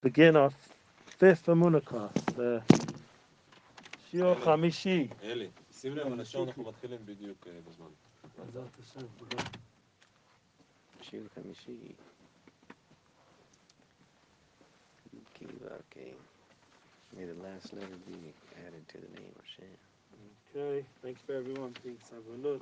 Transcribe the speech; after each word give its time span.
begin 0.00 0.36
our 0.36 0.50
fifth 1.18 1.46
Amuna 1.46 1.84
class, 1.84 2.12
the 2.36 2.62
Shiur 4.10 4.34
אלי. 4.36 4.44
Chamishi. 4.44 5.08
אלי, 5.22 5.50
שים 5.72 5.96
לב, 5.96 6.12
אנשים, 6.12 6.42
אנחנו 6.42 6.64
מתחילים 6.64 6.98
בדיוק 7.04 7.46
אה, 7.46 7.52
בזמן. 7.68 7.90
בעזרת 8.38 8.78
השם, 8.80 9.06
תודה. 9.16 9.42
שיר 11.02 11.28
חמישי. 11.34 11.92
Kiva, 15.34 15.70
okay. 15.82 16.12
May 17.16 17.24
the 17.24 17.38
last 17.46 17.72
letter 17.72 17.98
be 18.06 18.34
added 18.66 18.84
to 18.88 18.96
the 18.98 19.10
name 19.20 19.34
of 19.38 19.44
Shem. 19.54 19.76
Okay, 20.56 20.84
thank 21.02 21.16
you 21.18 21.24
for 21.26 21.34
everyone 21.36 21.72
being 21.84 21.98
סבלנות, 22.02 22.60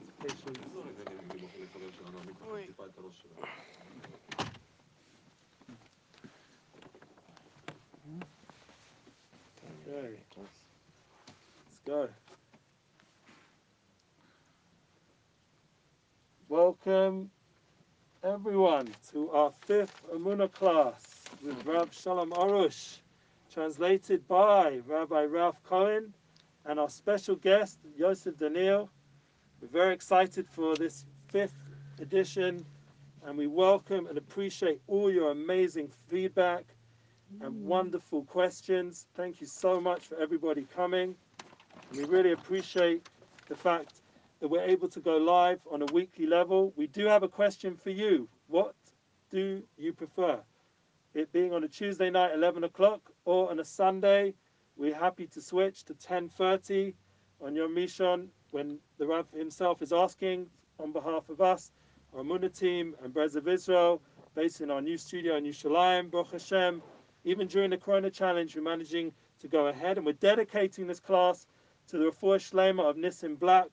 Very 9.87 10.19
close. 10.35 10.47
Let's 11.29 11.79
go. 11.87 12.09
Welcome, 16.49 17.31
everyone, 18.25 18.89
to 19.13 19.31
our 19.31 19.53
fifth 19.61 20.03
Amuna 20.13 20.51
class 20.51 21.23
with 21.41 21.65
Rav 21.65 21.95
Shalom 21.95 22.31
Arush, 22.31 22.99
translated 23.53 24.27
by 24.27 24.81
Rabbi 24.89 25.25
Ralph 25.25 25.63
Cohen 25.63 26.13
and 26.65 26.81
our 26.81 26.91
special 26.91 27.37
guest, 27.37 27.79
Yosef 27.97 28.37
Daniel. 28.39 28.91
We're 29.61 29.69
very 29.69 29.95
excited 29.95 30.49
for 30.51 30.75
this 30.75 31.05
fifth 31.29 31.55
edition 32.01 32.67
and 33.25 33.39
we 33.39 33.47
welcome 33.47 34.09
and 34.09 34.19
appreciate 34.19 34.81
all 34.89 35.13
your 35.13 35.31
amazing 35.31 35.91
feedback 36.09 36.76
and 37.41 37.55
mm. 37.55 37.63
wonderful 37.63 38.23
questions. 38.25 39.07
Thank 39.17 39.41
you 39.41 39.47
so 39.47 39.81
much 39.81 40.07
for 40.07 40.17
everybody 40.17 40.67
coming. 40.75 41.15
We 41.93 42.05
really 42.05 42.33
appreciate 42.33 43.09
the 43.49 43.57
fact 43.57 44.01
that 44.41 44.49
we're 44.49 44.63
able 44.65 44.89
to 44.89 45.01
go 45.01 45.17
live 45.17 45.61
on 45.71 45.83
a 45.83 45.87
weekly 45.87 46.27
level. 46.27 46.73
We 46.77 46.87
do 46.87 47.07
have 47.07 47.23
a 47.23 47.29
question 47.29 47.77
for 47.77 47.91
you. 47.91 48.29
What 48.49 48.75
do 49.31 49.63
you 49.77 49.93
prefer? 49.93 50.41
It 51.15 51.33
being 51.33 51.53
on 51.53 51.65
a 51.65 51.69
Tuesday 51.69 52.11
night, 52.11 52.35
11 52.35 52.65
o'clock, 52.65 53.01
or 53.25 53.51
on 53.51 53.61
a 53.61 53.65
Sunday, 53.65 54.35
we're 54.77 54.95
happy 54.95 55.27
to 55.29 55.41
switch 55.41 55.85
to 55.85 55.95
10.30 55.95 56.95
on 57.41 57.55
your 57.55 57.69
Mishon 57.69 58.29
when 58.51 58.79
the 58.99 59.07
Rav 59.07 59.27
himself 59.33 59.83
is 59.83 59.93
asking 59.93 60.47
on 60.79 60.93
behalf 60.93 61.29
of 61.29 61.41
us, 61.41 61.73
our 62.15 62.23
Amunah 62.23 62.57
team 62.57 62.95
and 63.03 63.13
Breslov 63.13 63.49
Israel, 63.49 64.03
based 64.35 64.61
in 64.61 64.71
our 64.71 64.83
new 64.83 64.99
studio 64.99 65.37
in 65.37 65.45
Yerushalayim, 65.45 66.11
Baruch 66.11 66.33
Hashem. 66.33 66.83
Even 67.27 67.49
during 67.49 67.71
the 67.71 67.77
Corona 67.77 68.09
Challenge, 68.09 68.55
we're 68.55 68.63
managing 68.63 69.13
to 69.41 69.49
go 69.49 69.67
ahead, 69.67 69.97
and 69.97 70.07
we're 70.07 70.13
dedicating 70.13 70.87
this 70.87 71.01
class 71.01 71.49
to 71.89 71.99
the 71.99 72.05
Refuah 72.05 72.39
Shlema 72.39 72.89
of 72.89 72.95
Nissim 72.95 73.37
Black, 73.37 73.67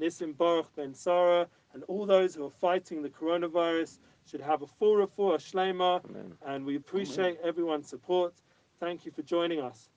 Nissim 0.00 0.36
Baruch 0.36 0.72
Ben 0.76 0.94
Sarah, 0.94 1.48
and 1.74 1.82
all 1.88 2.06
those 2.06 2.36
who 2.36 2.46
are 2.46 2.50
fighting 2.50 3.02
the 3.02 3.08
coronavirus 3.08 3.98
should 4.26 4.40
have 4.40 4.62
a 4.62 4.66
full 4.68 4.94
Refuah 4.94 5.38
Shlema, 5.38 6.04
Amen. 6.08 6.34
and 6.46 6.64
we 6.64 6.76
appreciate 6.76 7.36
everyone's 7.42 7.88
support. 7.88 8.32
Thank 8.78 9.04
you 9.04 9.10
for 9.10 9.22
joining 9.22 9.60
us. 9.60 9.90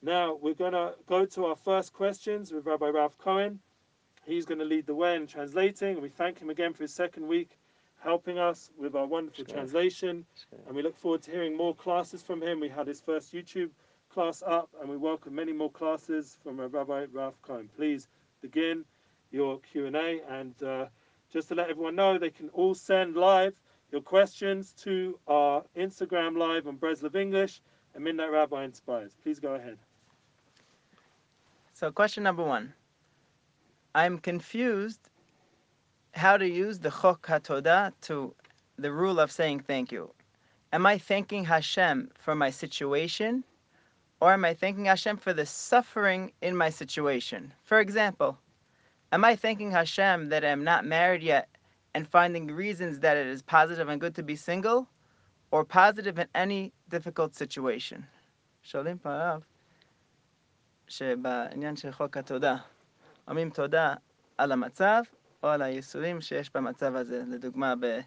Now, 0.00 0.38
we're 0.40 0.54
going 0.54 0.72
to 0.72 0.94
go 1.08 1.26
to 1.26 1.46
our 1.46 1.56
first 1.56 1.92
questions 1.92 2.52
with 2.52 2.66
Rabbi 2.66 2.86
Ralph 2.86 3.18
Cohen. 3.18 3.58
He's 4.24 4.46
going 4.46 4.60
to 4.60 4.64
lead 4.64 4.86
the 4.86 4.94
way 4.94 5.16
in 5.16 5.26
translating, 5.26 6.00
we 6.00 6.08
thank 6.08 6.38
him 6.38 6.50
again 6.50 6.72
for 6.72 6.84
his 6.84 6.94
second 6.94 7.26
week 7.26 7.58
helping 8.00 8.38
us 8.38 8.70
with 8.78 8.94
our 8.94 9.06
wonderful 9.06 9.44
Sure. 9.44 9.54
translation 9.54 10.26
Sure. 10.50 10.58
and 10.66 10.76
we 10.76 10.82
look 10.82 10.96
forward 10.96 11.22
to 11.22 11.30
hearing 11.30 11.56
more 11.56 11.74
classes 11.74 12.22
from 12.22 12.42
him. 12.42 12.60
We 12.60 12.68
had 12.68 12.86
his 12.86 13.00
first 13.00 13.32
YouTube 13.32 13.70
class 14.08 14.42
up, 14.42 14.70
and 14.80 14.88
we 14.90 14.96
welcome 14.96 15.34
many 15.34 15.52
more 15.52 15.70
classes 15.70 16.38
from 16.42 16.60
Rabbi 16.60 17.06
Ralph 17.12 17.40
Cohen. 17.42 17.68
Please 17.68 18.08
begin 18.40 18.84
your 19.30 19.60
Q 19.60 19.86
and 19.86 19.96
A, 19.96 20.20
and 20.28 20.60
uh, 20.62 20.86
just 21.30 21.48
to 21.48 21.54
let 21.54 21.70
everyone 21.70 21.94
know, 21.96 22.18
they 22.18 22.30
can 22.30 22.48
all 22.50 22.74
send 22.74 23.16
live 23.16 23.54
your 23.92 24.00
questions 24.02 24.72
to 24.72 25.18
our 25.28 25.64
Instagram 25.76 26.36
live 26.36 26.66
on 26.66 26.78
Breslov 26.78 27.14
English 27.16 27.60
and 27.94 28.04
Midnight 28.04 28.30
Rabbi 28.32 28.64
Inspires. 28.64 29.16
Please 29.22 29.38
go 29.40 29.54
ahead. 29.54 29.78
So, 31.72 31.90
question 31.92 32.22
number 32.24 32.44
one 32.44 32.74
I'm 33.94 34.18
confused 34.18 35.09
how 36.13 36.37
to 36.37 36.47
use 36.47 36.79
the 36.79 36.89
Chok 36.89 37.27
HaTodah 37.27 37.91
to 38.01 38.33
the 38.77 38.91
rule 38.91 39.19
of 39.19 39.31
saying 39.31 39.59
thank 39.59 39.91
you. 39.91 40.11
Am 40.73 40.85
I 40.85 40.97
thanking 40.97 41.45
Hashem 41.45 42.09
for 42.15 42.35
my 42.35 42.49
situation, 42.49 43.43
or 44.19 44.33
am 44.33 44.45
I 44.45 44.53
thanking 44.53 44.85
Hashem 44.85 45.17
for 45.17 45.33
the 45.33 45.45
suffering 45.45 46.31
in 46.41 46.55
my 46.55 46.69
situation? 46.69 47.53
For 47.63 47.79
example, 47.79 48.37
am 49.11 49.23
I 49.23 49.35
thanking 49.35 49.71
Hashem 49.71 50.29
that 50.29 50.43
I'm 50.43 50.63
not 50.63 50.85
married 50.85 51.23
yet 51.23 51.47
and 51.93 52.07
finding 52.07 52.47
reasons 52.47 52.99
that 52.99 53.17
it 53.17 53.27
is 53.27 53.41
positive 53.41 53.87
and 53.87 54.01
good 54.01 54.15
to 54.15 54.23
be 54.23 54.35
single, 54.35 54.87
or 55.51 55.63
positive 55.63 56.19
in 56.19 56.27
any 56.35 56.73
difficult 56.89 57.35
situation? 57.35 58.05
שואלים 58.63 58.97
פה 58.97 59.13
הרב, 59.13 59.41
שבעניין 60.87 61.75
של 61.75 61.91
חוק 61.91 62.17
התודה, 62.17 62.57
אומרים 63.27 63.49
תודה 63.49 63.93
על 64.37 64.51
המצב 64.51 65.03
או 65.42 65.48
על 65.48 65.62
הייסורים 65.62 66.20
שיש 66.20 66.50
במצב 66.54 66.94
הזה. 66.96 67.22
לדוגמה, 67.26 67.74
ב, 67.80 68.00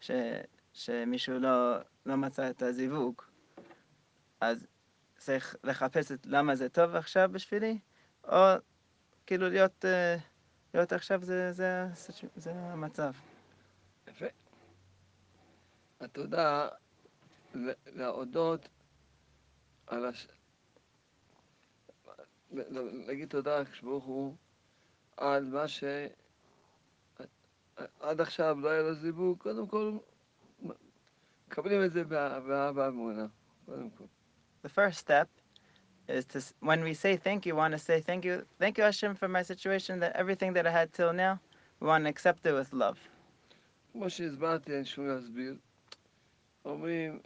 ש, 0.00 0.10
שמישהו 0.72 1.38
לא, 1.38 1.76
לא 2.06 2.16
מצא 2.16 2.50
את 2.50 2.62
הזיווג, 2.62 3.22
אז 4.40 4.66
צריך 5.18 5.56
לחפש 5.64 6.12
את 6.12 6.26
למה 6.26 6.56
זה 6.56 6.68
טוב 6.68 6.94
עכשיו 6.94 7.28
בשבילי, 7.32 7.78
או 8.24 8.36
כאילו 9.26 9.48
להיות, 9.48 9.84
אה, 9.84 10.16
להיות 10.74 10.92
עכשיו 10.92 11.22
זה, 11.22 11.52
זה, 11.52 11.84
הסיטואציה- 11.92 12.28
זה 12.36 12.52
המצב. 12.52 13.12
יפה. 14.08 14.26
התודה, 16.00 16.68
להודות 17.86 18.68
על 19.86 20.06
הש... 20.06 20.28
להגיד 22.50 23.28
תודה 23.28 23.60
לקדוש 23.60 23.80
ברוך 23.80 24.04
הוא 24.04 24.34
על 25.16 25.44
מה 25.44 25.68
ש... 25.68 25.84
עד 27.99 28.21
עכשיו 28.21 28.57
לא 28.59 28.69
היה 28.69 28.81
לו 28.81 28.93
זיווג, 28.93 29.37
קודם 29.39 29.67
כל 29.67 29.97
מקבלים 31.47 31.83
את 31.83 31.91
זה 31.93 32.03
בא- 32.03 32.39
באהבה 32.39 32.81
ואמונה, 32.85 33.25
קודם 33.65 33.89
כל. 33.89 34.03
The 34.65 34.69
first 34.69 34.97
step 35.07 35.27
is 36.07 36.25
to, 36.25 36.37
s- 36.39 36.53
when 36.61 36.81
we 36.83 36.93
say 36.93 37.17
thank 37.17 37.45
you, 37.45 37.55
want 37.55 37.73
to 37.73 37.79
say 37.79 37.99
thank 38.01 38.23
you, 38.25 38.45
thank 38.59 38.77
you 38.77 38.83
Hashem 38.83 39.15
for 39.15 39.27
my 39.27 39.41
situation, 39.43 39.99
that 39.99 40.13
everything 40.15 40.53
that 40.53 40.65
I 40.67 40.71
had 40.71 40.93
till 40.93 41.13
now, 41.13 41.33
we 41.79 41.87
want 41.87 42.03
to 42.05 42.09
accept 42.09 42.45
it 42.45 42.53
with 42.53 42.73
love. 42.73 42.97
כמו 43.91 44.09
שהסברתי, 44.09 44.75
אין 44.75 44.85
שום 44.85 45.07
להסביר. 45.07 45.55
אומרים, 46.65 47.19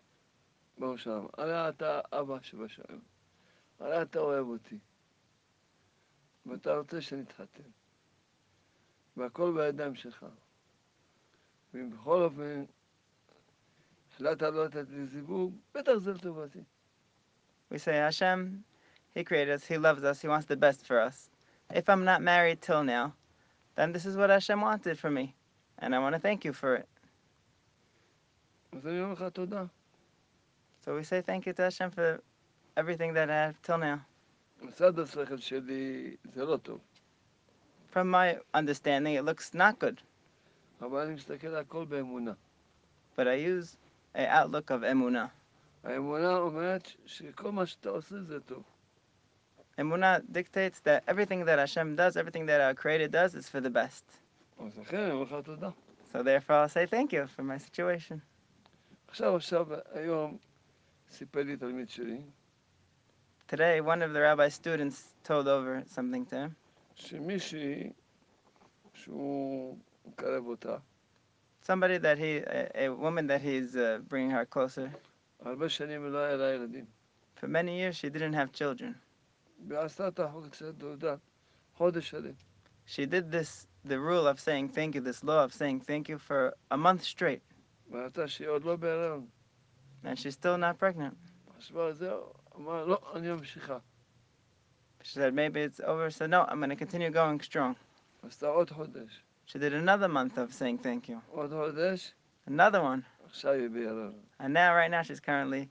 ברוך 0.78 1.00
שלום, 1.00 1.28
הרי 1.38 1.70
אתה 1.70 2.00
אבא 2.12 2.42
שבשמיים, 2.42 3.02
הרי 3.80 4.02
אתה 4.02 4.20
אוהב 4.20 4.48
אותי, 4.48 4.78
ואתה 6.46 6.76
רוצה 6.78 7.02
שנתחתן, 7.02 7.64
והכל 9.18 9.54
בידיים 9.56 9.96
שלך. 9.96 10.26
ואם 11.74 11.90
בכל 11.90 12.22
אופן 12.22 12.66
החלטת 14.12 14.42
לא 14.42 14.66
לתת 14.66 14.90
לי 14.90 15.06
זיווג, 15.06 15.56
בטח 15.76 15.94
זה 15.98 16.14
לטובתי. 16.14 16.64
We 17.70 17.78
say, 17.78 17.96
Hashem, 17.96 18.64
He 19.16 19.24
created 19.24 19.54
us, 19.54 19.66
He 19.66 19.78
loves 19.78 20.04
us, 20.04 20.22
He 20.22 20.28
wants 20.28 20.46
the 20.46 20.56
best 20.56 20.86
for 20.88 21.00
us. 21.00 21.30
If 21.74 21.90
I'm 21.90 22.06
not 22.06 22.22
married 22.22 22.62
till 22.62 22.84
now, 22.84 23.14
then 23.76 23.92
this 23.92 24.06
is 24.06 24.16
what 24.16 24.30
Hashem 24.30 24.62
wanted 24.62 24.98
for 24.98 25.12
me. 25.12 25.36
And 25.80 25.94
I 25.94 26.00
want 26.00 26.16
to 26.16 26.20
thank 26.20 26.46
you 26.46 26.54
for 26.54 26.76
it. 26.76 26.88
אז 28.72 28.88
אני 28.88 29.02
אומר 29.02 29.14
לך 29.14 29.24
תודה. 29.34 29.66
So 30.86 30.96
we 30.96 31.04
say 31.04 31.22
thank 31.22 31.46
you 31.46 31.54
to 31.54 31.64
Hashem 31.64 31.92
for 31.92 32.22
everything 32.78 33.14
that 33.14 33.30
I 33.30 33.36
have 33.48 33.62
till 33.62 33.78
now. 33.78 34.06
From 37.93 38.09
my 38.09 38.39
understanding, 38.55 39.15
it 39.15 39.25
looks 39.27 39.53
not 39.53 39.79
good. 39.79 40.01
But 40.81 40.93
I 43.29 43.35
use 43.35 43.77
an 44.15 44.27
outlook 44.31 44.71
of 44.71 44.81
emuna. 44.81 45.31
Emuna 49.79 50.23
dictates 50.33 50.81
that 50.81 51.05
everything 51.07 51.45
that 51.45 51.59
Hashem 51.59 51.95
does, 51.95 52.17
everything 52.17 52.47
that 52.47 52.63
our 52.63 52.73
Creator 52.73 53.09
does, 53.09 53.35
is 53.35 53.51
for 53.51 53.61
the 53.61 53.69
best. 53.69 54.05
So 56.13 56.23
therefore, 56.23 56.57
I'll 56.57 56.69
say 56.71 56.87
thank 56.87 57.13
you 57.13 57.27
for 57.27 57.43
my 57.43 57.59
situation. 57.59 58.23
Today, 63.49 63.83
one 63.83 64.01
of 64.01 64.15
the 64.15 64.21
rabbi's 64.23 64.55
students 64.55 65.05
told 65.25 65.47
over 65.47 65.83
something 65.87 66.25
to 66.27 66.37
him. 66.37 66.57
שמישהי 67.02 67.92
שהוא 68.94 69.78
מקרב 70.06 70.46
אותה, 70.46 70.78
Somebody 71.64 71.98
that 71.98 72.18
he, 72.18 72.38
a, 72.38 72.86
a 72.86 72.90
woman 72.94 73.28
that 73.28 73.42
he's 73.42 73.76
uh, 73.76 74.00
bringing 74.08 74.32
her 74.32 74.46
closer. 74.46 74.90
הרבה 75.46 75.70
שנים 75.70 76.12
לא 76.12 76.18
היה 76.18 76.36
לה 76.38 76.54
ילדים. 76.54 76.86
For 77.36 77.48
many 77.48 77.78
years, 77.82 77.96
she 77.98 78.10
didn't 78.10 78.34
have 78.34 78.52
children. 78.54 78.94
ועשתה 79.68 80.08
את 80.08 80.20
החוק 80.20 80.54
של 80.54 80.72
תעודה, 80.78 81.16
חודש 81.74 82.10
שלם. 82.10 82.34
She 82.88 83.06
did 83.06 83.32
this, 83.32 83.68
the 83.86 84.00
rule 84.00 84.28
of 84.28 84.40
saying 84.40 84.70
thank 84.70 84.96
you, 84.96 85.02
this 85.02 85.24
law 85.24 85.44
of 85.44 85.54
saying 85.54 85.82
thank 85.82 86.08
you 86.10 86.18
for 86.18 86.54
a 86.72 86.78
month 86.78 87.04
straight, 87.04 87.42
וראתה 87.92 88.28
שהיא 88.28 88.48
עוד 88.48 88.64
לא 88.64 88.76
בהיריון. 88.76 89.28
and 90.04 90.18
she's 90.20 90.34
still 90.36 90.58
not 90.58 90.78
pregnant. 90.80 91.16
חשבה, 91.58 91.94
זהו, 91.94 92.34
אמרה, 92.56 92.86
לא, 92.86 93.00
אני 93.16 93.32
ממשיכה. 93.32 93.78
She 95.04 95.14
said 95.14 95.34
maybe 95.34 95.62
it's 95.62 95.80
over, 95.80 96.10
so 96.10 96.26
no, 96.28 96.46
I'm 96.50 96.60
going 96.60 96.70
to 96.70 96.76
continue 96.76 97.10
going 97.10 97.40
strong. 97.42 97.76
עשתה 98.24 98.48
עוד 98.48 98.70
חודש, 98.72 99.22
She 99.48 99.58
did 99.60 99.74
another 99.74 100.08
month 100.10 100.38
of 100.38 100.54
saying 100.54 100.78
thank 100.80 101.08
you, 101.10 101.18
עוד 101.32 101.52
חודש, 101.52 102.12
another 102.48 102.82
one, 102.82 103.04
עכשיו 103.26 103.52
היא 103.54 103.70
בהיריון. 103.70 104.14
and 104.40 104.54
now, 104.54 104.74
right 104.76 104.92
now, 104.92 105.02
she's 105.04 105.20
currently 105.20 105.70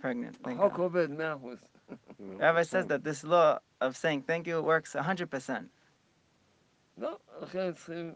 pregnant. 0.00 0.36
Thank 0.42 0.58
החוק 0.58 0.72
God. 0.72 0.80
עובד 0.80 1.10
מאה 1.10 1.34
אחוז. 1.34 1.58
Rabbi 2.38 2.62
says 2.64 2.86
that 2.86 3.02
this 3.04 3.24
law 3.24 3.58
of 3.80 3.96
saying 3.96 4.22
thank 4.22 4.46
you 4.46 4.60
works 4.62 4.94
100%. 4.94 5.68
לא, 6.98 7.18
לכן 7.42 7.72
צריכים... 7.72 8.12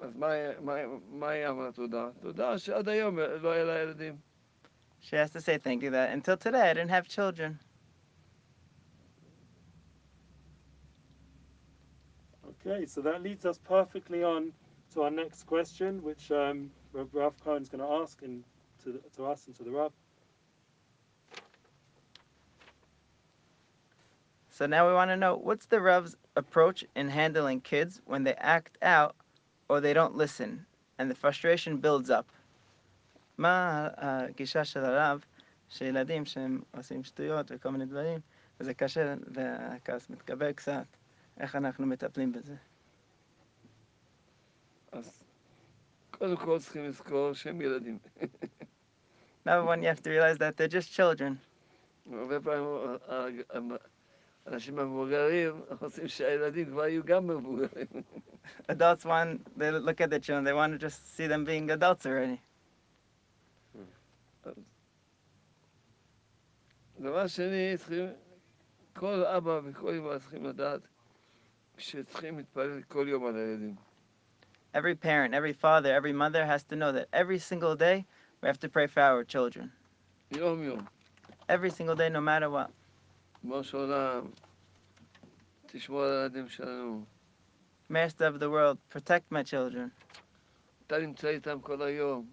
אז 0.00 0.16
מה 0.16 0.26
היא- 0.30 0.58
מה 0.60 0.74
היא- 0.74 0.86
מה 1.10 1.28
היא 1.28 1.48
אמרה 1.48 1.72
תודה? 1.72 2.08
תודה 2.20 2.58
שעד 2.58 2.88
היום 2.88 3.18
לא 3.18 3.50
היה 3.52 3.64
לה 3.64 3.78
ילדים. 3.82 4.16
She 5.02 5.16
has 5.16 5.30
to 5.30 5.40
say 5.40 5.58
thank 5.58 5.82
you 5.82 5.90
that 5.90 6.10
until 6.12 6.36
today 6.36 6.70
I 6.70 6.74
didn't 6.74 6.88
have 6.90 7.06
children. 7.08 7.58
Okay, 12.66 12.86
so 12.86 13.00
that 13.00 13.22
leads 13.22 13.44
us 13.46 13.58
perfectly 13.58 14.22
on 14.22 14.52
to 14.92 15.02
our 15.02 15.10
next 15.10 15.44
question, 15.44 16.02
which 16.02 16.30
um, 16.30 16.70
Rav 16.92 17.08
Rav 17.12 17.34
Cohen 17.44 17.62
is 17.62 17.68
going 17.68 17.82
to 17.84 17.92
ask 18.02 18.22
in, 18.22 18.44
to, 18.82 18.92
the- 18.92 19.02
to 19.16 19.26
us 19.26 19.46
and 19.46 19.56
to 19.56 19.62
the 19.64 19.70
Rav. 19.70 19.92
So 24.50 24.66
now 24.66 24.86
we 24.86 24.94
want 24.94 25.10
to 25.10 25.16
know 25.16 25.34
what's 25.34 25.66
the 25.66 25.80
Rav's 25.80 26.16
approach 26.36 26.84
in 26.94 27.08
handling 27.08 27.60
kids 27.60 28.00
when 28.06 28.22
they 28.22 28.34
act 28.34 28.78
out 28.82 29.16
or 29.68 29.80
they 29.80 29.92
don't 29.92 30.14
listen 30.14 30.64
and 30.98 31.10
the 31.10 31.14
frustration 31.14 31.78
builds 31.78 32.10
up. 32.10 32.26
מה 33.38 33.88
הגישה 33.96 34.64
של 34.64 34.84
הרב 34.84 35.24
שילדים 35.68 36.24
שהם 36.24 36.60
עושים 36.76 37.04
שטויות 37.04 37.50
וכל 37.50 37.70
מיני 37.70 37.86
דברים 37.86 38.20
וזה 38.60 38.74
קשה 38.74 39.14
והכעס 39.26 40.10
מתגבר 40.10 40.52
קצת, 40.52 40.86
איך 41.39 41.55
אנחנו 41.55 41.85
מטפלים 41.85 42.31
בזה? 42.31 42.55
אז 44.91 45.23
קודם 46.11 46.37
כל 46.37 46.59
צריכים 46.59 46.85
לזכור 46.85 47.33
שהם 47.33 47.61
ילדים. 47.61 47.99
Number 49.45 49.65
one, 49.65 49.81
you 49.81 49.87
have 49.87 50.01
to 50.03 50.09
realize 50.09 50.37
that 50.37 50.57
they're 50.57 50.67
just 50.67 50.91
children. 50.93 51.37
הרבה 52.13 52.39
פעמים 52.39 52.97
האנשים 54.45 54.79
המבוגרים 54.79 55.61
רוצים 55.81 56.07
שהילדים 56.07 56.65
כבר 56.65 56.87
יהיו 56.87 57.03
גם 57.03 57.27
מבוגרים. 57.27 57.87
Adults 58.69 59.05
want, 59.05 59.57
they 59.57 59.71
look 59.71 60.01
at 60.01 60.09
their 60.09 60.19
children, 60.19 60.43
they 60.43 60.53
want 60.53 60.71
to 60.73 60.77
just 60.77 61.15
see 61.15 61.27
them 61.27 61.45
being 61.45 61.69
adults 61.69 62.05
already. 62.05 62.39
דבר 66.99 67.27
שני, 67.27 67.77
צריכים, 67.77 68.05
כל 68.93 69.25
אבא 69.25 69.61
וכל 69.63 69.93
אמא 69.93 70.17
צריכים 70.19 70.45
לדעת 70.45 70.81
שצריכים 71.78 72.36
להתפלל 72.38 72.82
כל 72.82 73.06
יום 73.08 73.26
על 73.26 73.36
הילדים. 73.36 73.74
Every 74.74 74.94
parent, 74.94 75.34
every 75.34 75.52
father, 75.52 75.94
every 75.94 76.12
mother 76.12 76.44
has 76.44 76.64
to 76.64 76.76
know 76.76 76.90
that 76.92 77.06
every 77.12 77.38
single 77.38 77.76
day 77.76 78.04
we 78.40 78.48
have 78.48 78.58
to 78.60 78.68
pray 78.68 78.86
for 78.86 79.00
our 79.00 79.24
children. 79.24 79.70
יום 80.30 80.62
יום. 80.62 80.86
Every 81.48 81.70
single 81.70 81.94
day, 81.94 82.08
no 82.08 82.20
matter 82.20 82.50
what. 82.50 82.70
כמו 83.40 83.64
שעולם, 83.64 84.30
תשמור 85.66 86.02
על 86.02 86.10
הילדים 86.10 86.48
שלנו. 86.48 87.04
Master 87.90 88.26
of 88.26 88.40
the 88.40 88.48
world, 88.50 88.78
protect 88.90 89.30
my 89.32 89.42
children. 89.42 89.90
אתה 90.86 90.98
נמצא 90.98 91.28
איתם 91.28 91.60
כל 91.60 91.82
היום. 91.82 92.26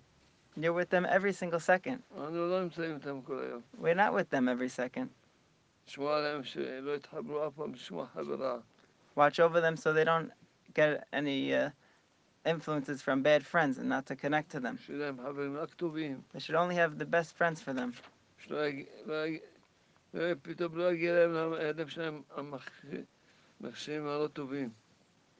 You're 0.57 0.73
with 0.73 0.89
them 0.89 1.05
every 1.05 1.33
single 1.33 1.59
second. 1.59 2.17
אנחנו 2.17 2.47
לא 2.49 2.63
נמצאים 2.63 2.95
איתם 2.95 3.21
כל 3.21 3.39
היום. 3.39 3.61
We're 3.81 3.95
not 3.95 4.13
with 4.13 4.29
them 4.29 4.47
every 4.47 4.69
second. 4.69 5.07
תשמור 5.85 6.11
עליהם 6.11 6.43
שלא 6.43 6.95
יתחברו 6.95 7.47
אף 7.47 7.53
פעם 7.53 7.73
לשום 7.73 8.05
חברה. 8.05 8.57
watch 9.16 9.40
over 9.40 9.60
them 9.60 9.76
so 9.76 9.92
they 9.92 10.04
don't 10.04 10.32
get 10.74 11.08
any 11.12 11.54
uh, 11.54 11.70
influences 12.46 13.02
from 13.02 13.22
bad 13.22 13.44
friends 13.46 13.78
and 13.78 13.88
not 13.88 14.06
to 14.06 14.16
connect 14.16 14.50
to 14.52 14.60
them. 14.60 14.78
They 16.32 16.40
should 16.40 16.54
only 16.56 16.76
have 16.76 16.98
the 16.98 17.06
best 17.06 17.36
friends 17.36 17.60
for 17.60 17.74
them. 17.74 17.94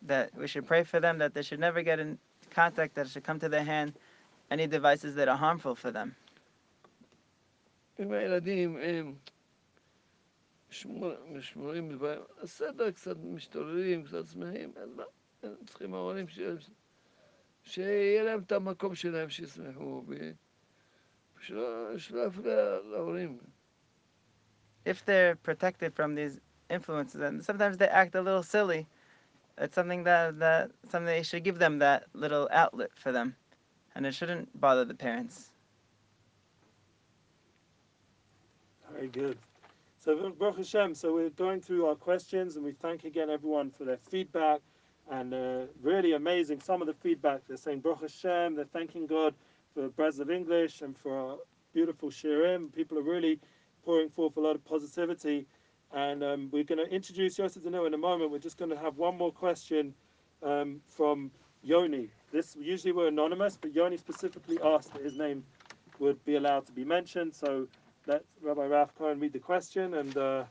That 0.03 0.35
we 0.37 0.49
should 0.49 0.67
pray 0.67 0.85
for 0.85 1.01
them 1.01 1.19
that 1.19 1.35
they 1.35 1.43
should 1.43 1.61
never 1.61 1.83
get 1.83 2.01
in 2.01 2.19
contact, 2.51 2.95
that 2.97 3.09
should 3.09 3.25
come 3.25 3.39
to 3.41 3.49
their 3.49 3.65
hand 3.65 3.95
any 4.51 4.67
devices 4.67 5.15
that 5.17 5.29
are 5.29 5.37
harmful 5.37 5.75
for 5.75 5.91
them. 5.91 6.17
שמורים 10.70 11.90
בדברים, 11.90 12.20
בסדר, 12.44 12.92
קצת 12.92 13.16
משתוללים, 13.24 14.04
קצת 14.04 14.28
שמחים, 14.28 14.74
אז 14.76 14.90
מה? 14.96 15.04
הם 15.44 15.54
צריכים 15.68 15.94
ההורים 15.94 16.28
ש... 16.28 16.40
שיהיה 17.64 18.24
להם 18.24 18.40
את 18.40 18.52
המקום 18.52 18.96
שלהם, 18.96 19.30
שישמחו, 19.30 20.04
ו- 20.08 20.32
שלא 21.40 21.98
שלא 21.98 22.26
יפריע 22.28 22.80
להורים. 22.84 23.38
If 24.86 25.06
they're 25.06 25.36
protected 25.36 25.94
from 25.96 26.16
these 26.16 26.40
influences, 26.70 27.22
and 27.22 27.44
sometimes 27.46 27.78
they 27.78 27.88
act 27.88 28.16
a 28.16 28.22
little 28.22 28.44
silly, 28.44 28.88
it's 29.58 29.76
something 29.76 30.04
that, 30.04 30.40
that 30.40 30.72
something 30.90 31.06
they 31.06 31.24
should 31.24 31.44
give 31.44 31.60
them 31.60 31.80
that 31.80 32.04
little 32.14 32.48
outlet 32.52 32.92
for 32.96 33.12
them, 33.12 33.36
and 33.96 34.06
it 34.06 34.14
shouldn't 34.14 34.48
bother 34.60 34.86
the 34.86 34.96
parents. 34.96 35.52
Very 38.92 39.08
good. 39.08 39.38
So, 40.07 40.33
Baruch 40.39 40.59
Hashem, 40.59 40.95
so 40.95 41.13
we're 41.13 41.31
going 41.31 41.61
through 41.61 41.87
our 41.87 41.97
questions 41.97 42.55
and 42.55 42.65
we 42.65 42.71
thank 42.71 43.03
again 43.03 43.29
everyone 43.29 43.73
for 43.73 43.85
their 43.85 43.97
feedback 43.97 44.61
and 45.11 45.35
uh, 45.35 45.63
really 45.83 46.13
amazing. 46.13 46.61
Some 46.61 46.81
of 46.81 46.87
the 46.87 46.95
feedback 46.95 47.41
they're 47.49 47.57
saying 47.57 47.81
Baruch 47.81 48.03
Hashem, 48.03 48.55
they're 48.55 48.67
thanking 48.67 49.09
God 49.09 49.35
for 49.75 49.89
Breslov 49.89 50.31
English 50.31 50.83
and 50.83 50.97
for 50.97 51.19
our 51.19 51.37
beautiful 51.75 52.09
shirim. 52.09 52.73
People 52.73 52.99
are 52.99 53.03
really 53.03 53.41
pouring 53.85 54.09
forth 54.09 54.37
a 54.37 54.41
lot 54.41 54.55
of 54.55 54.65
positivity. 54.65 55.45
And 55.93 56.23
um, 56.23 56.51
we're 56.53 56.63
going 56.63 56.87
to 56.87 56.95
introduce 56.95 57.37
Yosef 57.37 57.65
Danu 57.65 57.87
in 57.87 57.95
a 57.95 57.99
moment. 57.99 58.31
We're 58.31 58.39
just 58.39 58.59
going 58.59 58.71
to 58.71 58.79
have 58.79 58.99
one 58.99 59.19
more 59.19 59.33
question 59.33 59.93
um, 60.41 60.81
from 60.89 61.33
Yoni. 61.65 62.11
This 62.31 62.57
usually 62.57 62.93
we're 62.93 63.09
anonymous, 63.09 63.59
but 63.61 63.75
Yoni 63.75 63.97
specifically 63.97 64.61
asked 64.63 64.93
that 64.93 65.03
his 65.03 65.19
name 65.19 65.43
would 65.99 66.25
be 66.25 66.37
allowed 66.37 66.65
to 66.67 66.73
be 66.73 66.85
mentioned. 66.85 67.35
So 67.35 67.67
let 68.07 68.25
Rabbi 68.41 68.85
Cohen 68.97 69.21
read 69.21 69.33
the 69.33 69.39
question, 69.39 69.95
and 69.95 70.17
uh, 70.17 70.45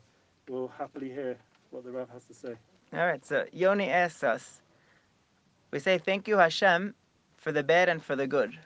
we'll 0.49 0.67
happily 0.67 1.09
hear 1.09 1.37
what 1.71 1.83
the 1.83 1.91
Rav 1.91 2.09
has 2.09 2.25
to 2.25 2.33
say. 2.33 2.55
All 2.93 3.05
right, 3.05 3.25
so 3.25 3.45
Yoni 3.51 3.89
asks 3.89 4.23
us, 4.23 4.61
we 5.71 5.79
say 5.79 5.97
thank 5.97 6.27
you 6.27 6.37
Hashem 6.37 6.93
for 7.37 7.51
the 7.51 7.63
bad 7.63 7.89
and 7.89 8.03
for 8.03 8.15
the 8.15 8.27
good. 8.27 8.57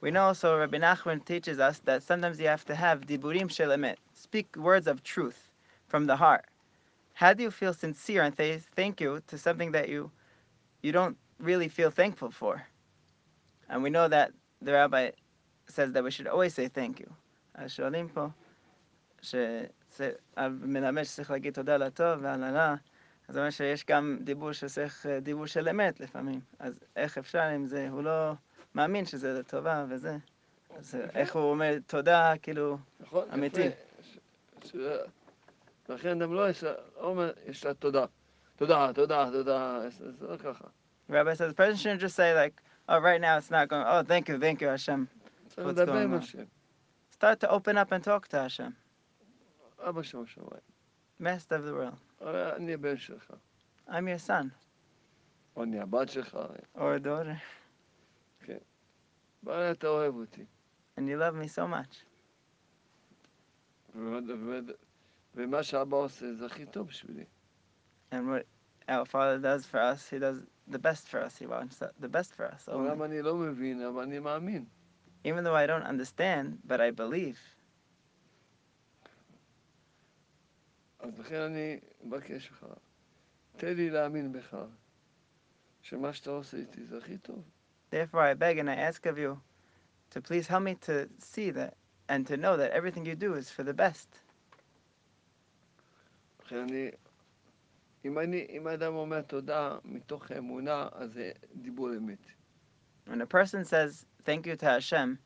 We 0.00 0.10
know 0.10 0.24
also 0.24 0.58
Rabbi 0.58 0.78
Nachman 0.78 1.24
teaches 1.24 1.58
us 1.58 1.80
that 1.80 2.02
sometimes 2.02 2.38
you 2.38 2.46
have 2.48 2.64
to 2.66 2.74
have 2.74 3.06
diburim 3.06 3.50
shel 3.50 3.70
emet, 3.70 3.96
speak 4.14 4.54
words 4.56 4.86
of 4.86 5.02
truth 5.02 5.50
from 5.88 6.06
the 6.06 6.16
heart. 6.16 6.44
How 7.14 7.32
do 7.32 7.42
you 7.42 7.50
feel 7.50 7.72
sincere 7.72 8.22
and 8.22 8.36
say 8.36 8.60
thank 8.76 9.00
you 9.00 9.22
to 9.26 9.38
something 9.38 9.72
that 9.72 9.88
you 9.88 10.10
you 10.82 10.92
don't 10.92 11.16
really 11.38 11.68
feel 11.68 11.90
thankful 11.90 12.30
for? 12.30 12.62
And 13.68 13.82
we 13.82 13.90
know 13.90 14.06
that 14.06 14.32
the 14.60 14.72
rabbi 14.72 15.10
says 15.68 15.92
that 15.92 16.04
we 16.04 16.10
should 16.10 16.26
always 16.26 16.54
say 16.54 16.68
thank 16.68 17.00
you. 17.00 17.10
אז 17.56 17.70
שואלים 17.70 18.08
פה, 18.08 18.26
שמלמד 19.22 21.02
שצריך 21.02 21.30
להגיד 21.30 21.54
תודה 21.54 21.74
על 21.74 21.82
הטוב 21.82 22.18
ועל 22.22 22.44
הרע, 22.44 22.74
אז 23.28 23.34
זה 23.34 23.40
אומר 23.40 23.50
שיש 23.50 23.84
גם 23.86 24.18
דיבור 24.20 24.52
שצריך 24.52 25.06
דיבור 25.22 25.46
של 25.46 25.68
אמת 25.68 26.00
לפעמים. 26.00 26.40
אז 26.58 26.74
איך 26.96 27.18
אפשר 27.18 27.52
אם 27.56 27.66
זה, 27.66 27.88
הוא 27.90 28.02
לא 28.02 28.32
מאמין 28.74 29.06
שזה 29.06 29.38
לטובה 29.38 29.84
וזה. 29.88 30.16
אז 30.76 30.94
אה, 30.94 31.06
איך 31.14 31.36
הוא 31.36 31.50
אומר 31.50 31.74
תודה, 31.86 32.32
כאילו, 32.42 32.78
נכון? 33.00 33.28
אמיתי. 33.34 33.68
לכן 35.88 36.18
גם 36.18 36.34
לא 36.34 36.50
יש 36.50 36.64
לה, 36.64 36.72
לא 36.96 37.06
אומר, 37.06 37.32
יש 37.46 37.66
לה 37.66 37.74
תודה. 37.74 38.04
תודה, 38.56 38.92
תודה, 38.94 39.28
תודה, 39.32 39.80
זה 39.90 40.26
לא 40.28 40.36
ככה. 40.36 40.64
Rabbi 41.10 41.34
says 41.34 41.50
the 41.50 41.54
person 41.54 41.76
shouldn't 41.76 42.00
just 42.00 42.16
say 42.16 42.34
like, 42.34 42.60
oh, 42.88 42.98
right 42.98 43.20
now 43.20 43.38
it's 43.38 43.50
not 43.50 43.68
going, 43.68 43.84
oh, 43.86 44.02
thank 44.02 44.28
you, 44.28 44.38
thank 44.40 44.60
you, 44.60 44.68
Hashem. 44.68 45.06
צריך 45.48 45.66
What's 45.66 45.70
לדבר 45.70 45.92
going 45.92 46.04
עם 46.04 46.14
on? 46.14 46.55
Start 47.16 47.40
to 47.40 47.50
open 47.50 47.78
up 47.78 47.92
and 47.92 48.04
talk 48.04 48.28
to 48.28 48.38
Hashem. 48.40 48.76
Master 51.18 51.54
of 51.56 51.64
the 51.64 51.72
world. 51.72 51.96
I'm 53.88 54.06
your 54.08 54.18
son. 54.18 54.52
Or 56.74 56.94
a 56.94 57.00
daughter. 57.00 57.40
And 60.96 61.08
you 61.08 61.16
love 61.16 61.34
me 61.34 61.48
so 61.48 61.66
much. 61.66 62.04
And 68.12 68.28
what 68.28 68.46
our 68.88 69.06
Father 69.06 69.38
does 69.38 69.64
for 69.66 69.80
us, 69.80 70.08
He 70.10 70.18
does 70.18 70.42
the 70.68 70.78
best 70.78 71.08
for 71.08 71.20
us. 71.22 71.36
He 71.38 71.46
wants 71.46 71.80
the 71.98 72.08
best 72.08 72.34
for 72.34 72.44
us. 72.46 72.68
Only 72.68 72.90
Even 75.25 75.43
though 75.43 75.55
I 75.55 75.67
don't 75.67 75.83
understand, 75.83 76.59
but 76.65 76.81
I 76.81 76.91
believe. 76.91 77.37
אז 80.99 81.19
לכן 81.19 81.41
אני 81.41 81.79
מבקש 82.03 82.51
ממך, 82.51 82.65
תן 83.57 83.75
לי 83.75 83.89
להאמין 83.89 84.31
בך, 84.31 84.57
שמה 85.81 86.13
שאתה 86.13 86.29
עושה 86.29 86.57
איתי 86.57 86.85
זה 86.85 86.97
הכי 86.97 87.17
טוב. 87.17 87.43
Therefore, 87.91 88.21
I 88.21 88.33
beg 88.33 88.57
and 88.57 88.69
I 88.69 88.75
ask 88.75 89.05
of 89.05 89.17
you 89.17 89.41
to 90.11 90.21
please 90.21 90.47
help 90.47 90.63
me 90.63 90.75
to 90.87 91.09
see 91.19 91.49
that 91.51 91.73
and 92.07 92.25
to 92.27 92.37
know 92.37 92.55
that 92.57 92.71
everything 92.71 93.05
you 93.05 93.15
do 93.15 93.33
is 93.33 93.49
for 93.49 93.63
the 93.63 93.73
best. 93.73 94.19
לכן 96.45 96.55
אני, 96.55 96.91
אם, 98.05 98.19
אני, 98.19 98.47
אם 98.49 98.67
האדם 98.67 98.95
אומר 98.95 99.21
תודה 99.21 99.77
מתוך 99.85 100.31
האמונה, 100.31 100.87
אז 100.91 101.13
זה 101.13 101.31
דיבור 101.55 101.89
אמת. 101.97 102.25
When 103.06 103.20
a 103.20 103.26
person 103.26 103.64
says 103.64 104.04
thank 104.24 104.46
you 104.46 104.56
to 104.56 104.66
Hashem 104.66 105.18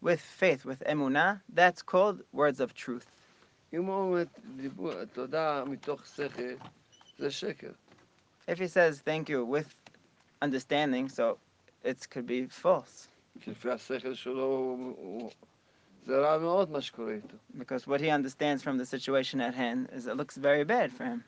with 0.00 0.20
faith, 0.20 0.64
with 0.64 0.80
emunah, 0.80 1.40
that's 1.52 1.82
called 1.82 2.22
words 2.32 2.60
of 2.60 2.74
truth. 2.74 3.06
If 8.48 8.58
he 8.58 8.68
says 8.68 9.00
thank 9.00 9.28
you 9.28 9.44
with 9.44 9.74
understanding, 10.40 11.08
so 11.08 11.38
it 11.84 12.08
could 12.08 12.26
be 12.26 12.46
false. 12.46 13.08
Because 17.58 17.86
what 17.86 18.00
he 18.00 18.10
understands 18.10 18.62
from 18.62 18.78
the 18.78 18.86
situation 18.86 19.40
at 19.40 19.54
hand 19.54 19.88
is 19.92 20.06
it 20.06 20.16
looks 20.16 20.36
very 20.36 20.64
bad 20.64 20.92
for 20.92 21.04
him. 21.04 21.24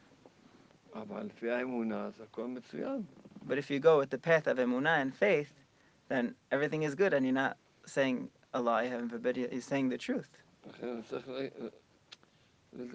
But 3.47 3.59
if 3.59 3.71
you 3.71 3.79
go 3.79 3.99
with 3.99 4.11
the 4.11 4.19
path 4.19 4.47
of 4.47 4.59
emunah 4.59 5.00
and 5.03 5.15
faith, 5.15 5.53
then 6.10 6.36
everything 6.51 6.84
is 6.84 6.96
good 6.96 7.13
and 7.13 7.25
you're 7.25 7.34
not 7.34 7.58
saying 7.86 8.30
a 8.53 8.62
lie, 8.62 8.86
heaven 8.88 9.10
forbid, 9.10 9.38
you're 9.38 9.62
saying 9.62 9.89
the 9.89 9.98
truth. 9.98 10.30
לכן 10.68 10.88
אני 10.88 11.01
צריך 11.03 11.27
לה- 11.27 11.48
לה- 12.74 12.86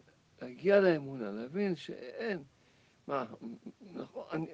להגיע 0.43 0.81
לאמונה, 0.81 1.31
להבין 1.31 1.77
שאין. 1.77 2.43
מה, 3.07 3.25
נכון, 3.95 4.25
אני... 4.33 4.47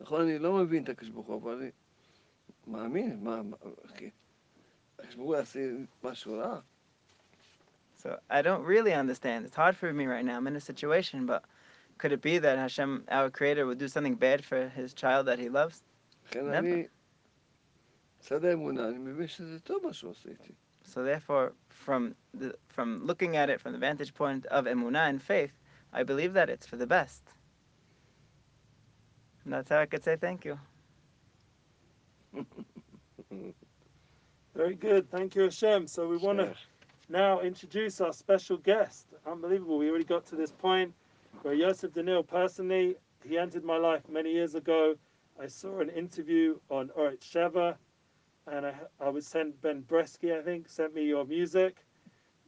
נכון, 0.00 0.20
אני 0.20 0.38
לא 0.38 0.52
מבין 0.52 0.84
את 0.84 0.88
הקדוש 0.88 1.10
ברוך 1.10 1.26
הוא, 1.26 1.42
אבל 1.42 1.52
אני 1.60 1.70
מאמין, 2.66 3.24
מה, 3.24 3.42
מה, 3.42 3.56
אחי, 3.86 4.10
הקדוש 4.98 5.14
ברוך 5.14 5.26
הוא 5.28 5.36
יעשה 5.36 5.60
משהו 6.02 6.38
רע. 6.38 6.60
So 8.02 8.18
I 8.30 8.42
don't 8.42 8.62
really 8.64 8.92
understand. 8.92 9.46
It's 9.46 9.56
hard 9.56 9.76
for 9.76 9.90
me 9.92 10.04
right 10.06 10.24
now. 10.24 10.36
I'm 10.36 10.46
in 10.46 10.56
a 10.56 10.60
situation, 10.60 11.24
but 11.24 11.42
could 11.96 12.12
it 12.12 12.20
be 12.20 12.36
that 12.38 12.58
Hashem, 12.58 13.04
our 13.08 13.30
Creator, 13.30 13.64
would 13.66 13.78
do 13.78 13.88
something 13.88 14.14
bad 14.14 14.44
for 14.44 14.68
His 14.68 14.92
child 14.92 15.26
that 15.26 15.38
He 15.38 15.48
loves? 15.48 15.82
So 20.83 21.03
therefore, 21.03 21.53
from 21.69 22.15
the, 22.33 22.55
from 22.67 23.05
looking 23.05 23.35
at 23.35 23.49
it 23.49 23.59
from 23.61 23.73
the 23.73 23.77
vantage 23.77 24.13
point 24.13 24.45
of 24.47 24.65
emunah 24.65 25.09
and 25.09 25.21
faith, 25.21 25.53
I 25.93 26.03
believe 26.03 26.33
that 26.33 26.49
it's 26.49 26.65
for 26.65 26.77
the 26.77 26.87
best. 26.87 27.21
And 29.43 29.53
that's 29.53 29.69
how 29.69 29.79
I 29.79 29.85
could 29.85 30.03
say 30.03 30.15
thank 30.15 30.45
you. 30.45 30.59
Very 34.55 34.75
good. 34.75 35.09
Thank 35.09 35.35
you, 35.35 35.43
Hashem. 35.43 35.87
So 35.87 36.07
we 36.07 36.17
want 36.17 36.39
to 36.39 36.53
now 37.07 37.39
introduce 37.39 38.01
our 38.01 38.13
special 38.13 38.57
guest. 38.57 39.07
Unbelievable. 39.25 39.77
We 39.77 39.89
already 39.89 40.03
got 40.03 40.25
to 40.27 40.35
this 40.35 40.51
point 40.51 40.93
where 41.41 41.53
Yosef 41.53 41.93
Daniel 41.93 42.23
personally, 42.23 42.95
he 43.23 43.37
entered 43.37 43.63
my 43.63 43.77
life 43.77 44.01
many 44.09 44.31
years 44.31 44.55
ago 44.55 44.95
I 45.41 45.47
saw 45.47 45.79
an 45.79 45.89
interview 45.89 46.59
on 46.69 46.89
Arutz 46.97 47.23
Sheva, 47.31 47.75
and 48.47 48.65
I, 48.65 48.73
I 48.99 49.09
was 49.09 49.25
sent, 49.25 49.61
Ben 49.61 49.83
Bresky, 49.83 50.37
I 50.37 50.41
think, 50.41 50.67
sent 50.67 50.93
me 50.93 51.05
your 51.05 51.25
music 51.25 51.85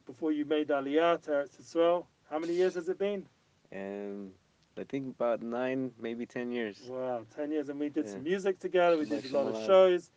before 0.06 0.32
you 0.34 0.44
made 0.44 0.68
Aliyah 0.68 1.22
to 1.24 1.32
Eretz 1.32 1.62
Yisrael. 1.62 2.06
How 2.30 2.38
many 2.38 2.54
years 2.54 2.76
has 2.76 2.90
it 2.90 3.00
been? 3.00 3.26
And 3.72 4.32
I 4.78 4.84
think 4.84 5.16
about 5.16 5.42
nine, 5.42 5.92
maybe 6.02 6.26
ten 6.26 6.52
years. 6.52 6.82
Wow, 6.90 7.24
10 7.36 7.52
years. 7.52 7.70
And 7.70 7.80
we 7.80 7.88
did 7.90 8.06
Yeah. 8.06 8.12
some 8.12 8.24
music 8.24 8.60
together. 8.60 8.98
We 8.98 9.06
did 9.06 9.26
a 9.26 9.38
lot 9.38 9.56
of 9.56 9.66
shows. 9.66 10.12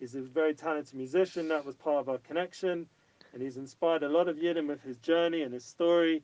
He's 0.00 0.14
a 0.16 0.22
very 0.22 0.54
talented 0.54 0.94
musician. 0.94 1.48
That 1.48 1.64
was 1.64 1.76
part 1.76 1.98
of 1.98 2.08
our 2.08 2.18
connection. 2.18 2.88
And 3.32 3.42
he's 3.42 3.56
inspired 3.56 4.02
a 4.02 4.08
lot 4.08 4.28
of 4.28 4.36
Yidden 4.36 4.66
with 4.66 4.82
his 4.82 4.96
journey 4.98 5.42
and 5.42 5.52
his 5.54 5.64
story. 5.64 6.22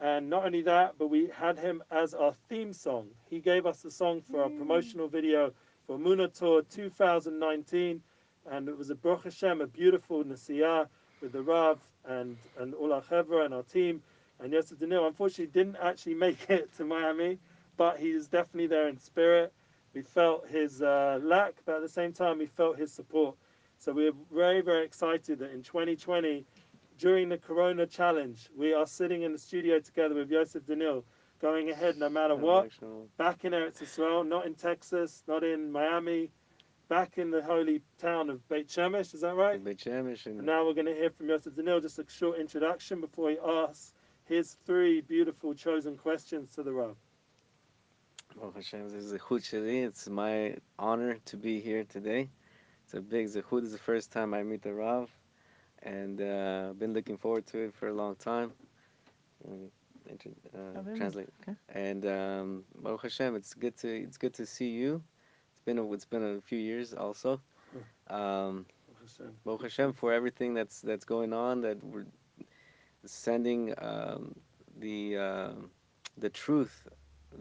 And 0.00 0.28
not 0.28 0.44
only 0.44 0.62
that, 0.62 0.94
but 0.98 1.08
we 1.08 1.28
had 1.28 1.58
him 1.58 1.82
as 1.90 2.14
our 2.14 2.34
theme 2.48 2.72
song. 2.72 3.08
He 3.30 3.38
gave 3.38 3.66
us 3.66 3.82
the 3.82 3.90
song 3.90 4.22
for 4.30 4.42
our 4.42 4.48
promotional 4.48 5.08
video 5.08 5.52
for 5.86 5.98
Muna 5.98 6.32
Tour 6.32 6.62
2019. 6.62 8.02
And 8.50 8.68
it 8.68 8.76
was 8.76 8.90
a 8.90 8.94
Baruch 8.94 9.24
Hashem, 9.24 9.60
a 9.60 9.66
beautiful 9.66 10.24
Nasiyah 10.24 10.88
with 11.20 11.32
the 11.32 11.42
Rav 11.42 11.78
and, 12.04 12.36
and 12.58 12.74
all 12.74 12.92
our 12.92 13.02
Chevra 13.02 13.44
and 13.44 13.54
our 13.54 13.62
team. 13.62 14.02
And 14.40 14.52
Yosef 14.52 14.78
Danil, 14.78 15.06
unfortunately, 15.06 15.46
didn't 15.52 15.76
actually 15.80 16.14
make 16.14 16.50
it 16.50 16.74
to 16.76 16.84
Miami, 16.84 17.38
but 17.76 17.98
he 17.98 18.10
is 18.10 18.26
definitely 18.26 18.66
there 18.66 18.88
in 18.88 18.98
spirit. 18.98 19.52
We 19.94 20.02
felt 20.02 20.48
his 20.48 20.82
uh, 20.82 21.20
lack, 21.22 21.54
but 21.64 21.76
at 21.76 21.82
the 21.82 21.88
same 21.88 22.12
time, 22.12 22.38
we 22.38 22.46
felt 22.46 22.78
his 22.78 22.92
support. 22.92 23.36
So 23.78 23.92
we're 23.92 24.12
very, 24.32 24.60
very 24.60 24.84
excited 24.84 25.38
that 25.40 25.52
in 25.52 25.62
2020, 25.62 26.44
during 27.02 27.28
the 27.28 27.36
Corona 27.36 27.84
Challenge, 27.84 28.48
we 28.56 28.72
are 28.72 28.86
sitting 28.86 29.22
in 29.22 29.32
the 29.32 29.38
studio 29.38 29.80
together 29.80 30.14
with 30.14 30.30
Yosef 30.30 30.62
Danil, 30.62 31.02
going 31.40 31.68
ahead 31.68 31.96
no 31.98 32.08
matter 32.08 32.36
what, 32.36 32.70
back 33.18 33.44
in 33.44 33.50
Eretz 33.50 33.82
Israel, 33.82 34.22
not 34.22 34.46
in 34.46 34.54
Texas, 34.54 35.24
not 35.26 35.42
in 35.42 35.72
Miami, 35.72 36.30
back 36.88 37.18
in 37.18 37.32
the 37.32 37.42
holy 37.42 37.82
town 37.98 38.30
of 38.30 38.48
Beit 38.48 38.68
Shemesh, 38.68 39.14
is 39.14 39.22
that 39.22 39.34
right? 39.34 39.62
Beit 39.64 39.78
Shemesh 39.78 40.26
and 40.26 40.38
And 40.38 40.46
now 40.46 40.64
we're 40.64 40.74
going 40.74 40.86
to 40.86 40.94
hear 40.94 41.10
from 41.10 41.28
Yosef 41.28 41.54
Danil, 41.54 41.82
just 41.82 41.98
a 41.98 42.04
short 42.08 42.38
introduction 42.38 43.00
before 43.00 43.30
he 43.30 43.36
asks 43.44 43.92
his 44.26 44.56
three 44.64 45.00
beautiful 45.00 45.54
chosen 45.54 45.96
questions 45.96 46.50
to 46.54 46.62
the 46.62 46.72
Rav. 46.72 46.96
Baruch 48.36 48.54
Hashem, 48.54 48.88
this 48.90 49.02
is 49.02 49.10
a 49.10 49.18
zechut 49.18 49.40
sheli. 49.40 49.84
It's 49.84 50.08
my 50.08 50.54
honor 50.78 51.18
to 51.24 51.36
be 51.36 51.58
here 51.58 51.82
today. 51.82 52.30
It's 52.84 52.94
a 52.94 53.00
big 53.00 53.26
zechut. 53.26 53.64
It's 53.64 53.72
the 53.72 53.78
first 53.78 54.12
time 54.12 54.34
I 54.34 54.44
meet 54.44 54.62
the 54.62 54.72
Rav, 54.72 55.10
and 55.82 56.20
uh, 56.20 56.68
I've 56.70 56.78
been 56.78 56.94
looking 56.94 57.16
forward 57.18 57.46
to 57.48 57.58
it 57.58 57.74
for 57.74 57.88
a 57.88 57.94
long 57.94 58.16
time. 58.16 58.52
Inter- 60.08 60.30
uh, 60.54 60.58
Oh, 60.76 60.82
really? 60.82 60.98
translate. 60.98 61.28
Okay. 61.42 61.56
And 61.68 62.04
um, 62.06 62.64
Baruch 62.82 63.02
Hashem, 63.02 63.36
it's 63.36 63.54
good 63.54 63.76
to 63.78 63.88
it's 63.88 64.18
good 64.18 64.34
to 64.34 64.46
see 64.46 64.68
you. 64.70 65.02
It's 65.54 65.62
been 65.64 65.78
a, 65.78 65.92
it's 65.92 66.04
been 66.04 66.36
a 66.36 66.40
few 66.40 66.58
years 66.58 66.92
also. 66.94 67.40
Um, 68.08 68.66
Baruch 69.44 69.62
Hashem 69.62 69.92
for 69.92 70.12
everything 70.12 70.54
that's 70.54 70.80
that's 70.80 71.04
going 71.04 71.32
on. 71.32 71.60
That 71.62 71.82
we're 71.84 72.06
sending 73.04 73.74
um, 73.78 74.34
the 74.78 75.16
uh, 75.16 75.50
the 76.18 76.30
truth 76.30 76.88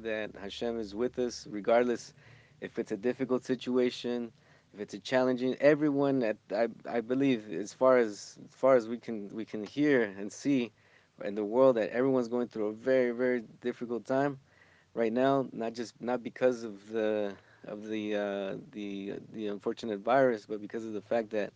that 0.01 0.31
Hashem 0.36 0.79
is 0.79 0.95
with 0.95 1.19
us, 1.19 1.48
regardless 1.50 2.13
if 2.62 2.77
it's 2.79 2.91
a 2.91 2.98
difficult 2.98 3.45
situation, 3.45 4.31
if 4.74 4.80
it's 4.80 4.94
a 4.94 5.00
challenging. 5.00 5.56
Everyone, 5.60 6.24
at, 6.24 6.38
I 6.51 6.68
I 6.90 7.01
believe, 7.01 7.51
as 7.51 7.74
far 7.74 7.98
as 7.98 8.38
as 8.46 8.56
far 8.56 8.75
as 8.75 8.88
we 8.88 8.98
can 8.98 9.30
we 9.34 9.46
can 9.46 9.63
hear 9.63 10.04
and 10.04 10.32
see 10.32 10.72
in 11.24 11.36
the 11.36 11.44
world, 11.46 11.78
that 11.78 11.90
everyone's 11.92 12.28
going 12.28 12.48
through 12.48 12.68
a 12.68 12.74
very 12.74 13.12
very 13.12 13.42
difficult 13.62 14.06
time 14.06 14.40
right 14.94 15.13
now. 15.13 15.48
Not 15.51 15.74
just 15.74 16.01
not 16.01 16.24
because 16.24 16.63
of 16.63 16.90
the 16.90 17.36
of 17.66 17.88
the 17.88 18.16
uh, 18.16 18.56
the 18.72 19.13
the 19.34 19.48
unfortunate 19.48 20.00
virus, 20.00 20.46
but 20.46 20.62
because 20.62 20.86
of 20.86 20.94
the 20.94 21.01
fact 21.01 21.32
that 21.32 21.54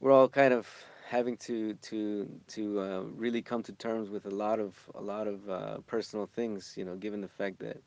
we're 0.00 0.12
all 0.12 0.28
kind 0.28 0.52
of 0.52 0.68
having 1.08 1.36
to 1.36 1.74
to 1.74 2.28
to 2.48 2.80
uh, 2.80 3.00
really 3.16 3.42
come 3.42 3.62
to 3.62 3.72
terms 3.72 4.10
with 4.10 4.26
a 4.26 4.30
lot 4.30 4.58
of 4.58 4.74
a 4.94 5.00
lot 5.00 5.26
of 5.26 5.48
uh, 5.48 5.78
personal 5.86 6.26
things. 6.26 6.74
You 6.76 6.84
know, 6.84 6.96
given 6.96 7.20
the 7.20 7.28
fact 7.28 7.58
that 7.60 7.78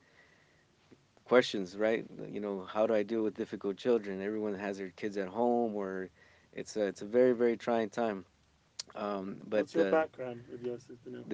questions, 1.30 1.78
right? 1.78 2.06
You 2.32 2.42
know, 2.42 2.66
how 2.74 2.88
do 2.88 2.94
I 2.96 3.04
deal 3.04 3.24
with 3.24 3.36
difficult 3.36 3.78
children? 3.78 4.22
Everyone 4.22 4.56
has 4.56 4.78
their 4.80 4.90
kids 4.92 5.18
at 5.18 5.30
home, 5.30 5.76
or 5.76 6.10
it's 6.54 6.76
a 6.78 6.86
it's 6.88 7.02
a 7.02 7.06
very 7.06 7.34
very 7.34 7.58
trying 7.58 7.90
time. 7.90 8.26
Um, 8.96 9.38
but 9.48 9.62
What's 9.62 9.76
your 9.76 9.88
uh, 9.88 9.92
background 9.92 10.44
with 10.52 10.64
Yosef 10.64 10.98
Danil? 11.06 11.26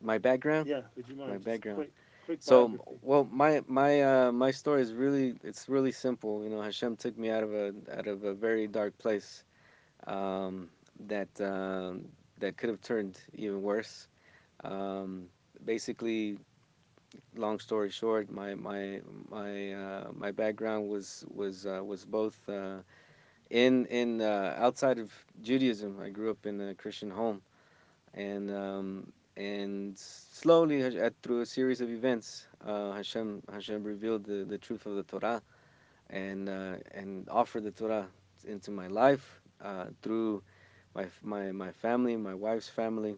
my 0.00 0.18
background. 0.18 0.66
Yeah, 0.68 0.82
would 0.96 1.08
you 1.08 1.16
mind? 1.16 1.30
My 1.32 1.38
background. 1.38 1.76
Quick, 1.78 1.92
quick 2.26 2.42
So 2.42 2.78
well, 3.02 3.28
my 3.30 3.62
my 3.66 4.02
uh, 4.02 4.32
my 4.32 4.50
story 4.50 4.82
is 4.82 4.94
really 4.94 5.36
it's 5.42 5.68
really 5.68 5.92
simple. 5.92 6.42
You 6.44 6.50
know, 6.50 6.60
Hashem 6.62 6.96
took 6.96 7.16
me 7.18 7.30
out 7.30 7.42
of 7.44 7.54
a 7.54 7.74
out 7.96 8.06
of 8.06 8.24
a 8.24 8.34
very 8.34 8.66
dark 8.66 8.98
place 8.98 9.44
um, 10.06 10.70
that 11.06 11.28
um, 11.40 12.08
that 12.38 12.56
could 12.56 12.70
have 12.70 12.80
turned 12.82 13.20
even 13.34 13.62
worse. 13.62 14.08
Um, 14.64 15.28
basically, 15.64 16.38
long 17.34 17.58
story 17.58 17.90
short, 17.90 18.30
my 18.30 18.54
my 18.54 19.00
my 19.30 19.72
uh, 19.72 20.08
my 20.14 20.30
background 20.32 20.88
was 20.88 21.24
was 21.34 21.66
uh, 21.66 21.82
was 21.84 22.04
both 22.04 22.36
uh, 22.48 22.78
in 23.50 23.86
in 23.86 24.20
uh, 24.20 24.54
outside 24.58 24.98
of 24.98 25.12
Judaism, 25.42 25.98
I 26.02 26.10
grew 26.10 26.30
up 26.30 26.46
in 26.46 26.60
a 26.60 26.74
Christian 26.74 27.10
home, 27.10 27.42
and 28.14 28.50
um, 28.50 29.12
and 29.36 29.98
slowly 29.98 30.82
uh, 30.84 31.10
through 31.22 31.40
a 31.40 31.46
series 31.46 31.80
of 31.80 31.90
events, 31.90 32.46
uh, 32.66 32.92
Hashem 32.92 33.42
Hashem 33.52 33.84
revealed 33.84 34.24
the, 34.24 34.44
the 34.44 34.58
truth 34.58 34.86
of 34.86 34.96
the 34.96 35.02
Torah, 35.04 35.42
and 36.10 36.48
uh, 36.48 36.76
and 36.92 37.28
offered 37.28 37.64
the 37.64 37.72
Torah 37.72 38.06
into 38.46 38.70
my 38.70 38.86
life 38.88 39.40
through 40.02 40.42
my 40.94 41.06
my 41.22 41.52
my 41.52 41.72
family, 41.72 42.16
my 42.16 42.34
wife's 42.34 42.68
family, 42.68 43.16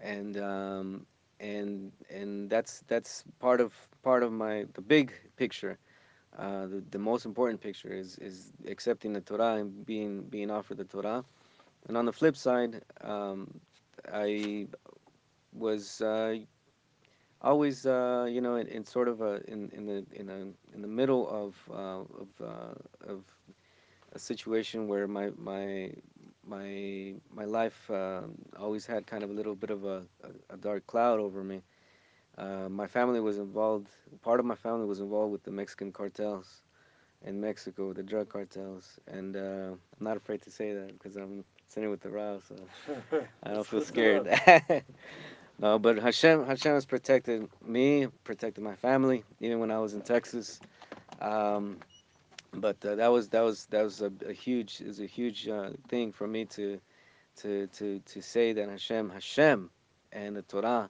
and 0.00 0.36
um, 0.38 1.06
and 1.40 1.92
and 2.10 2.50
that's 2.50 2.80
that's 2.86 3.24
part 3.38 3.60
of 3.60 3.72
part 4.02 4.22
of 4.22 4.32
my 4.32 4.66
the 4.74 4.80
big 4.82 5.12
picture. 5.36 5.78
Uh, 6.36 6.66
the, 6.66 6.84
the 6.90 6.98
most 6.98 7.24
important 7.26 7.60
picture 7.60 7.92
is 7.92 8.18
is 8.18 8.52
accepting 8.66 9.12
the 9.12 9.20
Torah 9.20 9.54
and 9.56 9.84
being 9.86 10.22
being 10.24 10.50
offered 10.50 10.78
the 10.78 10.84
Torah. 10.84 11.24
And 11.88 11.96
on 11.96 12.04
the 12.06 12.12
flip 12.12 12.36
side, 12.36 12.82
um, 13.00 13.60
I 14.12 14.68
was 15.52 16.00
uh, 16.00 16.38
always 17.40 17.86
uh, 17.86 18.26
you 18.28 18.40
know 18.40 18.56
in, 18.56 18.66
in 18.68 18.84
sort 18.84 19.08
of 19.08 19.20
a 19.20 19.40
in, 19.50 19.70
in 19.70 19.86
the 19.86 20.04
in 20.12 20.28
a 20.28 20.74
in 20.74 20.82
the 20.82 20.88
middle 20.88 21.28
of 21.28 21.56
uh, 21.70 22.00
of 22.22 22.28
uh, 22.42 22.74
of 23.12 23.24
a 24.12 24.18
situation 24.18 24.88
where 24.88 25.06
my 25.06 25.30
my 25.36 25.90
my 26.46 27.14
my 27.34 27.44
life 27.44 27.90
uh, 27.90 28.22
always 28.58 28.86
had 28.86 29.06
kind 29.06 29.22
of 29.22 29.30
a 29.30 29.32
little 29.34 29.54
bit 29.54 29.70
of 29.70 29.84
a, 29.84 30.02
a, 30.22 30.54
a 30.54 30.56
dark 30.56 30.86
cloud 30.86 31.20
over 31.20 31.42
me. 31.44 31.62
Uh, 32.36 32.68
my 32.68 32.86
family 32.86 33.20
was 33.20 33.38
involved. 33.38 33.88
Part 34.22 34.40
of 34.40 34.46
my 34.46 34.54
family 34.56 34.86
was 34.86 35.00
involved 35.00 35.32
with 35.32 35.44
the 35.44 35.50
Mexican 35.50 35.92
cartels 35.92 36.62
in 37.24 37.40
Mexico, 37.40 37.92
the 37.92 38.02
drug 38.02 38.28
cartels, 38.28 38.98
and 39.06 39.36
uh, 39.36 39.72
I'm 39.72 40.04
not 40.04 40.16
afraid 40.16 40.42
to 40.42 40.50
say 40.50 40.72
that 40.74 40.92
because 40.92 41.16
I'm 41.16 41.44
sitting 41.68 41.90
with 41.90 42.00
the 42.00 42.10
Rav, 42.10 42.44
so 42.48 42.56
I 43.42 43.52
don't 43.54 43.66
feel 43.66 43.80
scared. 43.82 44.28
no, 45.58 45.78
but 45.78 45.98
Hashem, 45.98 46.44
Hashem 46.46 46.72
has 46.74 46.84
protected 46.86 47.48
me, 47.64 48.06
protected 48.24 48.62
my 48.64 48.74
family, 48.74 49.24
even 49.40 49.60
when 49.60 49.70
I 49.70 49.78
was 49.78 49.94
in 49.94 50.02
Texas. 50.02 50.60
Um, 51.20 51.78
but 52.56 52.84
uh, 52.84 52.94
that 52.96 53.08
was 53.08 53.28
that 53.28 53.42
was 53.42 53.66
that 53.66 53.82
was 53.82 54.00
a, 54.00 54.12
a 54.26 54.32
huge 54.32 54.80
is 54.80 55.00
a 55.00 55.06
huge 55.06 55.48
uh, 55.48 55.70
thing 55.88 56.12
for 56.12 56.26
me 56.26 56.44
to 56.46 56.80
to 57.36 57.66
to 57.68 58.00
to 58.00 58.22
say 58.22 58.52
that 58.52 58.68
Hashem 58.68 59.10
Hashem 59.10 59.70
and 60.12 60.36
the 60.36 60.42
Torah 60.42 60.88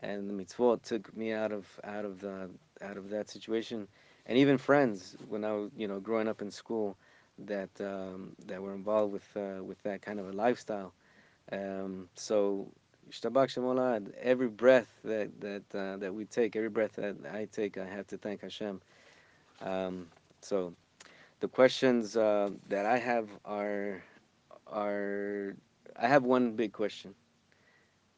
and 0.00 0.28
the 0.28 0.34
mitzvot 0.34 0.82
took 0.82 1.16
me 1.16 1.32
out 1.32 1.52
of 1.52 1.66
out 1.84 2.04
of 2.04 2.20
the 2.20 2.50
out 2.82 2.96
of 2.96 3.10
that 3.10 3.30
situation. 3.30 3.88
And 4.26 4.36
even 4.36 4.58
friends 4.58 5.16
when 5.28 5.44
I 5.44 5.52
was 5.52 5.70
you 5.76 5.88
know 5.88 6.00
growing 6.00 6.28
up 6.28 6.42
in 6.42 6.50
school 6.50 6.96
that 7.38 7.70
um, 7.80 8.36
that 8.46 8.60
were 8.62 8.74
involved 8.74 9.12
with 9.12 9.36
uh, 9.36 9.62
with 9.62 9.82
that 9.84 10.02
kind 10.02 10.20
of 10.20 10.28
a 10.28 10.32
lifestyle 10.32 10.92
um, 11.52 12.08
so 12.14 12.70
Shtabak 13.10 13.48
Shemolad, 13.48 14.12
every 14.20 14.48
breath 14.48 14.92
that 15.04 15.40
that 15.40 15.62
uh, 15.74 15.96
that 15.96 16.14
we 16.14 16.24
take 16.24 16.56
every 16.56 16.68
breath 16.68 16.96
that 16.96 17.16
I 17.32 17.46
take 17.50 17.78
I 17.78 17.86
have 17.86 18.06
to 18.08 18.18
thank 18.18 18.42
Hashem. 18.42 18.80
Um, 19.62 20.08
so 20.40 20.74
the 21.40 21.48
questions 21.48 22.16
uh, 22.16 22.50
that 22.68 22.86
I 22.86 22.98
have 22.98 23.28
are 23.44 24.02
are 24.66 25.56
I 25.96 26.06
have 26.08 26.24
one 26.24 26.52
big 26.56 26.72
question, 26.72 27.14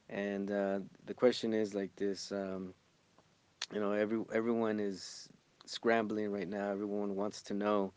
and 0.08 0.50
uh, 0.50 0.80
the 1.06 1.14
question 1.14 1.52
is 1.54 1.74
like 1.74 1.94
this: 1.96 2.32
um, 2.32 2.74
you 3.72 3.80
know, 3.80 3.92
every 3.92 4.22
everyone 4.32 4.80
is 4.80 5.28
scrambling 5.66 6.30
right 6.30 6.48
now. 6.48 6.70
Everyone 6.70 7.16
wants 7.16 7.42
to 7.42 7.54
know 7.54 7.92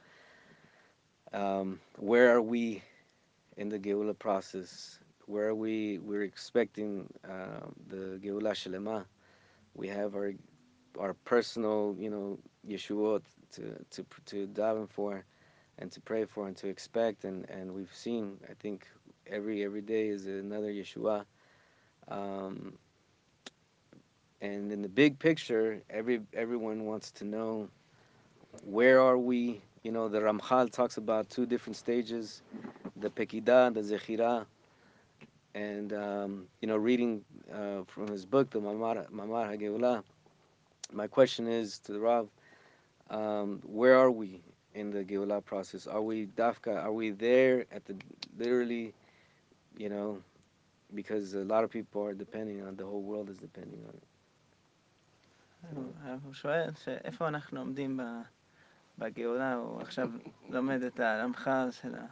um, 1.33 1.79
where 1.97 2.33
are 2.33 2.41
we 2.41 2.83
in 3.57 3.69
the 3.69 3.79
Geula 3.79 4.17
process? 4.17 4.99
Where 5.25 5.47
are 5.49 5.55
we? 5.55 5.99
We're 5.99 6.23
expecting 6.23 7.07
uh, 7.27 7.67
the 7.87 8.19
Geula 8.23 8.51
Shelema. 8.53 9.05
We 9.73 9.87
have 9.87 10.15
our 10.15 10.33
our 10.99 11.13
personal, 11.13 11.95
you 11.99 12.09
know, 12.09 12.39
Yeshua 12.67 13.21
to 13.51 13.83
to 13.91 14.05
to 14.25 14.47
daven 14.47 14.89
for 14.89 15.23
and 15.79 15.91
to 15.91 16.01
pray 16.01 16.25
for 16.25 16.47
and 16.47 16.55
to 16.57 16.67
expect. 16.67 17.25
And 17.25 17.49
and 17.49 17.73
we've 17.73 17.93
seen 17.93 18.37
i 18.49 18.53
think 18.53 18.87
every 19.27 19.63
every 19.63 19.81
day 19.81 20.07
is 20.07 20.25
another 20.25 20.71
yeshua. 20.71 21.25
Um, 22.07 22.73
and 24.41 24.71
in 24.71 24.81
the 24.81 24.89
big 24.89 25.19
picture 25.19 25.81
every 25.89 26.21
everyone 26.33 26.85
wants 26.85 27.11
to 27.11 27.25
know 27.25 27.69
where 28.65 29.01
are 29.01 29.17
we? 29.17 29.61
You 29.83 29.91
know 29.91 30.07
the 30.09 30.19
ramchal 30.19 30.71
talks 30.71 30.97
about 30.97 31.29
two 31.29 31.45
different 31.45 31.75
stages 31.75 32.41
the 32.97 33.09
pekidah 33.09 33.73
the 33.73 33.81
zechira. 33.81 34.45
And 35.55 35.93
um, 35.93 36.47
you 36.61 36.67
know 36.67 36.77
reading 36.77 37.23
uh, 37.53 37.83
from 37.87 38.07
his 38.07 38.25
book 38.25 38.49
the 38.49 38.59
mamar 38.59 39.09
mamar 39.11 39.47
hageulah 39.51 40.03
my 40.91 41.07
question 41.07 41.47
is 41.47 41.79
to 41.79 41.93
the 41.93 41.99
rav 41.99 42.29
um, 43.10 43.60
where 43.64 43.96
are 43.98 44.10
we 44.10 44.40
in 44.74 44.90
the 44.90 45.04
Geulah 45.04 45.44
process? 45.44 45.86
Are 45.86 46.02
we 46.02 46.26
dafka? 46.26 46.76
Are 46.84 46.92
we 46.92 47.10
there 47.10 47.64
at 47.72 47.84
the 47.86 47.94
literally, 48.36 48.94
you 49.76 49.88
know, 49.88 50.18
because 50.94 51.34
a 51.34 51.44
lot 51.44 51.64
of 51.64 51.70
people 51.70 52.04
are 52.04 52.14
depending 52.14 52.62
on 52.66 52.76
the 52.76 52.84
whole 52.84 53.02
world 53.02 53.28
is 53.30 53.38
depending 53.38 53.84
on 53.88 53.94
it. 53.94 54.02
הוא 56.24 56.32
שואל 56.32 56.70
שאיפה 56.84 57.28
אנחנו 57.28 57.60
עומדים 57.60 57.96
ב- 57.96 58.22
בגאולה, 58.98 59.54
הוא 59.54 59.80
עכשיו 59.80 60.10
לומד 60.48 60.82
את 60.82 61.00
הרמח"ל 61.00 61.68
של 61.70 61.94
ה... 61.94 62.06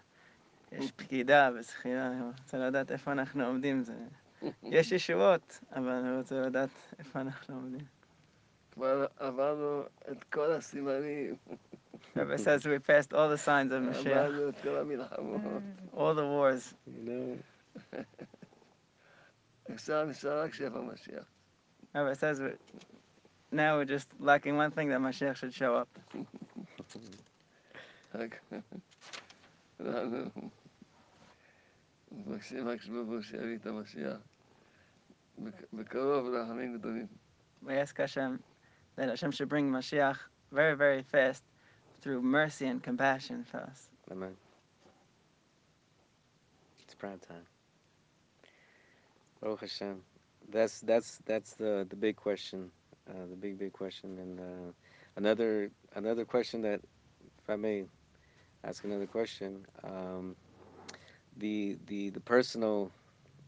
יש 0.72 0.92
פקידה 0.92 1.50
וזכירה, 1.54 2.18
הוא 2.20 2.32
רוצה 2.38 2.58
לדעת 2.58 2.92
איפה 2.92 3.12
אנחנו 3.12 3.44
עומדים. 3.46 3.82
זה... 3.82 3.94
יש 4.62 4.92
ישועות, 4.92 5.60
אבל 5.72 6.06
הוא 6.08 6.18
רוצה 6.18 6.40
לדעת 6.40 6.70
איפה 6.98 7.20
אנחנו 7.20 7.54
עומדים. 7.54 7.84
כבר 8.72 9.06
עברנו 9.16 9.82
את 10.10 10.24
כל 10.24 10.52
הסימנים, 10.52 11.36
Rabbi 12.16 12.36
says 12.36 12.64
we 12.66 12.78
passed 12.78 13.12
all 13.12 13.28
the 13.28 13.38
signs 13.38 13.72
of 13.72 13.82
Mashiach, 13.82 14.06
עברנו 14.08 14.48
את 14.48 14.54
כל 14.62 14.76
המלחמות. 14.76 15.40
all 15.94 16.14
the 16.14 16.26
wars. 16.26 16.74
You 16.86 17.08
know, 17.08 17.96
עכשיו 19.68 20.06
נשאר 20.06 20.42
רק 20.42 20.54
שפע 20.54 20.80
משיח. 20.80 21.24
Rabbi 21.94 22.14
says 22.14 22.40
we, 22.40 22.50
now 23.52 23.76
we're 23.78 23.84
just 23.96 24.08
lacking 24.20 24.56
one 24.56 24.70
thing 24.70 24.88
that 24.90 25.00
Mashiach 25.00 25.36
should 25.36 25.54
show 25.54 25.74
up. 25.76 25.88
רק 28.14 28.40
אנחנו 29.80 30.30
מבקשים 32.12 32.68
רק 32.68 32.84
ברוך 32.86 33.08
הוא 33.08 33.20
שיביא 33.20 33.56
את 33.56 33.66
המשיח 33.66 34.16
בק- 35.38 35.64
בקרוב 35.72 36.26
רחמים 36.34 36.78
גדולים. 36.78 37.06
We 37.64 37.68
ask 37.84 37.96
Hashem 37.98 38.38
that 38.95 39.09
Hashem 39.09 39.31
should 39.31 39.49
bring 39.49 39.71
Mashiach 39.71 40.17
very, 40.51 40.75
very 40.75 41.03
fast 41.03 41.43
through 42.01 42.21
mercy 42.21 42.67
and 42.67 42.81
compassion 42.81 43.43
for 43.43 43.57
us. 43.57 43.89
amen. 44.11 44.35
It's 46.83 46.95
prime 46.95 47.19
time. 47.19 47.45
Baruch 49.41 49.61
Hashem. 49.61 50.01
That's 50.51 50.81
that's 50.81 51.19
that's 51.25 51.53
the 51.53 51.85
the 51.89 51.95
big 51.95 52.15
question, 52.15 52.71
uh, 53.09 53.25
the 53.29 53.35
big 53.35 53.57
big 53.57 53.73
question, 53.73 54.17
and 54.19 54.39
uh, 54.39 54.71
another 55.15 55.71
another 55.95 56.25
question 56.25 56.61
that, 56.63 56.81
if 57.39 57.49
I 57.49 57.55
may, 57.55 57.85
ask 58.63 58.83
another 58.83 59.07
question. 59.07 59.65
Um, 59.83 60.35
the 61.37 61.77
the 61.87 62.09
the 62.09 62.19
personal 62.19 62.91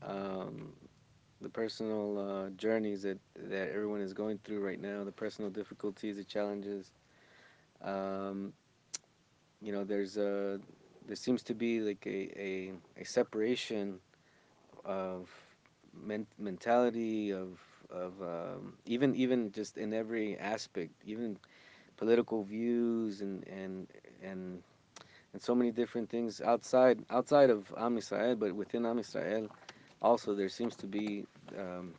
um, 0.01 0.73
the 1.43 1.49
personal 1.49 2.19
uh, 2.19 2.49
journeys 2.51 3.03
that 3.03 3.19
that 3.35 3.69
everyone 3.71 4.01
is 4.01 4.13
going 4.13 4.39
through 4.43 4.61
right 4.61 4.81
now, 4.81 5.03
the 5.05 5.11
personal 5.11 5.51
difficulties, 5.51 6.17
the 6.17 6.25
challenges. 6.25 6.91
Um, 7.81 8.53
you 9.61 9.73
know, 9.73 9.83
there's 9.83 10.17
a 10.17 10.59
there 11.07 11.15
seems 11.15 11.43
to 11.43 11.55
be 11.55 11.81
like 11.81 12.05
a 12.07 12.31
a, 12.39 12.73
a 13.01 13.05
separation 13.05 13.99
of 14.85 15.29
men- 15.93 16.27
mentality 16.39 17.31
of 17.33 17.59
of 17.89 18.13
um, 18.21 18.77
even 18.85 19.15
even 19.15 19.51
just 19.51 19.77
in 19.77 19.93
every 19.93 20.37
aspect, 20.37 20.91
even 21.05 21.37
political 21.97 22.43
views 22.43 23.21
and 23.21 23.47
and 23.47 23.87
and 24.23 24.63
and 25.33 25.41
so 25.41 25.55
many 25.55 25.71
different 25.71 26.09
things 26.09 26.41
outside 26.41 27.03
outside 27.09 27.49
of 27.49 27.73
Am 27.77 27.97
Yisrael, 27.97 28.39
but 28.39 28.53
within 28.55 28.85
Am 28.85 28.97
Yisrael, 28.99 29.49
also 30.03 30.35
there 30.35 30.49
seems 30.49 30.75
to 30.77 30.87
be 30.87 31.25
um, 31.57 31.93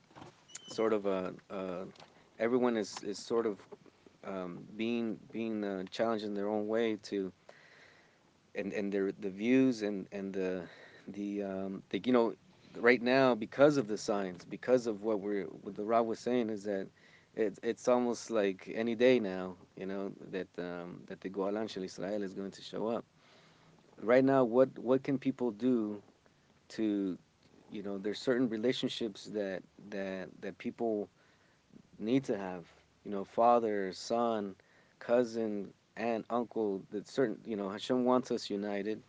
sort 0.68 0.92
of 0.92 1.06
a, 1.06 1.34
everyone 2.38 2.76
is 2.76 3.02
is 3.02 3.18
sort 3.18 3.46
of 3.46 3.58
um, 4.24 4.64
being 4.76 5.18
being 5.32 5.64
uh, 5.64 5.84
challenged 5.90 6.24
in 6.24 6.34
their 6.34 6.48
own 6.48 6.68
way 6.68 6.96
to 6.96 7.32
and 8.54 8.72
and 8.72 8.92
their 8.92 9.12
the 9.12 9.30
views 9.30 9.82
and 9.82 10.06
and 10.12 10.32
the 10.34 10.62
the 11.08 11.42
um, 11.42 11.82
the 11.90 12.00
you 12.04 12.12
know 12.12 12.34
right 12.78 13.02
now 13.02 13.34
because 13.34 13.76
of 13.76 13.88
the 13.88 13.98
signs 13.98 14.44
because 14.44 14.86
of 14.86 15.02
what 15.02 15.20
we're 15.20 15.44
what 15.62 15.74
the 15.76 15.84
Rav 15.84 16.06
was 16.06 16.20
saying 16.20 16.50
is 16.50 16.64
that 16.64 16.88
it's 17.36 17.60
it's 17.62 17.88
almost 17.88 18.30
like 18.30 18.70
any 18.74 18.94
day 18.94 19.20
now 19.20 19.56
you 19.76 19.86
know 19.86 20.12
that 20.30 20.48
um, 20.58 21.02
that 21.06 21.20
the 21.20 21.30
Goalan 21.30 21.68
Shel 21.68 21.84
Israel 21.84 22.22
is 22.22 22.34
going 22.34 22.50
to 22.52 22.62
show 22.62 22.88
up. 22.88 23.04
Right 24.02 24.24
now 24.24 24.44
what 24.44 24.78
what 24.78 25.02
can 25.02 25.18
people 25.18 25.50
do 25.50 26.02
to 26.70 27.18
you 27.74 27.82
know 27.82 27.98
there's 27.98 28.20
certain 28.20 28.48
relationships 28.50 29.26
that 29.26 29.62
that 29.90 30.28
that 30.42 30.58
people 30.58 31.10
need 31.98 32.24
to 32.24 32.36
have 32.38 32.64
you 33.04 33.10
know 33.10 33.24
father 33.24 33.92
son 33.92 34.56
cousin 35.00 35.72
aunt 35.96 36.26
uncle 36.30 36.82
that 36.90 37.08
certain 37.08 37.38
you 37.46 37.56
know 37.56 37.68
Hashem 37.70 38.04
wants 38.04 38.30
us 38.32 38.50
united. 38.50 39.02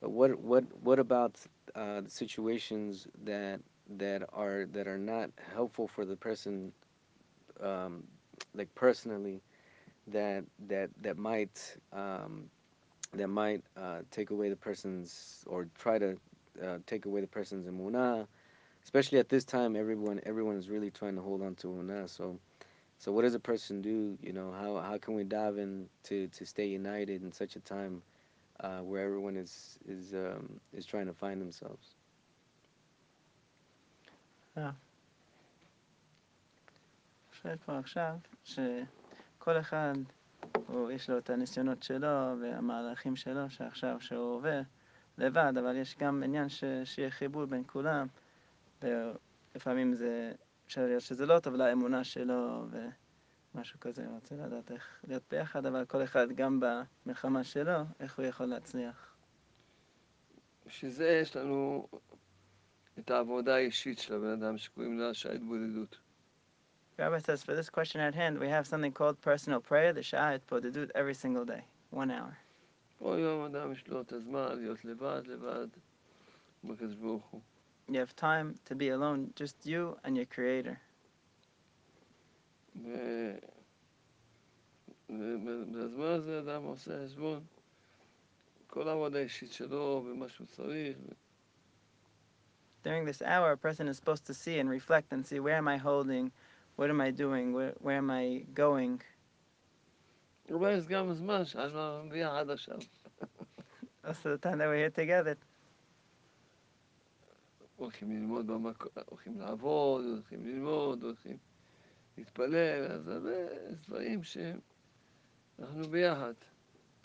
But 0.00 0.10
what 0.10 0.38
what 0.40 0.64
what 0.82 0.98
about 1.00 1.38
uh, 1.74 2.02
situations 2.08 3.08
that 3.24 3.60
that 3.98 4.22
are 4.32 4.66
that 4.72 4.88
are 4.88 4.98
not 4.98 5.30
helpful 5.54 5.88
for 5.88 6.04
the 6.04 6.16
person 6.16 6.72
um, 7.60 8.04
like 8.54 8.74
personally 8.74 9.42
that 10.08 10.44
that 10.68 10.90
that 11.02 11.18
might 11.18 11.76
um, 11.92 12.50
that 13.12 13.28
might 13.28 13.62
uh, 13.76 14.00
take 14.10 14.30
away 14.30 14.50
the 14.50 14.56
person's 14.56 15.44
or 15.48 15.68
try 15.78 15.98
to 15.98 16.18
uh, 16.63 16.77
take 16.85 17.05
away 17.05 17.21
the 17.21 17.27
person's 17.27 17.67
emunah. 17.67 18.27
Especially 18.83 19.17
at 19.17 19.29
this 19.29 19.43
time, 19.43 19.75
everyone 19.75 20.21
everyone 20.25 20.55
is 20.55 20.69
really 20.69 20.91
trying 20.91 21.15
to 21.15 21.21
hold 21.21 21.41
on 21.41 21.55
to 21.55 21.67
emunah. 21.67 22.09
So, 22.09 22.39
so 22.99 23.11
what 23.11 23.23
does 23.23 23.33
a 23.33 23.39
person 23.39 23.81
do? 23.81 24.17
You 24.21 24.33
know, 24.33 24.51
how 24.51 24.77
how 24.77 24.97
can 24.97 25.15
we 25.15 25.23
dive 25.23 25.57
in 25.57 25.87
to, 26.03 26.27
to 26.27 26.45
stay 26.45 26.67
united 26.67 27.23
in 27.23 27.31
such 27.31 27.55
a 27.55 27.59
time 27.59 28.01
uh, 28.59 28.79
where 28.79 29.03
everyone 29.03 29.37
is 29.37 29.79
is 29.87 30.13
um, 30.13 30.59
is 30.73 30.85
trying 30.85 31.07
to 31.07 31.13
find 31.13 31.41
themselves? 31.41 31.95
שואל 37.41 37.57
פה 37.65 37.77
עכשיו, 37.77 38.15
שכל 38.43 39.59
אחד, 39.59 39.93
הוא, 40.67 40.91
יש 40.91 41.09
לו 41.09 41.17
את 41.17 41.29
הניסיונות 41.29 41.83
שלו 41.83 42.39
והמהלכים 42.41 43.15
שלו, 43.15 43.49
שעכשיו 43.49 43.97
שהוא 43.99 44.35
עובר 44.35 44.61
לבד, 45.20 45.52
אבל 45.58 45.76
יש 45.76 45.96
גם 45.98 46.22
עניין 46.22 46.48
ש, 46.48 46.64
שיהיה 46.84 47.10
חיבור 47.10 47.44
בין 47.44 47.62
כולם, 47.66 48.06
ולפעמים 48.82 49.94
זה, 49.94 50.32
אפשר 50.66 50.86
להיות 50.86 51.02
שזה 51.02 51.26
לא 51.26 51.38
טוב 51.38 51.54
לאמונה 51.54 52.04
שלו 52.04 52.66
ומשהו 53.54 53.80
כזה, 53.80 54.06
הוא 54.06 54.14
רוצה 54.14 54.34
לדעת 54.34 54.70
איך 54.70 55.00
להיות 55.08 55.22
ביחד, 55.30 55.66
אבל 55.66 55.84
כל 55.84 56.02
אחד 56.04 56.32
גם 56.32 56.60
במלחמה 56.60 57.44
שלו, 57.44 57.78
איך 58.00 58.18
הוא 58.18 58.26
יכול 58.26 58.46
להצליח. 58.46 59.14
בשביל 60.66 60.90
זה 60.90 61.08
יש 61.08 61.36
לנו 61.36 61.88
את 62.98 63.10
העבודה 63.10 63.54
האישית 63.54 63.98
של 63.98 64.14
הבן 64.14 64.42
אדם 64.42 64.58
שקוראים 64.58 64.98
לה 64.98 65.14
שעת 65.14 65.42
בודדות. 65.42 65.98
Rabbi 66.98 67.18
says, 67.18 67.42
for 67.42 67.54
this 67.54 67.70
question 67.70 68.00
at 68.02 68.14
hand, 68.14 68.38
we 68.38 68.48
have 68.48 68.66
something 68.66 68.92
called 68.92 69.18
personal 69.22 69.60
prayer, 69.60 69.94
the 69.94 70.02
Sha'at 70.02 70.40
Podedut, 70.50 70.90
every 70.94 71.14
single 71.14 71.46
day, 71.46 71.62
one 71.90 72.10
hour. 72.10 72.36
כל 72.99 73.17
יום 73.19 73.43
אדם 73.43 73.71
יש 73.71 73.87
לו 73.87 74.01
את 74.01 74.13
הזמן 74.13 74.59
להיות 74.59 74.85
לבד, 74.85 75.21
לבד, 75.25 75.67
עם 76.63 76.71
הקדוש 76.71 76.95
ברוך 76.95 77.25
הוא. 77.25 77.41
You 77.89 77.93
have 77.93 78.15
time 78.15 78.55
to 78.65 78.75
be 78.75 78.89
alone, 78.89 79.33
just 79.35 79.65
you 79.65 79.97
and 80.03 80.15
your 80.17 80.25
Creator. 80.25 80.77
ו- 82.83 83.37
ובזמן 85.09 86.05
הזה 86.05 86.39
אדם 86.39 86.63
עושה 86.63 87.05
חשבון, 87.05 87.43
כל 88.67 88.87
העבודה 88.87 89.19
האישית 89.19 89.51
שלו 89.53 90.05
ומה 90.05 90.29
שהוא 90.29 90.47
צריך, 90.47 90.97
During 92.83 93.05
this 93.05 93.23
hour, 93.23 93.51
a 93.51 93.57
person 93.57 93.87
is 93.87 93.97
supposed 93.97 94.27
to 94.27 94.33
see 94.35 94.59
and 94.59 94.69
reflect 94.69 95.11
and 95.11 95.25
see 95.25 95.39
where 95.39 95.55
am 95.55 95.67
I 95.67 95.77
holding, 95.77 96.31
what 96.75 96.91
am 96.91 97.01
I 97.01 97.09
doing, 97.09 97.51
where, 97.51 97.73
where 97.79 97.97
am 97.97 98.11
I 98.11 98.45
going. 98.53 99.01
אבל 100.49 100.77
יש 100.77 100.87
גם 100.87 101.13
זמן 101.13 101.45
שאנחנו 101.45 102.09
ביחד 102.09 102.49
עכשיו. 102.49 102.77
Also, 104.03 104.29
the 104.35 104.37
time 104.37 104.59
that 104.59 104.67
we're 104.67 104.77
here 104.77 104.95
together, 104.95 105.35
הולכים 107.75 108.11
ללמוד 108.11 108.47
במקום, 108.47 108.91
הולכים 109.05 109.39
לעבוד, 109.39 110.05
הולכים 110.05 110.45
ללמוד, 110.45 111.03
הולכים 111.03 111.37
להתפלל, 112.17 112.85
אז 112.91 113.07
הרבה 113.07 113.31
דברים 113.87 114.23
שאנחנו 114.23 115.83
ביחד. 115.89 116.33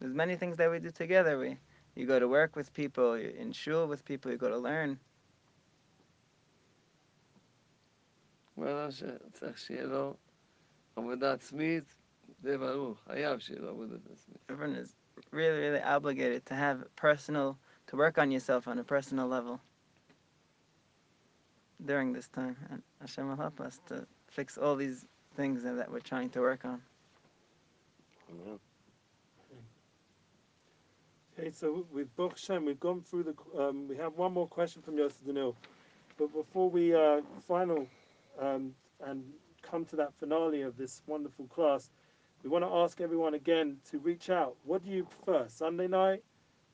there's 0.00 0.14
many 0.14 0.36
things 0.36 0.56
that 0.56 0.70
we 0.70 0.78
do 0.78 0.90
together. 0.90 1.38
We, 1.38 1.58
you 1.94 2.06
go 2.06 2.18
to 2.18 2.28
work 2.28 2.56
with 2.56 2.72
people, 2.72 3.18
you're 3.18 3.30
in 3.30 3.52
shul 3.52 3.86
with 3.86 4.04
people, 4.04 4.30
you 4.30 4.38
go 4.38 4.48
to 4.48 4.58
learn. 4.58 4.98
בן 8.56 8.90
שצריך 8.90 9.58
שיהיה 9.58 9.84
לו 9.84 10.16
עבודה 10.96 11.32
עצמית, 11.32 11.84
זה 11.84 11.86
ברור, 11.86 11.86
חייב 11.86 11.86
שיהיה 11.86 11.86
לו 11.86 11.86
עבודה 11.86 11.92
עצמית. 11.92 11.96
Everyone 14.49 14.75
is 14.75 14.95
really, 15.31 15.59
really 15.59 15.81
obligated 15.81 16.45
to 16.47 16.53
have 16.53 16.83
personal, 16.95 17.57
to 17.87 17.95
work 17.95 18.17
on 18.17 18.31
yourself 18.31 18.67
on 18.67 18.79
a 18.79 18.83
personal 18.83 19.27
level 19.27 19.59
during 21.83 22.13
this 22.13 22.27
time. 22.27 22.55
And 22.69 22.81
Hashem 23.01 23.27
will 23.27 23.35
help 23.35 23.59
us 23.59 23.79
to 23.87 24.05
fix 24.27 24.57
all 24.57 24.75
these 24.75 25.05
things 25.35 25.63
that 25.63 25.77
that 25.77 25.91
we're 25.91 25.99
trying 25.99 26.29
to 26.31 26.39
work 26.41 26.65
on. 26.65 26.81
Amen. 28.31 28.59
Okay, 31.37 31.51
so 31.51 31.85
with 31.91 32.15
Baruch 32.15 32.39
Hashem, 32.39 32.65
we've 32.65 32.79
gone 32.79 33.01
through 33.01 33.23
the. 33.23 33.61
Um, 33.61 33.87
we 33.89 33.97
have 33.97 34.13
one 34.15 34.33
more 34.33 34.47
question 34.47 34.81
from 34.81 34.97
Yosef 34.97 35.17
Danil, 35.27 35.53
but 36.17 36.33
before 36.33 36.69
we 36.69 36.95
uh, 36.95 37.21
final 37.45 37.87
um, 38.39 38.73
and 39.05 39.23
come 39.61 39.83
to 39.85 39.97
that 39.97 40.13
finale 40.13 40.61
of 40.61 40.77
this 40.77 41.01
wonderful 41.07 41.45
class, 41.47 41.89
we 42.45 42.51
want 42.51 42.63
to 42.63 42.69
ask 42.69 43.01
everyone 43.01 43.33
again 43.33 43.77
to 43.89 43.97
reach 43.97 44.29
out. 44.29 44.55
What 44.65 44.83
do 44.85 44.91
you 44.91 45.05
prefer, 45.05 45.47
Sunday 45.47 45.87
night 45.87 46.23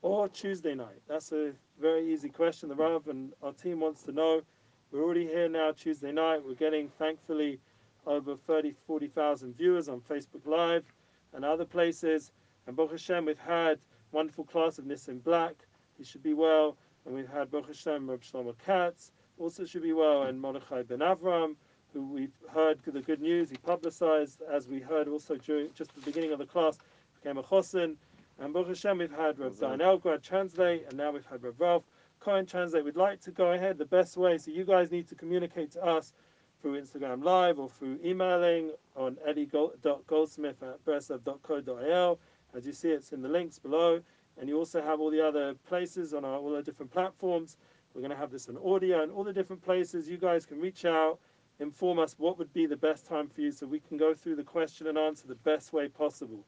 or 0.02 0.28
Tuesday 0.28 0.74
night? 0.74 1.00
That's 1.08 1.32
a 1.32 1.52
very 1.80 2.12
easy 2.12 2.28
question. 2.28 2.68
The 2.68 2.74
Rav 2.74 3.08
and 3.08 3.32
our 3.42 3.54
team 3.54 3.80
wants 3.80 4.02
to 4.02 4.12
know. 4.12 4.42
We're 4.90 5.02
already 5.02 5.26
here 5.26 5.48
now 5.48 5.72
Tuesday 5.72 6.12
night. 6.12 6.42
We're 6.46 6.56
getting, 6.56 6.90
thankfully, 6.98 7.58
over 8.06 8.36
30, 8.36 8.74
40,000 8.86 9.56
viewers 9.56 9.88
on 9.88 10.02
Facebook 10.02 10.44
Live 10.44 10.84
and 11.32 11.42
other 11.42 11.64
places. 11.64 12.32
And 12.66 12.76
Baruch 12.76 12.90
Hashem, 12.90 13.24
we've 13.24 13.38
had 13.38 13.78
wonderful 14.10 14.44
class 14.44 14.76
of 14.76 14.84
Nissim 14.84 15.24
Black. 15.24 15.54
He 15.96 16.04
should 16.04 16.22
be 16.22 16.34
well. 16.34 16.76
And 17.06 17.14
we've 17.14 17.32
had 17.32 17.50
Baruch 17.50 17.68
Hashem, 17.68 18.10
Reb 18.10 18.20
Shlomo 18.20 18.54
Katz, 18.66 19.10
also 19.38 19.64
should 19.64 19.82
be 19.82 19.94
well, 19.94 20.24
and 20.24 20.38
Mordechai 20.38 20.82
Ben 20.82 20.98
Avram, 20.98 21.56
who 21.92 22.02
we've 22.06 22.32
heard 22.52 22.78
the 22.84 23.00
good 23.00 23.20
news. 23.20 23.50
He 23.50 23.56
publicized, 23.56 24.42
as 24.50 24.68
we 24.68 24.80
heard 24.80 25.08
also 25.08 25.36
during 25.36 25.68
just 25.74 25.94
the 25.94 26.00
beginning 26.02 26.32
of 26.32 26.38
the 26.38 26.46
class, 26.46 26.78
became 27.22 27.38
a 27.38 27.42
chosin. 27.42 27.96
And 28.38 28.52
Baruch 28.52 28.68
Hashem, 28.68 28.98
we've 28.98 29.10
had 29.10 29.36
Mazal. 29.36 29.60
Dain 29.60 29.78
Elgrad 29.78 30.22
translate, 30.22 30.86
and 30.88 30.96
now 30.96 31.10
we've 31.10 31.26
had 31.26 31.42
Reb 31.42 31.60
Ralph 31.60 31.84
Cohen 32.20 32.46
translate. 32.46 32.84
We'd 32.84 32.96
like 32.96 33.20
to 33.22 33.30
go 33.30 33.52
ahead 33.52 33.78
the 33.78 33.84
best 33.84 34.16
way. 34.16 34.38
So 34.38 34.50
you 34.50 34.64
guys 34.64 34.90
need 34.90 35.08
to 35.08 35.14
communicate 35.14 35.72
to 35.72 35.84
us 35.84 36.12
through 36.60 36.80
Instagram 36.80 37.24
Live 37.24 37.58
or 37.58 37.68
through 37.68 37.98
emailing 38.04 38.70
on 38.96 39.18
eddie.goldsmith 39.26 40.62
at 40.62 40.84
breslev.co.il. 40.84 42.18
As 42.54 42.66
you 42.66 42.72
see, 42.72 42.90
it's 42.90 43.12
in 43.12 43.22
the 43.22 43.28
links 43.28 43.58
below. 43.58 44.00
And 44.38 44.48
you 44.48 44.56
also 44.56 44.82
have 44.82 45.00
all 45.00 45.10
the 45.10 45.20
other 45.20 45.54
places 45.68 46.14
on 46.14 46.24
our, 46.24 46.36
all 46.36 46.52
the 46.52 46.62
different 46.62 46.90
platforms. 46.90 47.56
We're 47.94 48.00
going 48.00 48.12
to 48.12 48.16
have 48.16 48.30
this 48.30 48.48
on 48.48 48.56
audio 48.64 49.02
and 49.02 49.12
all 49.12 49.24
the 49.24 49.32
different 49.32 49.62
places. 49.62 50.08
You 50.08 50.16
guys 50.16 50.46
can 50.46 50.60
reach 50.60 50.84
out, 50.84 51.18
inform 51.62 51.98
us 51.98 52.14
what 52.18 52.38
would 52.38 52.52
be 52.52 52.66
the 52.66 52.76
best 52.76 53.06
time 53.06 53.28
for 53.28 53.40
you 53.40 53.52
so 53.52 53.66
we 53.66 53.80
can 53.80 53.96
go 53.96 54.14
through 54.14 54.36
the 54.36 54.42
question 54.42 54.88
and 54.88 54.98
answer 54.98 55.26
the 55.26 55.36
best 55.36 55.72
way 55.72 55.88
possible. 55.88 56.44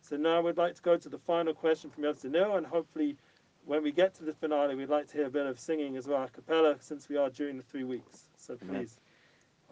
So 0.00 0.16
now 0.16 0.42
we'd 0.42 0.56
like 0.58 0.74
to 0.74 0.82
go 0.82 0.96
to 0.96 1.08
the 1.08 1.18
final 1.18 1.54
question 1.54 1.90
from 1.90 2.04
Yosef 2.04 2.30
Danil, 2.30 2.58
and 2.58 2.66
hopefully 2.66 3.16
when 3.64 3.82
we 3.82 3.92
get 3.92 4.14
to 4.14 4.24
the 4.24 4.32
finale, 4.34 4.74
we'd 4.74 4.88
like 4.88 5.08
to 5.08 5.16
hear 5.16 5.26
a 5.26 5.30
bit 5.30 5.46
of 5.46 5.58
singing 5.58 5.96
as 5.96 6.06
well, 6.06 6.22
a 6.24 6.28
cappella, 6.28 6.76
since 6.80 7.08
we 7.08 7.16
are 7.16 7.30
during 7.30 7.56
the 7.56 7.62
three 7.62 7.84
weeks. 7.84 8.28
So 8.36 8.56
please, 8.56 8.98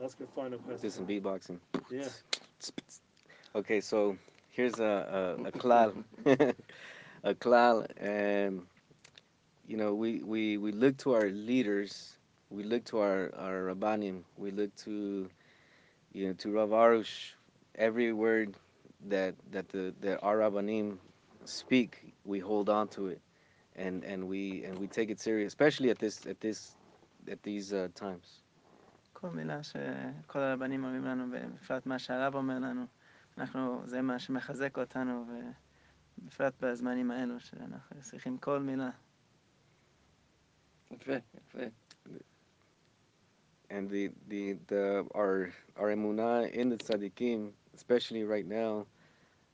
ask 0.03 0.19
your 0.19 0.29
final 0.29 0.59
Do 0.59 0.65
question. 0.65 0.91
some 0.91 1.07
beatboxing. 1.07 1.59
Yeah. 1.91 2.09
Okay, 3.55 3.81
so 3.81 4.17
here's 4.51 4.81
a 4.81 5.37
a, 5.41 5.49
a 5.49 5.53
klal, 5.53 6.05
a 7.23 7.35
klal, 7.35 7.87
and 7.99 8.63
you 9.69 9.77
know 9.77 9.95
we, 9.95 10.23
we 10.25 10.57
we 10.59 10.73
look 10.73 10.97
to 10.99 11.13
our 11.15 11.29
leaders, 11.31 12.17
we 12.54 12.64
look 12.64 12.86
to 12.86 13.00
our 13.00 13.32
our 13.38 13.74
rabbanim, 13.74 14.24
we 14.38 14.52
look 14.52 14.76
to 14.78 15.30
you 16.14 16.28
know 16.28 16.34
to 16.34 16.52
Rav 16.52 16.70
Arush, 16.70 17.32
every 17.76 18.14
word 18.14 18.56
that 19.08 19.36
that 19.52 19.70
the 19.70 19.94
that 20.02 20.20
our 20.24 20.38
rabbanim 20.38 20.98
speak, 21.46 22.14
we 22.26 22.40
hold 22.40 22.70
on 22.70 22.88
to 22.90 23.08
it, 23.08 23.22
and 23.76 24.04
and 24.04 24.28
we 24.28 24.64
and 24.66 24.78
we 24.78 24.88
take 24.88 25.10
it 25.10 25.20
serious, 25.20 25.48
especially 25.48 25.90
at 25.90 26.00
this 26.00 26.26
at 26.26 26.40
this 26.40 26.76
at 27.28 27.42
these 27.44 27.74
uh, 27.74 27.88
times. 27.96 28.44
כל 29.14 29.30
מילה 29.30 29.64
שכל 29.64 30.40
הרבנים 30.40 30.84
אומרים 30.84 31.06
לנו, 31.06 31.26
ובפרט 31.32 31.86
מה 31.86 32.00
שהרב 32.00 32.36
אומר 32.36 32.60
לנו, 32.60 32.86
אנחנו, 33.38 33.82
זה 33.86 34.02
מה 34.02 34.20
שמחזק 34.20 34.78
אותנו, 34.78 35.26
ובפרט 36.18 36.54
בזמנים 36.62 37.12
האלו, 37.12 37.40
שאנחנו 37.40 38.02
צריכים 38.02 38.38
כל 38.38 38.60
מילה. 38.60 38.90
יפה, 40.92 41.14
יפה. 41.38 41.66
and 43.74 43.90
the 43.90 44.10
the 44.28 44.58
the 44.68 45.06
our 45.16 45.52
our 45.78 45.90
emunah 45.90 46.52
in 46.52 46.70
the 46.70 46.78
tzaddikim, 46.78 47.52
especially 47.76 48.24
right 48.24 48.46
now, 48.48 48.86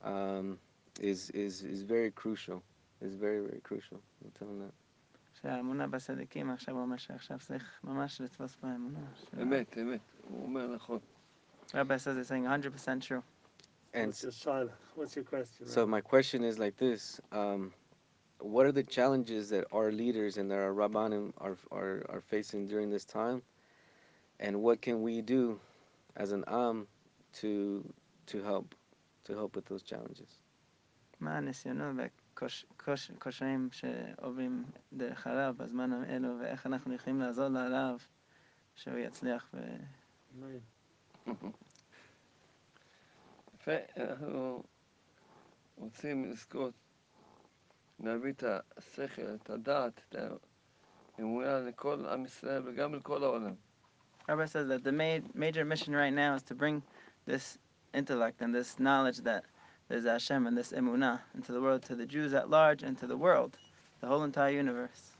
um, 0.04 0.58
is 1.00 1.30
is 1.30 1.62
is 1.62 1.82
very 1.82 2.10
crucial. 2.10 2.62
is 3.02 3.14
very, 3.14 3.40
very 3.40 3.60
crucial. 3.60 4.00
I 4.24 4.38
tell 4.38 4.48
him 4.48 4.60
that. 4.60 4.72
שהאמונה 5.42 5.86
בצדיקים 5.86 6.50
עכשיו 6.50 6.74
הוא 6.74 6.82
אומר 6.82 6.96
שעכשיו 6.96 7.38
צריך 7.38 7.80
ממש 7.84 8.20
לתפוס 8.20 8.56
באמונה. 8.62 8.98
אמת, 9.42 9.78
אמת. 9.78 10.00
הוא 10.28 10.42
אומר 10.42 10.66
נכון. 10.66 11.00
Rabbi 11.74 11.96
says 11.96 12.16
it's 12.16 12.28
saying 12.28 12.44
100% 12.44 13.02
true. 13.02 13.22
And 13.92 14.06
What's 14.08 14.22
your 14.22 14.32
shaila? 14.32 14.70
What's 14.94 15.16
your 15.16 15.24
question? 15.24 15.66
so 15.66 15.86
my 15.86 16.00
question 16.00 16.44
is 16.44 16.58
like 16.58 16.76
this: 16.76 17.20
um, 17.32 17.72
What 18.38 18.66
are 18.66 18.72
the 18.72 18.84
challenges 18.84 19.48
that 19.50 19.64
our 19.72 19.90
leaders 19.90 20.38
and 20.38 20.50
that 20.50 20.58
our 20.58 20.72
rabbanim 20.72 21.32
are, 21.38 21.56
are 21.70 22.06
are 22.08 22.20
facing 22.20 22.68
during 22.68 22.88
this 22.90 23.04
time, 23.04 23.42
And 24.41 24.55
what 24.61 24.81
can 24.81 25.01
we 25.01 25.21
do 25.21 25.59
as 26.15 26.31
an 26.31 26.43
am 26.47 26.87
to 27.39 27.83
to 28.27 28.43
help 28.43 28.75
to 29.25 29.33
help 29.33 29.55
with 29.55 29.65
those 29.65 29.83
challenges? 29.83 30.39
מה 31.19 31.37
הניסיונות 31.37 31.95
והקשיים 32.37 33.69
שעוברים 33.71 34.63
דרך 34.93 35.27
הרב 35.27 35.57
בזמן 35.57 35.93
האלו, 35.93 36.39
ואיך 36.39 36.65
אנחנו 36.65 36.93
יכולים 36.93 37.19
לעזור 37.19 37.47
לרב 37.47 38.05
שהוא 38.75 38.97
יצליח 38.97 39.49
ו... 39.53 39.57
יפה, 43.55 43.71
אנחנו 43.97 44.63
רוצים 45.77 46.25
לזכות 46.25 46.73
להביא 47.99 48.31
את 48.31 48.43
השכל, 48.77 49.35
את 49.35 49.49
הדעת, 49.49 50.01
את 50.09 50.15
האמונה 51.19 51.59
לכל 51.59 52.05
עם 52.05 52.25
ישראל 52.25 52.61
וגם 52.65 52.95
לכל 52.95 53.23
העולם. 53.23 53.53
Rabbi 54.30 54.46
says 54.46 54.68
that 54.68 54.82
the 54.82 54.92
ma- 54.92 55.26
major 55.34 55.64
mission 55.64 55.94
right 55.94 56.12
now 56.12 56.34
is 56.34 56.42
to 56.44 56.54
bring 56.54 56.82
this 57.26 57.58
intellect 57.94 58.42
and 58.42 58.54
this 58.54 58.78
knowledge 58.78 59.18
that 59.18 59.44
there's 59.88 60.04
Hashem 60.04 60.46
and 60.46 60.58
this 60.58 60.72
emunah 60.72 61.20
into 61.34 61.52
the 61.52 61.60
world, 61.60 61.82
to 61.84 61.94
the 61.94 62.06
Jews 62.06 62.34
at 62.34 62.50
large 62.50 62.82
and 62.82 62.98
to 62.98 63.06
the 63.06 63.16
world, 63.16 63.56
the 64.00 64.06
whole 64.06 64.24
entire 64.24 64.50
universe. 64.50 65.12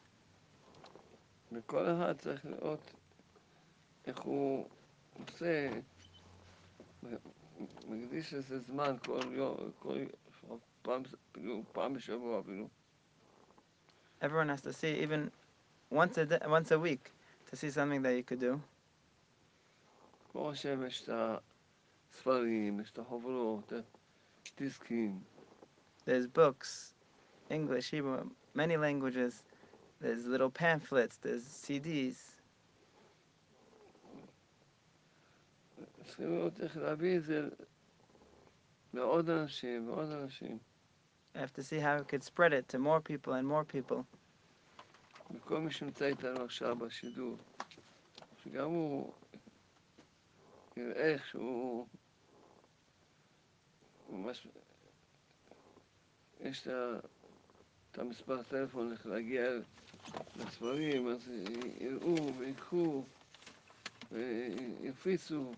וכל 1.52 1.86
אחד 1.86 2.18
צריך 2.18 2.44
לראות 2.44 2.90
איך 4.06 4.18
הוא 4.18 4.68
עושה, 5.12 5.68
מקדיש 7.88 8.34
לזה 8.34 8.58
זמן 8.58 8.96
כל 9.04 9.20
יום, 9.32 9.56
כל 9.78 9.98
לפחות 10.28 10.60
פעם, 10.82 11.02
אפילו 11.32 11.62
פעם 11.72 11.94
בשבוע 11.94 12.40
אפילו. 12.40 12.68
Everyone 14.22 14.48
has 14.48 14.62
to 14.62 14.72
see, 14.72 14.94
even 15.02 15.30
once 15.90 16.16
a 16.18 16.24
day, 16.24 16.38
once 16.48 16.70
a 16.70 16.78
week, 16.78 17.12
to 17.50 17.56
see 17.56 17.70
something 17.70 18.02
that 18.02 18.16
you 18.16 18.22
could 18.22 18.40
do. 18.40 18.60
כמו 20.32 20.50
השם 20.50 20.86
יש 20.86 21.02
את 21.02 21.08
הספרים, 22.12 22.80
יש 22.80 22.90
את 22.90 22.98
החוברות, 22.98 23.72
דיסקים, 24.58 25.20
There's 26.06 26.28
books, 26.28 26.94
English, 27.50 27.90
Hebrew, 27.90 28.30
many 28.54 28.76
languages. 28.76 29.42
There's 30.00 30.24
little 30.26 30.50
pamphlets. 30.50 31.16
There's 31.16 31.42
CDs. 31.42 32.36
צריכים 36.06 36.36
לראות 36.36 36.60
איך 36.60 36.76
להביא 36.76 37.16
את 37.16 37.24
זה 37.24 37.48
לעוד 38.94 39.30
אנשים 39.30 39.88
ועוד 39.88 40.10
אנשים. 40.10 40.58
I 41.34 41.38
have 41.38 41.52
to 41.52 41.62
see 41.62 41.80
how 41.80 41.98
we 41.98 42.04
could 42.04 42.22
spread 42.24 42.52
it 42.52 42.68
to 42.68 42.78
more 42.78 43.00
people 43.00 43.32
and 43.32 43.46
more 43.46 43.64
people. 43.64 44.04
וכל 45.30 45.60
מי 45.60 45.70
שנמצא 45.70 46.04
איתנו 46.06 46.44
עכשיו 46.44 46.76
בשידור, 46.76 47.36
שגם 48.44 48.70
הוא 48.70 49.12
יראה 50.76 51.04
איך 51.12 51.26
שהוא 51.26 51.86
ממש, 54.08 54.46
יש 56.40 56.62
את 56.62 56.66
ה- 56.66 56.98
את 57.92 57.98
המספר 57.98 58.42
טלפון 58.42 58.92
איך 58.92 59.06
להגיע 59.06 59.42
לספרים, 60.36 61.08
אז 61.08 61.30
יראו 61.80 62.34
ויקחו 62.38 63.04
ויפיצו. 64.12 65.52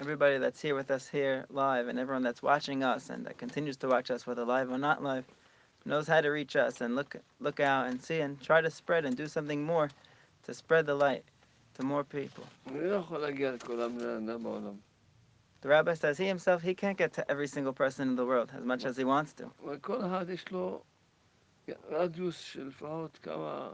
Everybody 0.00 0.38
that's 0.38 0.62
here 0.62 0.74
with 0.74 0.90
us 0.90 1.08
here 1.08 1.44
live 1.50 1.86
and 1.88 1.98
everyone 1.98 2.22
that's 2.22 2.42
watching 2.42 2.82
us 2.82 3.10
and 3.10 3.26
that 3.26 3.36
continues 3.36 3.76
to 3.76 3.88
watch 3.88 4.10
us 4.10 4.26
whether 4.26 4.46
live 4.46 4.70
or 4.70 4.78
not 4.78 5.02
live 5.02 5.26
knows 5.84 6.06
how 6.08 6.22
to 6.22 6.30
reach 6.30 6.56
us 6.56 6.80
and 6.80 6.96
look 6.96 7.16
look 7.38 7.60
out 7.60 7.86
and 7.86 8.02
see 8.02 8.20
and 8.20 8.40
try 8.40 8.62
to 8.62 8.70
spread 8.70 9.04
and 9.04 9.14
do 9.14 9.26
something 9.26 9.62
more 9.62 9.90
to 10.46 10.54
spread 10.54 10.86
the 10.86 10.94
light 10.94 11.24
to 11.74 11.82
more 11.82 12.04
people. 12.04 12.44
אני 12.66 12.80
לא 12.80 12.94
יכול 12.94 13.18
להגיע 13.18 13.52
לכל 13.52 13.88
בני 13.88 14.16
אדם 14.16 14.42
בעולם, 14.42 14.76
The 15.62 15.68
rabbi 15.68 15.92
says 15.94 16.16
he 16.16 16.26
himself 16.26 16.62
he 16.62 16.74
can't 16.74 16.96
get 16.96 17.12
to 17.12 17.30
every 17.30 17.46
single 17.46 17.74
person 17.74 18.08
in 18.08 18.16
the 18.16 18.24
world 18.24 18.50
as 18.56 18.64
much 18.64 18.84
as 18.84 18.96
he 18.96 19.04
wants 19.04 19.32
to. 19.34 19.50
אבל 19.64 19.78
כל 19.78 20.06
אחד 20.06 20.30
יש 20.30 20.52
לו 20.52 20.82
רדיוס 21.88 22.38
של 22.38 22.66
לפחות 22.66 23.18
כמה 23.22 23.72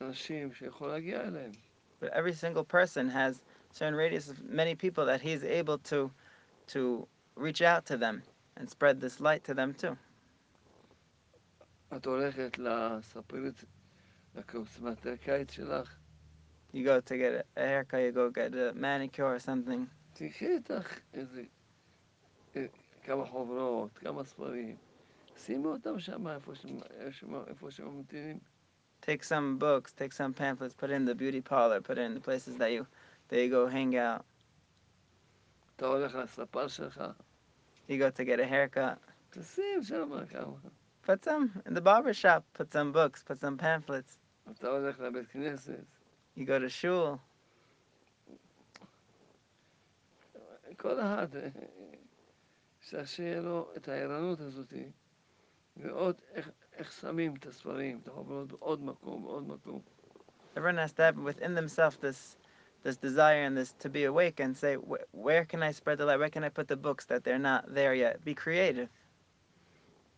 אנשים 0.00 0.52
שיכול 0.52 0.88
להגיע 0.88 1.20
אליהם. 1.20 1.52
But 2.00 2.10
every 2.12 2.34
single 2.34 2.64
person 2.64 3.08
has 3.08 3.40
certain 3.72 3.94
radius 3.94 4.28
of 4.28 4.42
many 4.44 4.74
people 4.74 5.06
that 5.06 5.20
he's 5.20 5.44
able 5.44 5.78
to 5.90 6.10
to 6.68 7.06
reach 7.36 7.62
out 7.62 7.86
to 7.86 7.96
them 7.96 8.22
and 8.56 8.68
spread 8.68 9.00
this 9.00 9.20
light 9.20 9.44
to 9.44 9.54
them 9.54 9.74
too. 9.74 9.96
את 11.96 12.06
הולכת 12.06 12.58
לספרית, 12.58 13.64
לקוסמת 14.34 15.06
הקיץ 15.06 15.50
שלך, 15.52 15.96
You 16.74 16.84
go 16.84 17.00
to 17.00 17.14
get 17.16 17.32
a 17.56 17.60
haircut, 17.60 18.00
you 18.00 18.12
go 18.12 18.30
get 18.30 18.54
a 18.54 18.72
manicure 18.74 19.34
or 19.34 19.38
something. 19.38 19.86
תקחי 20.14 20.46
איתך 20.46 20.98
איזה 21.14 21.42
אה, 22.56 22.66
כמה 23.04 23.26
חוברות, 23.26 23.98
כמה 23.98 24.24
ספרים, 24.24 24.76
שימי 25.36 25.66
אותם 25.66 25.98
שם 25.98 26.28
איפה 26.28 26.54
שהם- 26.54 26.80
איפה- 27.00 27.44
איפה 27.46 27.70
שהם 27.70 27.96
ממתינים. 27.98 28.38
Take 29.02 29.22
some 29.22 29.58
books, 29.60 29.92
take 29.92 30.12
some 30.12 30.32
pamphlets, 30.40 30.74
put 30.74 30.88
it 30.88 30.96
in 30.98 31.04
the 31.06 31.14
beauty 31.14 31.40
parlor, 31.50 31.80
put 31.80 31.96
it 31.96 32.04
in 32.08 32.14
the 32.14 32.24
places 32.28 32.56
that 32.58 32.70
you 32.70 32.84
that 33.30 33.36
you 33.36 33.50
go 33.50 33.68
hang 33.72 33.94
out. 33.94 34.22
אתה 35.76 35.86
הולך 35.86 36.14
לספר 36.14 36.68
שלך, 36.68 37.04
You 37.88 37.92
go 37.92 38.10
to 38.10 38.24
get 38.24 38.38
a 38.40 38.50
haircut. 38.50 39.10
תשים 39.30 39.82
שם 39.82 40.26
כמה. 40.30 40.56
Put 41.06 41.24
some 41.24 41.68
in 41.68 41.72
the 41.76 41.80
barber 41.80 42.12
shop, 42.22 42.42
put 42.58 42.68
some 42.72 42.92
books, 42.92 43.22
put 43.22 43.38
some 43.40 43.56
pamphlets. 43.62 44.16
אתה 44.50 44.68
הולך 44.68 45.00
לבית 45.00 45.28
כנסת, 45.28 45.84
You 46.36 46.44
go 46.44 46.58
to 46.58 46.68
shul. 46.68 47.18
כל 50.76 51.00
אחד, 51.00 51.36
אה, 51.36 51.48
צריך 52.82 53.08
שיהיה 53.08 53.40
לו 53.40 53.72
את 53.76 53.88
הערנות 53.88 54.40
הזאת, 54.40 54.72
ועוד 55.76 56.20
איך, 56.32 56.50
איך 56.72 56.92
שמים 56.92 57.34
את 57.34 57.46
הספרים, 57.46 58.00
את 58.02 58.08
החוברות 58.08 58.48
בעוד 58.48 58.82
מקום, 58.82 59.22
בעוד 59.22 59.48
מקום. 59.48 59.80
Everyone 60.56 60.78
has 60.78 60.92
to 60.92 61.02
have 61.02 61.16
within 61.18 61.54
themselves 61.54 61.96
this 62.00 62.36
this 62.84 62.96
desire 62.96 63.42
and 63.46 63.56
this 63.56 63.72
to 63.82 63.88
be 63.88 64.04
awake 64.04 64.38
and 64.40 64.56
say, 64.56 64.76
"Wh- 64.76 65.06
where 65.26 65.44
can 65.44 65.62
I 65.62 65.72
spread 65.72 65.98
the 65.98 66.06
light? 66.06 66.18
Where 66.18 66.30
can 66.30 66.44
I 66.44 66.50
put 66.50 66.68
the 66.68 66.76
books 66.76 67.04
that 67.06 67.24
they're 67.24 67.46
not 67.50 67.62
there 67.74 67.94
yet? 67.94 68.24
Be 68.24 68.34
creative. 68.34 68.88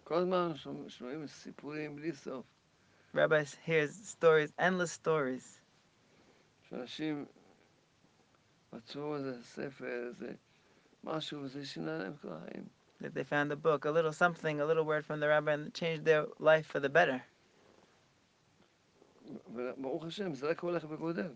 כל 0.05 0.15
הזמן 0.15 0.57
שומע- 0.57 0.89
שומעים 0.89 1.27
סיפורים 1.27 1.97
בלי 1.97 2.13
סוף, 2.13 2.47
Rabbi 3.15 3.45
hears 3.67 3.93
stories, 4.17 4.53
endless 4.59 4.93
stories. 4.93 5.62
שאנשים 6.73 7.27
מצאו 8.73 9.17
איזה 9.17 9.43
ספר, 9.43 10.07
איזה 10.09 10.33
משהו, 11.05 11.43
וזה 11.43 11.67
שינה 11.67 11.99
להם 11.99 12.17
כל 12.17 12.29
החיים. 12.33 12.65
That 13.01 13.15
they 13.15 13.25
found 13.25 13.53
a 13.53 13.57
book, 13.57 13.85
a 13.85 13.91
little 13.91 14.13
something, 14.13 14.61
a 14.61 14.67
little 14.67 14.85
word 14.85 15.05
from 15.07 15.21
the 15.21 15.29
rabbi, 15.29 15.53
and 15.53 15.69
it 15.69 15.75
changed 15.75 16.05
their 16.05 16.27
life 16.41 16.67
for 16.67 16.81
the 16.81 16.89
better. 16.89 17.19
וברוך 19.55 20.05
השם, 20.05 20.35
זה 20.35 20.51
רק 20.51 20.61
הולך 20.61 20.87
וגודל. 20.89 21.35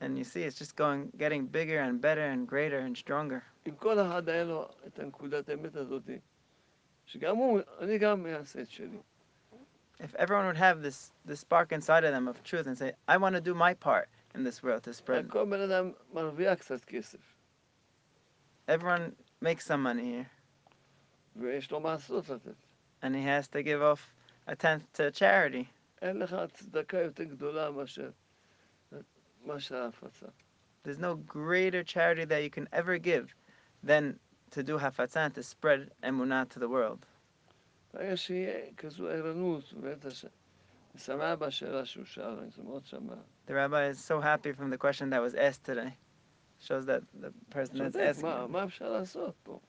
And 0.00 0.16
you 0.16 0.24
see, 0.24 0.44
it's 0.44 0.58
just 0.58 0.76
going, 0.76 1.10
getting 1.18 1.46
bigger 1.46 1.80
and 1.80 2.00
better 2.00 2.26
and 2.32 2.46
greater 2.46 2.78
and 2.78 2.96
stronger. 2.96 3.42
אם 3.66 3.74
כל 3.76 4.00
אחד 4.00 4.28
היה 4.28 4.44
לו 4.44 4.68
את 4.86 4.98
הנקודת 4.98 5.48
האמת 5.48 5.76
הזאת, 5.76 6.02
שגם 7.06 7.36
הוא, 7.36 7.60
אני 7.80 7.98
גם 7.98 8.26
אעשה 8.26 8.62
את 8.62 8.70
שלי. 8.70 8.98
If 10.00 10.14
everyone 10.14 10.46
would 10.46 10.56
have 10.56 10.80
this 10.80 11.10
this 11.24 11.40
spark 11.40 11.72
inside 11.72 12.04
of 12.04 12.12
them 12.12 12.28
of 12.28 12.42
truth 12.44 12.66
and 12.68 12.78
say, 12.78 12.92
"I 13.08 13.16
want 13.16 13.34
to 13.34 13.40
do 13.40 13.52
my 13.52 13.74
part 13.74 14.08
in 14.34 14.44
this 14.44 14.62
world 14.62 14.82
to 14.82 14.92
spread," 14.92 15.30
כל 15.30 15.44
בן 15.44 15.60
אדם 15.60 15.92
מרוויח 16.12 16.58
קצת 16.58 16.84
כסף, 16.84 17.34
everyone 18.68 19.14
makes 19.44 19.64
some 19.66 19.82
money 19.82 20.04
here, 20.04 20.28
ויש 21.36 21.70
לו 21.70 21.80
מעשרות 21.80 22.28
לתת. 22.28 22.54
and 23.02 23.14
he 23.14 23.22
has 23.22 23.48
to 23.48 23.62
give 23.62 23.82
off 23.82 24.14
a 24.46 24.56
tenth 24.56 24.92
to 24.94 25.10
charity. 25.10 25.68
אין 26.02 26.18
לך 26.18 26.36
צדקה 26.54 26.98
יותר 27.00 27.24
גדולה 27.24 27.70
מאשר, 27.70 28.10
מאשר 29.44 29.76
ההפצה. 29.76 30.26
There's 30.84 30.98
no 30.98 31.16
greater 31.16 31.82
charity 31.82 32.24
that 32.24 32.42
you 32.42 32.50
can 32.50 32.68
ever 32.72 32.98
give 32.98 33.34
than 33.82 34.18
to 34.50 34.62
do 34.62 34.78
hafatzah 34.78 35.32
to 35.34 35.42
spread 35.42 35.90
emunah 36.02 36.48
to 36.48 36.58
the 36.58 36.68
world. 36.68 37.06
ברגע 37.94 38.16
שיהיה 38.16 38.72
כזו 38.76 39.08
ערנות, 39.08 39.74
ובטח 39.74 40.10
ש... 40.10 40.24
אני 40.24 41.00
שמח 41.00 41.38
בשאלה 41.38 41.84
שהוא 41.84 42.04
שאל, 42.04 42.38
אני 42.38 42.50
מאוד 42.64 42.86
שמח. 42.86 43.18
The 43.46 43.54
rabbi 43.54 43.86
is 43.88 43.98
so 43.98 44.20
happy 44.20 44.52
from 44.52 44.70
the 44.70 44.76
question 44.78 45.10
that 45.10 45.22
was 45.22 45.34
asked 45.34 45.64
today. 45.64 45.92
Shows 46.60 46.84
that 46.86 47.02
the 47.20 47.30
person 47.50 47.78
that's 47.78 47.92
צודק, 47.96 48.10
asking, 48.10 48.22
מה, 48.22 48.46
מה 48.46 48.64
אפשר 48.64 48.92
לעשות 48.92 49.34
פה? 49.42 49.60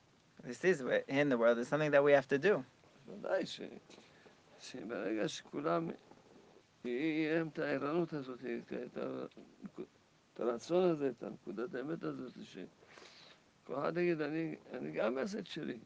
he 0.47 0.53
sees 0.53 0.82
we're 0.82 1.03
in 1.08 1.29
the 1.29 1.38
world, 1.38 1.58
there's 1.58 1.67
something 1.67 1.91
that 1.91 2.03
we 2.03 2.12
have 2.12 2.27
to 2.27 2.38
do. 2.38 2.63
ודאי 3.08 3.45
ש, 3.45 3.62
שברגע 4.60 5.27
שכולם, 5.27 5.89
יהיה 6.86 7.36
להם 7.38 7.47
את 7.47 7.60
הערנות 7.60 8.13
הזאת, 8.13 8.39
את, 8.39 8.73
את, 8.73 8.97
ה- 8.97 9.25
את 10.34 10.39
הרצון 10.39 10.89
הזה, 10.89 11.10
את 11.10 11.23
הנקודת 11.23 11.75
האמת 11.75 12.03
הזאת, 12.03 12.32
שכל 12.43 13.75
אחד 13.79 13.97
יגיד, 13.97 14.21
אני, 14.21 14.55
אני 14.73 14.91
גם 14.91 15.17
אעשה 15.17 15.39
את 15.39 15.47
שלי. 15.47 15.77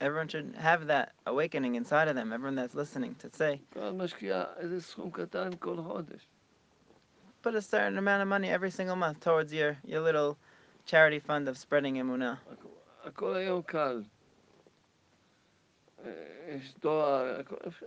Everyone 0.00 0.28
should 0.28 0.54
have 0.56 0.86
that 0.88 1.12
awakening 1.26 1.76
inside 1.76 2.08
of 2.08 2.16
them, 2.16 2.32
everyone 2.32 2.56
that's 2.56 2.74
listening, 2.74 3.14
to 3.20 3.30
say, 3.30 3.60
כל 3.72 3.80
אחד 3.80 3.94
משקיע 3.94 4.44
איזה 4.56 4.80
סכום 4.80 5.10
קטן 5.10 5.50
כל 5.58 5.76
חודש. 5.82 6.26
put 7.42 7.54
a 7.54 7.62
certain 7.62 7.98
amount 7.98 8.22
of 8.22 8.28
money 8.28 8.48
every 8.48 8.70
single 8.70 8.96
month 8.96 9.20
towards 9.20 9.52
your, 9.52 9.76
your 9.84 10.00
little 10.00 10.36
charity 10.86 11.18
fund 11.18 11.48
of 11.48 11.58
spreading 11.58 11.96
emunah. 11.96 12.38
הכל 13.04 13.36
היום 13.36 13.62
קל. 13.62 14.02
אה, 16.04 16.10
יש 16.48 16.74
דואר, 16.80 17.40
הכל 17.40 17.56
אפשר. 17.68 17.86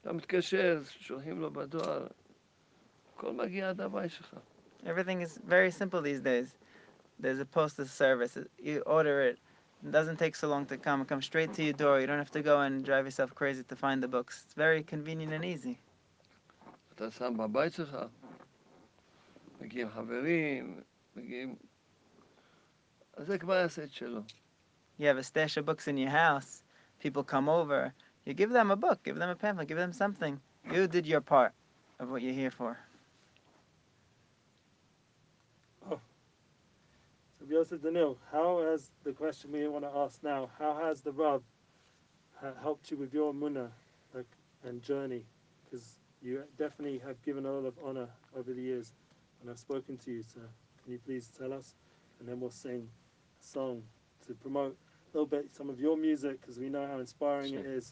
אתה 0.00 0.12
מתקשר, 0.12 0.82
שולחים 0.84 1.40
לו 1.40 1.50
בדואר, 1.50 2.06
הכל 3.14 3.32
מגיע 3.32 3.68
עד 3.68 3.80
הבית 3.80 4.10
שלך. 4.10 4.34
Everything 4.84 5.22
is 5.22 5.38
very 5.46 5.70
simple 5.70 6.02
these 6.02 6.20
days. 6.20 6.58
There's 7.18 7.40
a 7.40 7.46
postal 7.46 7.86
service. 7.86 8.36
You 8.58 8.80
order 8.80 9.22
it. 9.22 9.38
It 9.84 9.92
doesn't 9.92 10.18
take 10.18 10.34
so 10.34 10.48
long 10.48 10.64
to 10.66 10.76
come. 10.78 11.02
It 11.02 11.08
comes 11.08 11.26
straight 11.26 11.52
to 11.54 11.62
your 11.62 11.74
door. 11.74 12.00
You 12.00 12.06
don't 12.06 12.18
have 12.18 12.30
to 12.32 12.42
go 12.42 12.60
and 12.60 12.84
drive 12.84 13.04
yourself 13.04 13.34
crazy 13.34 13.62
to 13.64 13.76
find 13.76 14.02
the 14.02 14.08
books. 14.08 14.42
It's 14.44 14.54
very 14.54 14.82
convenient 14.82 15.32
and 15.32 15.44
easy. 15.44 15.78
אתה 16.94 17.10
שם 17.10 17.36
בבית 17.36 17.72
שלך, 17.72 17.96
מגיעים 19.60 19.90
חברים, 19.90 20.80
מגיעים... 21.16 21.56
אז 23.16 23.26
זה 23.26 23.38
כבר 23.38 23.54
יעשה 23.54 23.84
את 23.84 23.92
שלו. 23.92 24.20
You 24.98 25.06
have 25.06 25.18
a 25.18 25.22
stash 25.22 25.56
of 25.56 25.66
books 25.66 25.88
in 25.88 25.96
your 25.98 26.10
house. 26.10 26.62
People 27.00 27.24
come 27.24 27.48
over. 27.48 27.92
You 28.24 28.32
give 28.32 28.50
them 28.50 28.70
a 28.70 28.76
book. 28.76 29.02
Give 29.02 29.16
them 29.16 29.28
a 29.28 29.34
pamphlet. 29.34 29.68
Give 29.68 29.76
them 29.76 29.92
something. 29.92 30.40
You 30.72 30.86
did 30.86 31.06
your 31.06 31.20
part 31.20 31.52
of 31.98 32.10
what 32.10 32.22
you're 32.22 32.32
here 32.32 32.50
for. 32.50 32.78
Yosef 37.49 37.81
Danil, 37.81 38.15
how 38.31 38.61
has 38.61 38.91
the 39.03 39.11
question 39.11 39.51
we 39.51 39.67
want 39.67 39.83
to 39.83 39.89
ask 39.97 40.21
now? 40.21 40.51
How 40.59 40.77
has 40.85 41.01
the 41.01 41.11
Rav 41.11 41.41
helped 42.61 42.91
you 42.91 42.97
with 42.97 43.11
your 43.11 43.33
munah 43.33 43.71
like, 44.13 44.27
and 44.63 44.83
journey? 44.83 45.25
Because 45.65 45.99
you 46.21 46.43
definitely 46.59 46.99
have 46.99 47.19
given 47.23 47.47
a 47.47 47.51
lot 47.51 47.65
of 47.65 47.73
honor 47.83 48.07
over 48.37 48.53
the 48.53 48.61
years, 48.61 48.93
and 49.41 49.49
I've 49.49 49.57
spoken 49.57 49.97
to 49.97 50.11
you. 50.11 50.21
So 50.21 50.41
can 50.83 50.91
you 50.91 50.99
please 51.03 51.31
tell 51.35 51.51
us, 51.51 51.73
and 52.19 52.29
then 52.29 52.39
we'll 52.39 52.51
sing 52.51 52.87
a 53.41 53.43
song 53.43 53.81
to 54.27 54.35
promote 54.35 54.77
a 55.11 55.17
little 55.17 55.25
bit 55.25 55.49
some 55.51 55.71
of 55.71 55.79
your 55.79 55.97
music 55.97 56.39
because 56.41 56.59
we 56.59 56.69
know 56.69 56.85
how 56.85 56.99
inspiring 56.99 57.55
it 57.55 57.63
Sure. 57.63 57.73
is. 57.73 57.91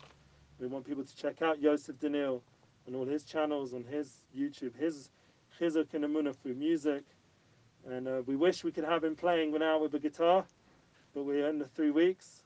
We 0.60 0.68
want 0.68 0.86
people 0.86 1.04
to 1.04 1.16
check 1.16 1.42
out 1.42 1.60
Yosef 1.60 1.96
Danil 1.98 2.42
on 2.88 2.94
all 2.94 3.06
his 3.06 3.24
channels, 3.24 3.74
on 3.74 3.84
his 3.86 4.22
YouTube, 4.38 4.76
his 4.76 5.10
chizuk 5.60 5.96
and 5.96 6.06
Emunah 6.06 6.36
through 6.36 6.54
music. 6.54 7.04
And 7.90 8.08
uh, 8.08 8.22
we 8.26 8.36
wish 8.36 8.64
we 8.64 8.72
could 8.72 8.84
have 8.84 9.04
him 9.04 9.16
playing 9.16 9.52
now 9.52 9.80
with 9.80 9.94
a 9.94 10.00
guitar, 10.00 10.46
but 11.14 11.24
we're 11.24 11.48
in 11.48 11.58
the 11.58 11.68
three 11.68 11.92
weeks. 11.92 12.44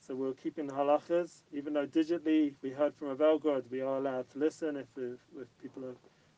So 0.00 0.14
we're 0.14 0.32
keeping 0.32 0.66
the 0.66 0.72
halachas. 0.72 1.42
Even 1.52 1.74
though 1.74 1.86
digitally 1.86 2.54
we 2.62 2.70
heard 2.70 2.94
from 2.94 3.08
a 3.08 3.14
Belgrade, 3.14 3.64
we 3.70 3.82
are 3.82 3.98
allowed 3.98 4.30
to 4.30 4.38
listen 4.38 4.76
if, 4.76 4.86
if, 4.96 5.18
if 5.38 5.48
people 5.62 5.84
are 5.84 5.96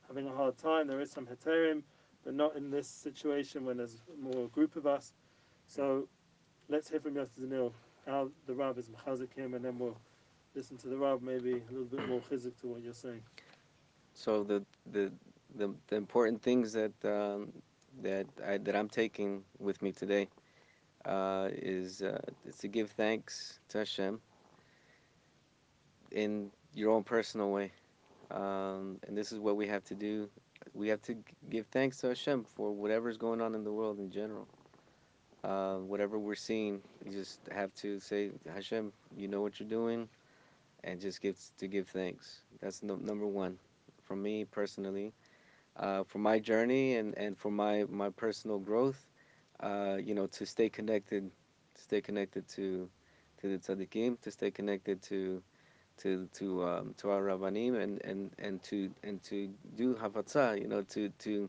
having 0.08 0.26
a 0.26 0.32
hard 0.32 0.58
time. 0.58 0.88
There 0.88 1.00
is 1.00 1.12
some 1.12 1.26
heterim, 1.26 1.82
but 2.24 2.34
not 2.34 2.56
in 2.56 2.70
this 2.70 2.88
situation 2.88 3.64
when 3.64 3.76
there's 3.76 4.02
more 4.20 4.46
a 4.46 4.48
group 4.48 4.74
of 4.74 4.86
us. 4.86 5.12
So 5.68 6.08
let's 6.68 6.90
hear 6.90 6.98
from 6.98 7.14
Yosef 7.14 7.30
Zanil, 7.40 7.72
how 8.06 8.30
the 8.48 8.54
Rav 8.54 8.76
is 8.78 8.86
machazik 8.88 9.32
him, 9.36 9.54
and 9.54 9.64
then 9.64 9.78
we'll 9.78 9.96
listen 10.56 10.76
to 10.78 10.88
the 10.88 10.96
Rav 10.96 11.22
maybe 11.22 11.52
a 11.52 11.72
little 11.72 11.84
bit 11.84 12.08
more 12.08 12.20
chizik 12.28 12.60
to 12.62 12.66
what 12.66 12.82
you're 12.82 12.92
saying. 12.92 13.22
So 14.14 14.42
the 14.42 14.64
the 14.90 15.12
the, 15.56 15.72
the 15.88 15.96
important 15.96 16.42
things 16.42 16.72
that 16.72 16.92
um, 17.04 17.52
that 18.02 18.26
I 18.46 18.58
that 18.58 18.76
I'm 18.76 18.88
taking 18.88 19.42
with 19.58 19.82
me 19.82 19.92
today 19.92 20.28
uh, 21.04 21.48
is 21.52 22.02
uh, 22.02 22.20
to 22.58 22.68
give 22.68 22.90
thanks 22.90 23.58
to 23.70 23.78
Hashem 23.78 24.20
in 26.10 26.50
your 26.74 26.92
own 26.92 27.04
personal 27.04 27.50
way, 27.50 27.72
um, 28.30 28.98
and 29.06 29.16
this 29.16 29.32
is 29.32 29.38
what 29.38 29.56
we 29.56 29.66
have 29.66 29.84
to 29.84 29.94
do. 29.94 30.28
We 30.74 30.88
have 30.88 31.02
to 31.02 31.16
give 31.48 31.66
thanks 31.66 31.98
to 31.98 32.08
Hashem 32.08 32.44
for 32.54 32.72
whatever's 32.72 33.16
going 33.16 33.40
on 33.40 33.54
in 33.54 33.64
the 33.64 33.72
world 33.72 33.98
in 33.98 34.10
general. 34.10 34.46
Uh, 35.42 35.76
whatever 35.76 36.18
we're 36.18 36.34
seeing, 36.34 36.82
you 37.04 37.12
just 37.12 37.40
have 37.50 37.74
to 37.76 37.98
say, 37.98 38.30
Hashem, 38.52 38.92
you 39.16 39.26
know 39.26 39.40
what 39.40 39.58
you're 39.58 39.68
doing, 39.68 40.06
and 40.84 41.00
just 41.00 41.22
give 41.22 41.38
to 41.58 41.66
give 41.66 41.88
thanks. 41.88 42.40
That's 42.60 42.82
no, 42.82 42.96
number 42.96 43.26
one 43.26 43.58
for 44.04 44.16
me 44.16 44.44
personally, 44.44 45.12
uh, 45.76 46.04
for 46.04 46.18
my 46.18 46.38
journey 46.38 46.96
and, 46.96 47.16
and 47.16 47.36
for 47.38 47.50
my, 47.50 47.84
my 47.88 48.10
personal 48.10 48.58
growth. 48.58 49.06
Uh, 49.60 49.98
you 50.02 50.14
know, 50.14 50.26
to 50.26 50.46
stay 50.46 50.68
connected, 50.68 51.30
to 51.74 51.82
stay 51.82 52.00
connected 52.00 52.48
to 52.48 52.88
to 53.40 53.48
the 53.48 53.58
tzaddikim, 53.58 54.20
to 54.20 54.30
stay 54.30 54.50
connected 54.50 55.02
to 55.02 55.42
to 55.98 56.26
to 56.34 56.64
um, 56.64 56.94
to 56.96 57.10
our 57.10 57.22
rabbanim, 57.22 57.80
and, 57.80 58.00
and, 58.04 58.30
and 58.38 58.62
to 58.62 58.90
and 59.02 59.22
to 59.24 59.50
do 59.76 59.94
hafatzah. 59.94 60.60
You 60.60 60.68
know, 60.68 60.82
to 60.82 61.10
to 61.20 61.48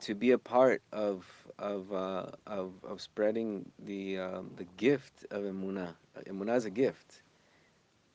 to 0.00 0.14
be 0.14 0.32
a 0.32 0.38
part 0.38 0.82
of 0.92 1.26
of 1.58 1.92
uh, 1.92 2.26
of, 2.46 2.72
of 2.84 3.00
spreading 3.00 3.70
the 3.86 4.18
um, 4.18 4.50
the 4.56 4.64
gift 4.76 5.24
of 5.30 5.42
emunah. 5.44 5.94
Emunah 6.26 6.56
is 6.56 6.66
a 6.66 6.70
gift. 6.70 7.22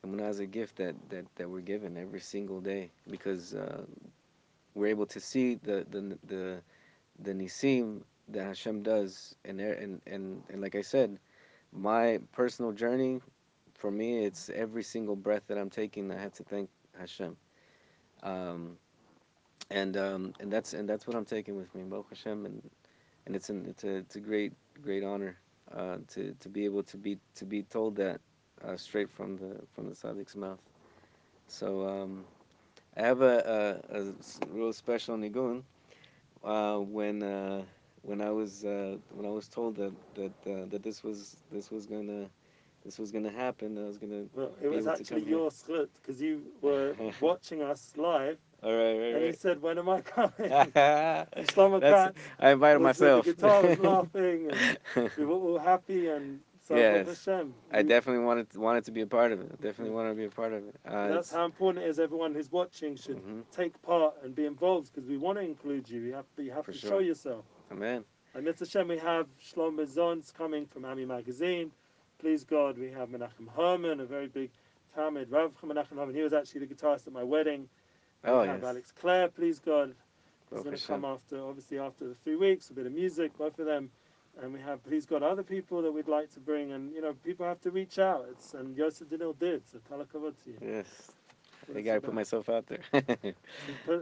Emunah 0.06 0.30
is 0.30 0.40
a 0.40 0.46
gift 0.46 0.78
that, 0.78 0.96
that, 1.10 1.26
that 1.36 1.50
we're 1.50 1.60
given 1.60 1.98
every 1.98 2.22
single 2.22 2.62
day 2.62 2.90
because 3.10 3.54
uh, 3.54 3.84
we're 4.80 4.88
able 4.88 5.06
to 5.08 5.20
see 5.20 5.56
the 5.56 5.86
the 5.90 6.18
the, 6.26 6.62
the 7.20 7.34
nisim 7.34 8.02
that 8.30 8.46
Hashem 8.46 8.84
does, 8.84 9.36
and 9.44 9.60
there 9.60 9.74
and, 9.74 10.02
and 10.08 10.42
and 10.50 10.62
like 10.62 10.76
I 10.76 10.82
said, 10.82 11.20
my 11.74 12.20
personal 12.32 12.72
journey, 12.72 13.20
for 13.76 13.92
me, 13.92 14.24
it's 14.24 14.50
every 14.50 14.84
single 14.84 15.16
breath 15.16 15.44
that 15.48 15.58
I'm 15.58 15.70
taking. 15.70 16.12
I 16.12 16.20
have 16.20 16.34
to 16.34 16.44
thank 16.44 16.70
Hashem, 16.98 17.36
um, 18.24 18.78
and 19.70 19.98
um, 19.98 20.34
and 20.40 20.52
that's 20.52 20.74
and 20.74 20.88
that's 20.88 21.06
what 21.06 21.16
I'm 21.16 21.26
taking 21.26 21.56
with 21.56 21.74
me, 21.76 21.84
Baruch 21.84 22.10
Hashem, 22.10 22.46
and 22.46 22.62
and 23.26 23.36
it's 23.36 23.50
an 23.50 23.66
it's 23.68 23.84
a 23.84 23.98
it's 23.98 24.16
a 24.16 24.22
great 24.22 24.54
great 24.82 25.04
honor 25.04 25.38
uh, 25.76 25.98
to 26.14 26.34
to 26.40 26.50
be 26.50 26.66
able 26.66 26.84
to 26.84 26.98
be 26.98 27.20
to 27.36 27.46
be 27.46 27.64
told 27.64 27.96
that 27.98 28.22
uh, 28.64 28.78
straight 28.78 29.10
from 29.10 29.38
the 29.38 29.58
from 29.74 29.90
the 29.90 29.96
Tzaddik's 29.96 30.36
mouth. 30.36 30.60
So 31.48 31.88
um, 31.88 32.26
I 32.96 33.02
have 33.02 33.22
a 33.22 34.14
real 34.50 34.74
special 34.74 35.18
nigun 35.18 35.64
uh, 36.44 36.78
when 36.78 37.24
uh, 37.24 37.64
when 38.02 38.22
I 38.22 38.30
was 38.32 38.64
uh, 38.66 38.98
when 39.14 39.26
I 39.26 39.30
was 39.30 39.48
told 39.48 39.76
that 39.78 39.94
that 40.16 40.32
uh, 40.50 40.66
that 40.70 40.84
this 40.84 41.04
was 41.04 41.38
this 41.52 41.72
was 41.72 41.86
gonna 41.88 42.30
this 42.84 42.98
was 43.00 43.12
gonna 43.12 43.32
happen. 43.32 43.78
I 43.78 43.88
was 43.88 43.98
gonna. 43.98 44.26
Well, 44.34 44.54
it 44.62 44.70
was 44.70 44.88
actually 44.88 45.22
your 45.24 45.50
schlut 45.50 45.90
because 46.02 46.22
you 46.22 46.54
were 46.62 46.96
watching 47.20 47.62
us 47.62 47.94
live, 47.98 48.40
All 48.64 48.74
right, 48.74 49.14
and 49.14 49.24
right, 49.24 49.28
you 49.28 49.34
said, 49.34 49.62
"When 49.62 49.78
am 49.78 49.90
I 49.90 50.02
coming?" 50.02 50.74
Shlomo 51.44 51.82
Katz 51.86 52.34
I 52.40 52.50
invited 52.52 52.80
myself. 52.80 53.26
the 53.26 53.34
guitar, 53.34 53.64
was 53.64 53.80
laughing, 53.80 54.48
and 54.48 54.78
we 55.16 55.26
were 55.26 55.36
all 55.36 55.60
happy. 55.60 56.08
And 56.08 56.42
Yes. 56.70 57.28
I 57.72 57.82
definitely 57.82 58.24
wanted 58.24 58.56
wanted 58.56 58.86
to 58.86 58.92
be 58.92 59.02
a 59.02 59.08
part 59.08 59.32
of 59.32 59.42
it. 59.42 59.62
Definitely 59.62 59.94
wanted 59.94 60.10
to 60.10 60.16
be 60.16 60.26
a 60.26 60.30
part 60.30 60.54
of 60.54 60.68
it. 60.68 60.76
Uh, 60.86 61.08
that's 61.10 61.32
how 61.32 61.46
important 61.46 61.86
it 61.86 61.90
is. 61.90 62.00
Everyone 62.00 62.34
who's 62.34 62.52
watching 62.52 62.96
should 62.96 63.18
Mhm. 63.18 63.44
take 63.52 63.80
part 63.82 64.16
and 64.24 64.36
be 64.36 64.46
involved 64.46 64.92
because 64.94 65.10
we 65.10 65.18
want 65.18 65.38
to 65.40 65.44
include 65.44 65.90
you. 65.90 66.02
You 66.02 66.14
have, 66.14 66.26
you 66.38 66.52
have 66.52 66.66
to 66.66 66.74
sure. 66.74 66.90
show 66.90 67.00
yourself. 67.00 67.46
Amen. 67.72 68.06
And 68.36 68.46
Mr. 68.46 68.60
Hashem, 68.60 68.88
we 68.88 68.98
have 69.00 69.28
Shlomo 69.42 69.86
Zons 69.88 70.32
coming 70.34 70.68
from 70.68 70.86
Ami 70.86 71.06
Magazine. 71.06 71.72
Please 72.20 72.44
God, 72.44 72.78
we 72.78 72.92
have 72.92 73.10
Menachem 73.10 73.48
Herman, 73.56 74.00
a 74.02 74.06
very 74.06 74.28
big 74.28 74.52
Talmud, 74.94 75.32
Rav 75.32 75.52
Menachem 75.62 75.98
Herman. 75.98 76.14
He 76.14 76.22
was 76.22 76.34
actually 76.34 76.66
the 76.66 76.76
guitarist 76.76 77.08
at 77.08 77.14
my 77.14 77.24
wedding. 77.24 77.68
We 78.24 78.30
Oh 78.30 78.44
have 78.44 78.62
yes. 78.62 78.70
Alex 78.70 78.92
Clare, 78.92 79.30
please 79.30 79.60
God. 79.60 79.90
He's 79.90 79.96
Baruch 80.50 80.66
going 80.66 80.78
to 80.78 80.88
come 80.88 81.06
after, 81.06 81.42
obviously, 81.44 81.80
after 81.80 82.08
the 82.08 82.16
three 82.16 82.36
weeks, 82.36 82.70
a 82.70 82.74
bit 82.74 82.86
of 82.86 82.92
music, 82.92 83.36
both 83.38 83.58
of 83.60 83.66
them. 83.66 83.90
And 84.42 84.54
we 84.54 84.60
have, 84.62 84.84
please 84.84 85.06
got 85.06 85.22
other 85.22 85.44
people 85.44 85.82
that 85.82 85.92
we'd 85.92 86.08
like 86.08 86.32
to 86.34 86.40
bring. 86.40 86.72
And, 86.72 86.94
you 86.94 87.02
know, 87.02 87.14
people 87.26 87.46
have 87.46 87.62
to 87.62 87.72
reach 87.72 88.00
out. 88.00 88.28
It's, 88.32 88.54
and 88.54 88.76
Yosef 88.76 89.10
Dinil 89.10 89.38
did, 89.38 89.64
so 89.68 89.80
you. 90.46 90.58
Yes. 90.62 91.12
I 91.70 91.78
it's 91.78 91.86
gotta 91.86 92.02
put 92.02 92.14
myself 92.14 92.50
out 92.50 92.66
there. 92.68 92.80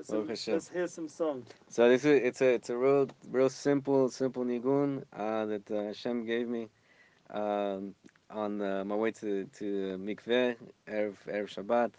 So 0.03 0.21
put- 0.23 0.37
so 0.37 0.53
let's 0.53 0.69
hear 0.69 0.87
some 0.87 1.07
songs. 1.09 1.47
So 1.69 1.89
this 1.89 2.05
is 2.05 2.21
it's 2.23 2.41
a 2.41 2.53
it's 2.53 2.69
a 2.69 2.77
real 2.77 3.07
real 3.29 3.49
simple 3.49 4.09
simple 4.09 4.45
nigun 4.45 5.03
uh, 5.13 5.45
that 5.45 5.69
uh, 5.71 5.83
Hashem 5.83 6.25
gave 6.25 6.47
me 6.47 6.69
um, 7.29 7.93
on 8.29 8.61
uh, 8.61 8.83
my 8.85 8.95
way 8.95 9.11
to 9.11 9.45
to 9.59 9.65
mikveh 9.97 10.55
erev 10.87 11.15
erev 11.27 11.49
Shabbat, 11.55 11.91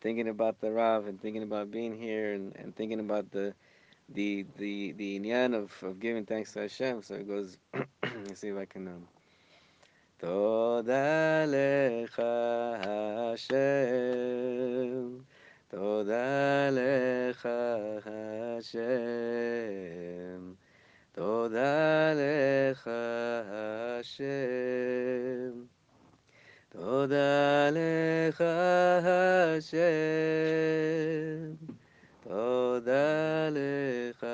thinking 0.00 0.28
about 0.28 0.60
the 0.60 0.70
Rav 0.70 1.06
and 1.06 1.20
thinking 1.20 1.42
about 1.42 1.70
being 1.70 1.96
here 1.98 2.34
and, 2.34 2.54
and 2.56 2.74
thinking 2.76 3.00
about 3.00 3.30
the 3.30 3.54
the 4.09 4.45
the 4.57 4.91
the 4.93 5.19
inyan 5.19 5.53
of, 5.55 5.71
of 5.83 5.99
giving 5.99 6.25
thanks 6.25 6.51
to 6.53 6.61
Hashem. 6.61 7.01
So 7.03 7.15
it 7.15 7.27
goes. 7.27 7.57
let's 8.27 8.39
see 8.41 8.49
if 8.49 8.57
I 8.57 8.65
can 8.65 8.87
um, 8.87 9.07
תודה 10.21 11.45
לך 11.47 12.21
השם, 13.33 13.57
תודה 15.67 16.69
לך 16.71 17.49
השם, 18.59 18.71
תודה 21.11 22.13
לך 22.13 22.89
השם, 23.99 25.51
תודה 26.69 27.69
לך 27.71 28.41
השם, 29.61 29.81
תודה 32.28 33.48
לך 33.50 34.26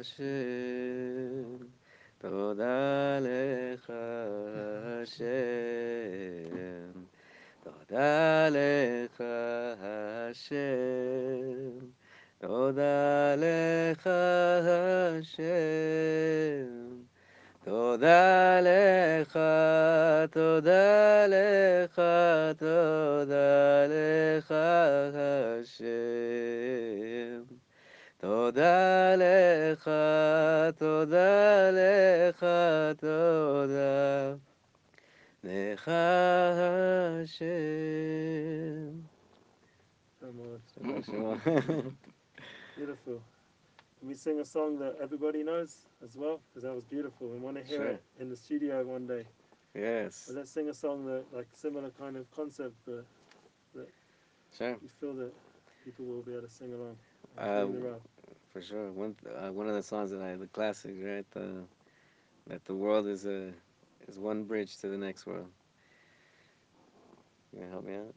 השם, 0.00 0.26
תודה 2.18 3.18
לך 3.20 3.92
השם, 5.02 5.26
תודה 7.62 8.48
לך 8.48 9.20
השם, 9.80 10.66
תודה 12.38 13.34
לך 13.36 14.06
השם, 15.26 15.46
תודה 17.66 18.60
לך, 18.60 19.38
תודה 20.30 21.26
לך, 21.26 22.00
תודה 22.58 23.86
לך 23.88 24.54
השם. 25.62 25.82
תודה 28.18 29.14
לך, 29.16 29.90
תודה 30.78 31.70
לך, 31.70 32.46
תודה 33.00 34.34
לך 35.44 35.88
השם. 37.22 37.46
Beautiful. 42.76 43.20
Can 43.26 43.35
we 44.06 44.14
sing 44.14 44.40
a 44.40 44.44
song 44.44 44.78
that 44.78 44.96
everybody 45.00 45.42
knows 45.42 45.86
as 46.02 46.16
well? 46.16 46.40
Because 46.48 46.62
that 46.64 46.74
was 46.74 46.84
beautiful. 46.84 47.28
We 47.28 47.38
want 47.38 47.56
to 47.56 47.62
hear 47.62 47.82
Sure. 47.82 47.90
it 47.92 48.02
in 48.20 48.28
the 48.30 48.36
studio 48.36 48.84
one 48.84 49.06
day. 49.06 49.24
yes, 49.74 50.26
But 50.26 50.36
let's 50.36 50.50
sing 50.50 50.68
a 50.68 50.74
song 50.74 51.06
that, 51.06 51.24
like, 51.32 51.48
similar 51.54 51.90
kind 51.90 52.16
of 52.16 52.30
concept, 52.30 52.74
but 52.86 53.04
sure, 54.56 54.78
you 54.82 54.88
feel 54.88 55.14
that 55.14 55.32
people 55.84 56.04
will 56.04 56.22
be 56.22 56.32
able 56.32 56.42
to 56.42 56.48
sing 56.48 56.72
along. 56.74 56.96
Rap. 57.38 58.00
for 58.52 58.60
sure. 58.62 58.90
One 58.92 59.16
uh, 59.26 59.50
one 59.52 59.68
of 59.68 59.74
the 59.74 59.82
songs 59.82 60.10
that 60.10 60.22
I, 60.22 60.36
the 60.36 60.46
classics, 60.46 60.98
right? 61.02 61.30
The, 61.30 61.64
that 62.46 62.64
the 62.64 62.74
world 62.74 63.06
is 63.06 63.26
a 63.26 63.52
is 64.08 64.18
one 64.18 64.44
bridge 64.44 64.78
to 64.78 64.88
the 64.88 64.98
next 64.98 65.26
world. 65.26 65.48
You 67.52 67.60
gonna 67.60 67.70
help 67.72 67.84
me 67.84 67.94
out? 67.96 68.14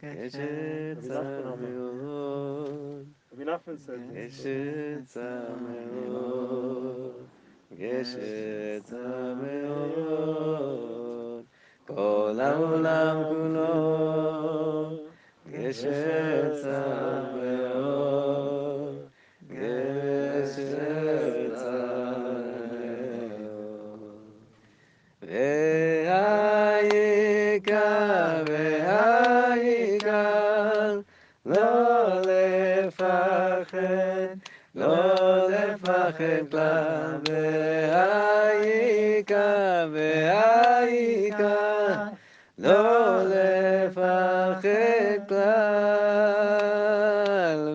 כשצע 0.00 1.22
מאוד, 1.60 3.04
כשצע 4.28 5.40
מאוד, 5.60 7.12
כשצע 7.70 9.34
מאוד, 9.42 11.44
כל 11.86 12.38
העולם 12.40 13.22
כולו, 13.28 14.90
לפחד, 33.68 34.36
לא 34.74 35.14
לפחד 35.50 36.50
כלל, 36.50 37.18
והעיקר, 38.48 39.88
והעיקר, 39.92 41.46
לא 42.58 43.22
לפחד 43.24 44.60
כלל, 45.28 45.38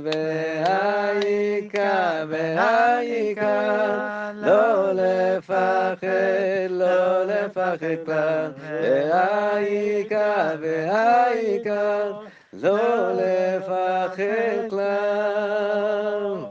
והעיקר, 0.04 2.26
והעיקר, 2.30 4.00
לא 4.34 4.92
לפחד, 4.94 6.08
לא 6.70 7.24
לפחד 7.24 7.96
כלל, 8.06 8.52
והעיקר, 8.82 10.56
והעיקר, 10.62 12.14
לא 12.54 13.12
לפחד 13.14 14.70
כלל. 14.70 16.46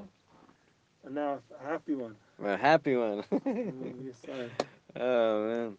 Now, 1.11 1.41
a 1.61 1.65
happy 1.65 1.95
one. 1.95 2.17
A 2.43 2.57
happy 2.57 2.97
one. 2.97 3.23
Mm, 3.45 4.51
oh, 4.97 5.47
man. 5.47 5.77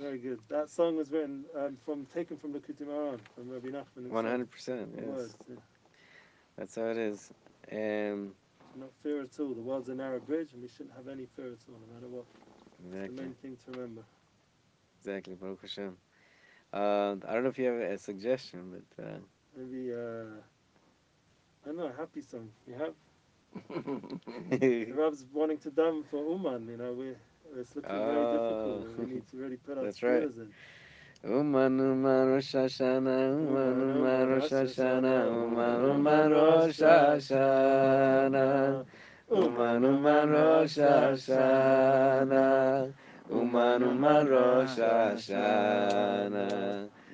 Very 0.00 0.18
good. 0.18 0.40
That 0.48 0.68
song 0.70 0.96
was 0.96 1.10
written 1.10 1.44
um, 1.58 1.76
from 1.84 2.06
taken 2.14 2.36
from 2.36 2.52
the 2.52 2.58
Likutei 2.58 2.86
Moharan, 2.86 3.20
from 3.34 3.48
Rabbi 3.48 3.68
Nachman. 3.68 4.06
Uh, 4.06 4.14
one 4.20 4.26
hundred 4.26 4.50
percent. 4.50 4.88
That's 6.56 6.74
how 6.76 6.86
it 6.94 6.98
is. 6.98 7.30
Um, 7.72 8.32
no 8.76 8.86
fear 9.02 9.22
at 9.22 9.40
all. 9.40 9.54
The 9.54 9.62
world's 9.62 9.88
a 9.88 9.94
narrow 9.94 10.20
bridge, 10.20 10.50
and 10.52 10.62
we 10.62 10.68
shouldn't 10.68 10.94
have 10.96 11.08
any 11.08 11.26
fear 11.34 11.46
at 11.56 11.62
all, 11.68 11.78
no 11.84 11.94
matter 11.94 12.08
what. 12.08 12.26
Exactly. 12.84 13.04
It's 13.04 13.16
the 13.16 13.22
main 13.22 13.34
thing 13.42 13.56
to 13.64 13.70
remember. 13.72 14.02
Exactly, 15.00 15.34
Baruch 15.34 15.62
Hashem. 15.62 15.96
Uh, 16.72 17.16
I 17.28 17.32
don't 17.32 17.42
know 17.44 17.50
if 17.50 17.58
you 17.58 17.66
have 17.66 17.80
a 17.80 17.98
suggestion, 17.98 18.60
but. 18.74 19.04
Uh, 19.04 19.18
Maybe 19.56 19.92
uh, 19.92 20.40
I 21.62 21.66
don't 21.66 21.76
know, 21.76 21.86
a 21.86 21.92
happy 21.92 22.22
song. 22.22 22.50
You 22.66 22.74
have 22.74 22.94
Rab's 24.96 25.24
wanting 25.32 25.58
to 25.58 25.70
dam 25.70 26.02
for 26.10 26.16
Uman. 26.24 26.66
You 26.68 26.76
know, 26.76 26.92
we're, 26.92 27.16
it's 27.56 27.74
looking 27.76 28.04
very 28.04 28.26
Oh. 28.26 28.28
difficult. 28.38 28.98
We 28.98 29.06
need 29.06 29.26
to 29.28 29.36
really 29.36 29.56
put 29.56 29.78
our 29.78 29.84
That's 29.84 30.02
right. 30.02 30.22
in. 30.22 30.52
Uman 31.24 31.78
Uman 31.78 32.28
Rosh 32.28 32.54
Hashanah, 32.54 33.32
Uman 33.32 33.80
Uman 33.80 34.28
Rosh 34.28 34.50
Hashanah, 34.52 35.26
Uman 35.26 35.84
Uman 35.84 36.30
Rosh 36.32 36.80
Hashanah, 36.80 38.84
Uman 39.30 39.82
Uman 39.84 40.30
Rosh 40.30 40.78
Hashanah, 40.78 42.92
Uman 43.30 43.82
Uman 43.82 44.26
Rosh 44.28 44.78
Hashanah, 44.78 46.90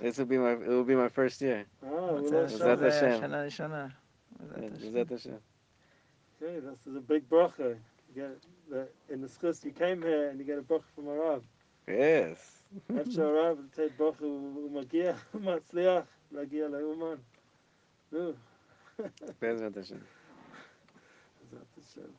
This 0.00 0.18
will 0.18 0.26
be 0.26 0.38
my. 0.38 0.52
It 0.52 0.68
will 0.68 0.84
be 0.84 0.94
my 0.94 1.08
first 1.08 1.40
year. 1.40 1.64
Oh, 1.84 2.20
Bezat 2.22 2.80
Hashem. 2.80 3.20
Shana 3.50 3.92
Bezat 4.52 5.38
Okay, 6.40 6.60
this 6.60 6.78
is 6.86 6.96
a 6.96 7.00
big 7.00 7.28
bracha. 7.28 7.76
You 8.14 8.14
get 8.14 8.38
the, 8.70 8.88
in 9.12 9.20
the 9.20 9.28
schus 9.28 9.64
you 9.64 9.72
came 9.72 10.00
here 10.00 10.30
and 10.30 10.38
you 10.38 10.44
get 10.44 10.58
a 10.58 10.62
bracha 10.62 10.84
from 10.94 11.08
Arab. 11.08 11.42
Yes. 11.88 12.38
After 12.96 13.38
Arab, 13.38 13.58
take 13.74 13.98
bracha 13.98 14.22
umagia 14.22 15.16
matzliach 15.36 16.06
lagia 16.32 16.70
leuman. 16.70 17.18
No. 18.12 18.34
Bezat 19.40 19.74
Hashem. 19.74 20.04
Bezat 21.50 21.66
Hashem. 21.76 22.12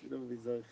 Shouldn't 0.00 0.28
be. 0.44 0.62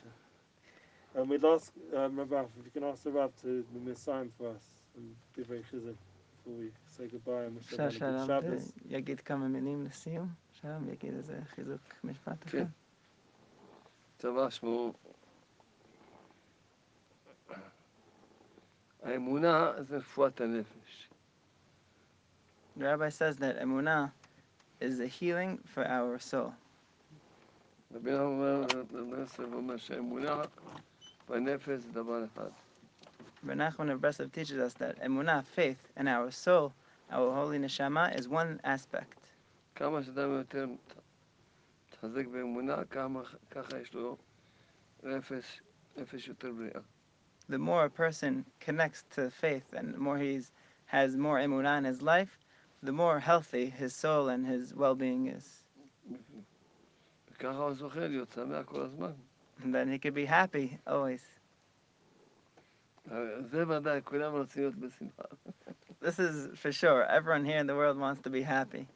ויזרחה. 1.15 1.21
Um, 1.21 1.29
we'd 1.29 1.45
ask 1.45 1.71
um, 1.93 2.19
Rav, 2.19 2.31
Ralph, 2.31 2.49
if 2.59 2.65
you 2.65 2.71
can 2.71 2.83
ask 2.83 3.03
the 3.03 3.11
Rav 3.11 3.31
to 3.41 3.63
be 3.85 3.91
a 3.91 3.95
sign 3.95 4.29
for 4.37 4.49
us 4.49 4.63
and 4.97 5.15
give 5.35 5.49
a 5.51 5.59
chizuk 5.69 5.95
before 6.35 6.53
we 6.59 6.71
say 6.97 7.07
goodbye 7.07 7.45
and 7.45 7.55
wish 7.55 7.73
אפשר 7.73 7.87
everyone 7.87 8.13
a 8.13 8.27
שלום, 8.27 8.27
good 8.27 8.61
Shabbos. 8.61 8.71
יגיד 8.89 9.19
כמה 9.19 9.47
מילים 9.47 9.85
לסיום? 9.85 10.27
שלום, 10.61 10.89
יגיד 10.89 11.13
איזה 11.13 11.39
חיזוק 11.45 11.81
משפט 12.03 12.45
אחד. 12.45 12.49
כן. 12.49 12.65
צבא 14.17 14.49
שמו... 14.49 14.93
האמונה 19.03 19.71
זה 19.83 19.97
רפואת 19.97 20.41
הנפש. 20.41 21.09
The 22.77 22.83
rabbi 22.83 23.09
says 23.09 23.37
that 23.37 23.61
emunah 23.61 24.11
is 24.81 24.99
a 24.99 25.07
healing 25.07 25.59
for 25.73 25.85
our 25.85 26.19
soul. 26.19 26.51
רבי 27.93 28.13
אומר, 28.13 28.61
רבי 28.61 29.19
יוסף 29.19 29.39
אומר 29.39 29.77
שהאמונה 29.77 30.41
והנפש 31.29 31.79
זה 31.79 31.91
דבר 31.91 32.25
אחד. 32.25 32.49
Menachem 33.45 33.91
of 33.91 34.01
Breslov 34.01 34.31
teaches 34.31 34.57
us 34.57 34.73
that 34.73 34.99
emunah, 35.03 35.45
faith, 35.45 35.77
and 35.95 36.09
our 36.09 36.31
soul, 36.31 36.73
our 37.11 37.31
holy 37.33 37.59
neshama, 37.59 38.17
is 38.17 38.27
one 38.27 38.59
aspect. 38.63 39.19
כמה 39.75 40.03
שאדם 40.03 40.31
יותר 40.31 40.65
מתחזק 41.89 42.27
באמונה, 42.27 42.85
כמה, 42.85 43.21
ככה 43.51 43.79
יש 43.79 43.93
לו 43.93 44.17
נפש, 45.03 45.61
נפש 45.97 46.27
יותר 46.27 46.51
בריאה. 46.51 46.81
The 47.49 47.59
more 47.59 47.85
a 47.85 47.89
person 47.89 48.45
connects 48.59 49.03
to 49.15 49.29
faith 49.29 49.73
and 49.73 49.93
the 49.93 49.99
more 49.99 50.17
he's 50.17 50.51
has 50.87 51.15
more 51.15 51.37
emunah 51.37 51.77
in 51.77 51.83
his 51.83 52.01
life, 52.01 52.39
the 52.81 52.91
more 52.91 53.19
healthy 53.19 53.69
his 53.69 53.93
soul 53.93 54.29
and 54.29 54.45
his 54.47 54.73
well-being 54.73 55.27
is. 55.27 55.63
וככה 57.31 57.57
הוא 57.57 57.73
זוכה 57.73 58.07
להיות 58.07 58.31
שמח 58.31 58.65
כל 58.65 58.81
הזמן. 58.81 59.11
And 59.62 59.74
then 59.74 59.90
he 59.90 59.98
could 59.98 60.14
be 60.14 60.24
happy 60.24 60.78
always. 60.86 61.20
this 66.00 66.18
is 66.18 66.58
for 66.58 66.72
sure. 66.72 67.04
Everyone 67.04 67.44
here 67.44 67.58
in 67.58 67.66
the 67.66 67.74
world 67.74 67.98
wants 67.98 68.22
to 68.22 68.30
be 68.30 68.42
happy. 68.42 68.86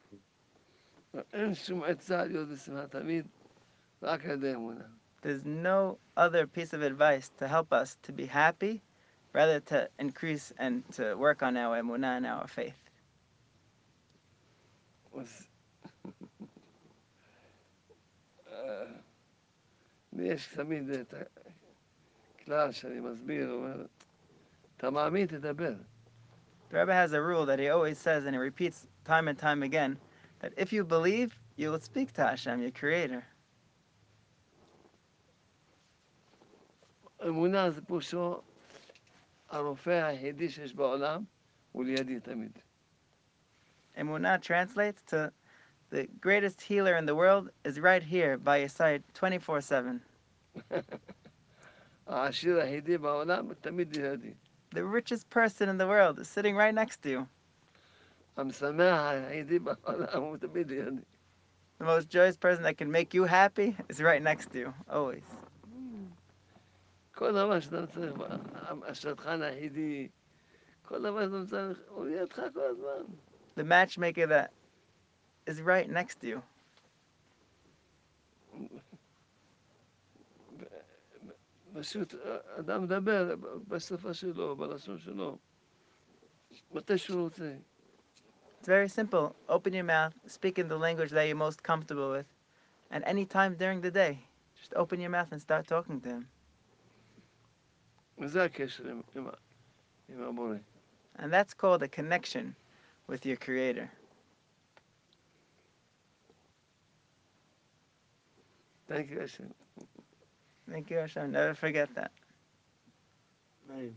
There's 5.23 5.45
no 5.45 5.99
other 6.17 6.47
piece 6.47 6.73
of 6.73 6.83
advice 6.83 7.31
to 7.39 7.49
help 7.49 7.73
us 7.73 7.97
to 8.03 8.13
be 8.13 8.27
happy, 8.27 8.83
rather 9.33 9.61
to 9.61 9.89
increase 9.99 10.53
and 10.59 10.83
to 10.93 11.15
work 11.15 11.43
on 11.43 11.57
our 11.57 11.81
emunah 11.81 12.17
and 12.19 12.27
our 12.27 12.47
faith. 12.49 12.77
Uh, 18.55 18.87
יש 20.14 20.48
תמיד 20.48 20.90
את 20.90 21.14
הכלל 22.36 22.72
שאני 22.72 23.00
מסביר, 23.00 23.50
הוא 23.50 23.58
אומר, 23.58 23.86
אתה 24.78 24.90
מאמין, 24.90 25.28
תדבר. 25.28 25.74
The 26.70 26.76
Rebbe 26.76 26.94
has 26.94 27.14
a 27.14 27.22
rule 27.22 27.46
that 27.48 27.60
he 27.60 27.70
always 27.70 27.98
says 27.98 28.26
and 28.26 28.36
he 28.36 28.40
repeats 28.40 28.88
time 29.04 29.28
and 29.28 29.38
time 29.38 29.64
again 29.64 29.98
that 30.40 30.54
if 30.56 30.72
you 30.72 30.84
believe, 30.84 31.38
you 31.56 31.72
will 31.72 31.80
speak 31.80 32.14
to 32.14 32.22
Hashem, 32.22 32.62
your 32.62 32.72
creator. 32.72 33.24
אמונה 37.28 37.72
זה 37.72 37.82
פירושו 37.82 38.42
הרופא 39.50 39.90
היחידי 39.90 40.50
שיש 40.50 40.76
בעולם, 40.76 41.24
הוא 41.72 41.84
לידי 41.84 42.20
תמיד. 42.20 42.60
Emunah 43.98 44.42
translates 44.42 45.02
to 45.08 45.32
the 45.90 46.08
greatest 46.22 46.62
healer 46.62 46.96
in 46.96 47.06
the 47.06 47.16
world 47.16 47.50
is 47.64 47.80
right 47.80 48.04
here 48.04 48.38
by 48.38 48.58
your 48.58 48.70
side 48.70 49.04
24 49.14 49.62
7. 49.62 50.02
העשיר 52.08 52.60
היחידי 52.60 52.98
בעולם 52.98 53.54
תמיד 53.62 53.96
לידי. 53.96 54.34
The 54.72 54.84
richest 54.84 55.30
person 55.30 55.70
in 55.70 55.78
the 55.78 55.88
world 55.88 56.20
is 56.20 56.28
sitting 56.28 56.56
right 56.56 56.74
next 56.74 57.02
to 57.04 57.10
you. 57.10 57.28
המשמח 58.38 59.00
היחידי 59.10 59.60
בעולם 59.60 60.22
הוא 60.22 60.38
תמיד 60.38 60.72
לידי. 60.72 61.02
The 61.80 61.86
most 61.86 62.10
joyous 62.10 62.36
person 62.36 62.64
that 62.64 62.78
can 62.78 62.92
make 62.92 63.14
you 63.14 63.24
happy 63.24 63.76
is 63.88 64.02
right 64.02 64.22
next 64.22 64.52
to 64.52 64.60
you, 64.60 64.74
always. 64.90 65.24
כל 67.16 67.32
דבר 67.32 67.60
שאתה 67.60 67.88
צריך, 67.88 68.14
השטחן 68.88 69.42
היחידי, 69.42 70.08
כל 70.86 71.02
דבר 71.02 71.26
שאתה 71.26 71.50
צריך, 71.50 71.80
הוא 71.88 72.06
לידך 72.06 72.42
כל 72.54 72.62
הזמן. 72.62 73.14
The 73.56 73.64
matchmaker 73.64 74.28
that 74.28 74.52
is 75.46 75.62
right 75.62 75.90
next 75.90 76.20
to 76.22 76.28
you. 76.28 76.42
פשוט 81.74 82.14
אדם 82.60 82.84
מדבר 82.84 83.36
בשפה 83.68 84.14
שלו, 84.14 84.56
בלשון 84.56 85.00
שלו, 85.00 85.38
מתי 86.72 86.98
שהוא 86.98 87.22
רוצה. 87.22 87.56
It's 88.62 88.68
very 88.68 88.90
simple. 88.90 89.36
Open 89.48 89.74
your 89.74 89.84
mouth, 89.86 90.14
speak 90.28 90.60
in 90.60 90.68
the 90.68 90.78
language 90.78 91.12
that 91.12 91.26
you're 91.28 91.36
most 91.48 91.64
comfortable 91.64 92.12
with, 92.12 92.26
and 92.92 93.04
any 93.06 93.26
time 93.26 93.56
during 93.56 93.80
the 93.82 93.92
day, 93.92 94.20
just 94.60 94.74
open 94.76 95.00
your 95.00 95.10
mouth 95.10 95.32
and 95.32 95.42
start 95.42 95.68
talking 95.68 96.02
to 96.02 96.10
him. 96.10 96.28
וזה 98.18 98.44
הקשר 98.44 98.88
עם, 98.90 99.02
עם, 99.16 99.28
ה- 99.28 99.32
עם 100.10 100.24
המורה. 100.24 100.58
And 101.16 101.32
that's 101.34 101.54
called 101.54 101.84
a 101.84 101.88
connection 101.88 102.56
with 103.08 103.26
your 103.26 103.38
creator. 103.38 103.90
Thank 108.95 109.11
you, 109.11 109.19
Hashem. 109.19 109.53
Thank 110.71 110.89
you, 110.91 110.99
Hashem. 110.99 111.33
Never 111.33 111.55
forget 111.55 111.93
that. 111.97 112.13
Amen. 113.69 113.93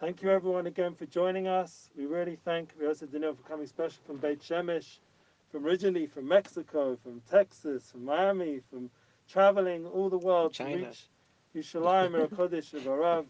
Thank 0.00 0.22
you 0.22 0.30
everyone 0.30 0.66
again 0.66 0.94
for 0.94 1.04
joining 1.04 1.48
us. 1.48 1.90
We 1.96 2.06
really 2.06 2.38
thank 2.42 2.72
Riosa 2.80 3.12
Daniel 3.12 3.34
for 3.34 3.46
coming 3.46 3.66
special 3.66 4.02
from 4.06 4.16
Beit 4.16 4.40
Shemesh, 4.40 5.00
from 5.50 5.66
originally 5.66 6.06
from 6.06 6.28
Mexico, 6.28 6.96
from 7.02 7.20
Texas, 7.30 7.90
from 7.92 8.06
Miami, 8.06 8.60
from 8.70 8.88
traveling 9.28 9.86
all 9.86 10.08
the 10.08 10.16
world 10.16 10.54
China. 10.54 10.78
to 10.78 10.86
reach 10.86 11.08
Yerushalayim 11.54 12.18
and 12.18 12.30
Kodesh 12.30 12.72
of 12.72 12.84
Arav. 12.84 13.26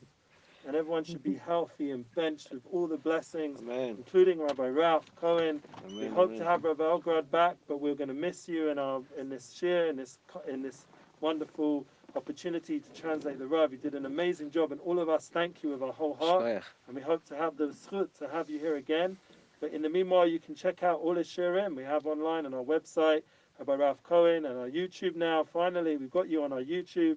And 0.65 0.77
everyone 0.77 1.03
should 1.03 1.25
be 1.25 1.35
healthy 1.35 1.91
and 1.91 2.05
benched 2.15 2.53
with 2.53 2.63
all 2.71 2.87
the 2.87 2.97
blessings, 2.97 3.59
Amen. 3.61 3.97
including 3.99 4.41
Rabbi 4.41 4.69
Ralph 4.69 5.05
Cohen. 5.17 5.61
We 5.89 6.03
Amen. 6.03 6.13
hope 6.13 6.37
to 6.37 6.45
have 6.45 6.63
Rabbi 6.63 6.85
Elgrad 6.85 7.29
back, 7.33 7.57
but 7.67 7.81
we're 7.81 7.97
going 7.97 8.07
to 8.09 8.15
miss 8.15 8.49
you 8.49 8.69
in 8.69 8.79
our 8.79 9.03
in 9.19 9.29
this 9.29 9.61
year, 9.61 9.89
in 9.89 9.97
this 9.97 10.19
in 10.49 10.63
this 10.63 10.85
wonderful 11.23 11.87
opportunity 12.17 12.81
to 12.81 13.01
translate 13.01 13.39
the 13.39 13.47
Rav. 13.47 13.73
You 13.73 13.79
did 13.79 13.95
an 13.95 14.05
amazing 14.05 14.51
job, 14.51 14.73
and 14.73 14.81
all 14.81 14.99
of 14.99 15.09
us 15.09 15.31
thank 15.33 15.63
you 15.63 15.71
with 15.71 15.83
our 15.83 15.93
whole 15.93 16.15
heart. 16.15 16.43
Shkoyach. 16.43 16.63
And 16.89 16.97
we 16.97 17.01
hope 17.01 17.25
to 17.27 17.37
have 17.37 17.57
the 17.57 17.69
zchut 17.69 18.09
to 18.19 18.29
have 18.29 18.51
you 18.51 18.59
here 18.59 18.77
again. 18.77 19.17
But 19.61 19.73
in 19.73 19.83
the 19.83 19.89
meanwhile, 19.89 20.27
you 20.27 20.41
can 20.41 20.57
check 20.57 20.83
out 20.83 20.99
all 20.99 21.15
the 21.15 21.21
shirim 21.21 21.77
we 21.77 21.85
have 21.85 22.07
online 22.07 22.45
on 22.45 22.53
our 22.53 22.65
website, 22.65 23.23
Rabbi 23.61 23.75
Ralph 23.77 24.03
Cohen, 24.03 24.45
and 24.45 24.59
our 24.59 24.69
YouTube 24.69 25.15
now. 25.15 25.45
Finally, 25.45 25.97
we've 25.97 26.11
got 26.11 26.29
you 26.29 26.43
on 26.43 26.53
our 26.53 26.63
YouTube. 26.63 27.17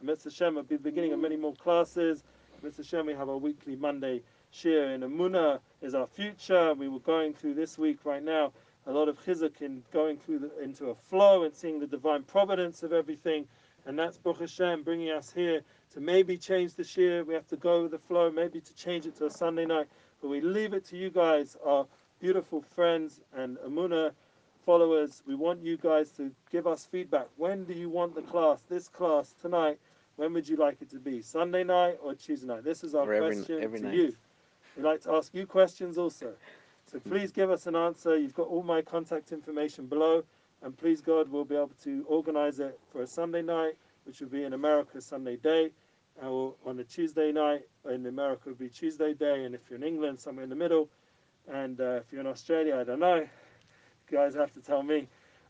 And 0.00 0.08
Mr. 0.08 0.34
Shem 0.34 0.56
will 0.56 0.64
be 0.64 0.76
beginning 0.76 1.12
of 1.12 1.20
many 1.20 1.36
more 1.36 1.54
classes. 1.54 2.24
Mr. 2.64 2.84
Shem, 2.84 3.06
we 3.06 3.14
have 3.14 3.28
our 3.28 3.38
weekly 3.38 3.76
Monday 3.76 4.22
shir, 4.50 4.92
and 4.92 5.04
Emuna 5.04 5.60
is 5.80 5.94
our 5.94 6.08
future. 6.08 6.74
We 6.74 6.88
were 6.88 6.98
going 6.98 7.34
through 7.34 7.54
this 7.54 7.78
week 7.78 7.98
right 8.04 8.22
now 8.22 8.52
a 8.86 8.92
lot 8.92 9.08
of 9.08 9.18
chizuk 9.24 9.62
in 9.62 9.82
going 9.92 10.18
through 10.18 10.40
the, 10.40 10.62
into 10.62 10.90
a 10.90 10.94
flow 10.94 11.44
and 11.44 11.54
seeing 11.54 11.80
the 11.80 11.86
divine 11.86 12.22
providence 12.22 12.82
of 12.82 12.92
everything. 12.92 13.46
And 13.86 13.98
that's 13.98 14.16
Baruch 14.18 14.40
Hashem 14.40 14.82
bringing 14.82 15.10
us 15.10 15.32
here 15.32 15.62
to 15.92 16.00
maybe 16.00 16.36
change 16.36 16.74
the 16.74 16.88
year. 17.00 17.24
We 17.24 17.34
have 17.34 17.46
to 17.48 17.56
go 17.56 17.82
with 17.82 17.92
the 17.92 17.98
flow, 17.98 18.30
maybe 18.30 18.60
to 18.60 18.74
change 18.74 19.06
it 19.06 19.16
to 19.18 19.26
a 19.26 19.30
Sunday 19.30 19.66
night. 19.66 19.86
But 20.20 20.28
we 20.28 20.40
leave 20.40 20.72
it 20.74 20.84
to 20.86 20.96
you 20.96 21.10
guys, 21.10 21.56
our 21.64 21.86
beautiful 22.20 22.62
friends 22.74 23.20
and 23.36 23.58
Emuna 23.58 24.12
followers. 24.64 25.22
We 25.26 25.34
want 25.34 25.62
you 25.62 25.76
guys 25.76 26.10
to 26.12 26.30
give 26.50 26.66
us 26.66 26.86
feedback. 26.90 27.26
When 27.36 27.64
do 27.64 27.74
you 27.74 27.90
want 27.90 28.14
the 28.14 28.22
class, 28.22 28.62
this 28.68 28.88
class 28.88 29.34
tonight? 29.40 29.78
When 30.16 30.32
would 30.32 30.48
you 30.48 30.56
like 30.56 30.80
it 30.80 30.90
to 30.90 30.98
be? 30.98 31.20
Sunday 31.22 31.64
night 31.64 31.98
or 32.02 32.14
Tuesday 32.14 32.46
night? 32.46 32.64
This 32.64 32.84
is 32.84 32.94
our 32.94 33.12
every- 33.12 33.34
question 33.34 33.62
every 33.62 33.80
to 33.80 33.86
night. 33.86 33.94
you. 33.94 34.16
We'd 34.76 34.84
like 34.84 35.02
to 35.02 35.12
ask 35.12 35.34
you 35.34 35.46
questions 35.46 35.98
also. 35.98 36.32
So 36.90 37.00
please 37.00 37.32
give 37.32 37.50
us 37.50 37.66
an 37.66 37.74
answer. 37.74 38.16
You've 38.16 38.34
got 38.34 38.48
all 38.48 38.62
my 38.62 38.82
contact 38.82 39.32
information 39.32 39.86
below. 39.86 40.24
And 40.62 40.76
please, 40.76 41.00
God, 41.00 41.30
we'll 41.30 41.44
be 41.44 41.56
able 41.56 41.72
to 41.84 42.04
organize 42.08 42.60
it 42.60 42.78
for 42.90 43.02
a 43.02 43.06
Sunday 43.06 43.42
night, 43.42 43.74
which 44.04 44.20
will 44.20 44.28
be 44.28 44.44
in 44.44 44.52
America 44.52 45.00
Sunday 45.00 45.36
day. 45.36 45.70
Or 46.22 46.54
on 46.64 46.78
a 46.78 46.84
Tuesday 46.84 47.32
night 47.32 47.62
in 47.90 48.06
America, 48.06 48.50
will 48.50 48.56
be 48.56 48.68
Tuesday 48.68 49.14
day. 49.14 49.44
And 49.44 49.54
if 49.54 49.60
you're 49.68 49.78
in 49.78 49.82
England, 49.82 50.20
somewhere 50.20 50.44
in 50.44 50.50
the 50.50 50.56
middle. 50.56 50.88
And 51.52 51.80
uh, 51.80 51.96
if 51.96 52.12
you're 52.12 52.20
in 52.20 52.26
Australia, 52.26 52.78
I 52.78 52.84
don't 52.84 53.00
know. 53.00 53.16
You 54.10 54.18
guys 54.18 54.34
have 54.34 54.52
to 54.54 54.60
tell 54.60 54.82
me. 54.82 55.08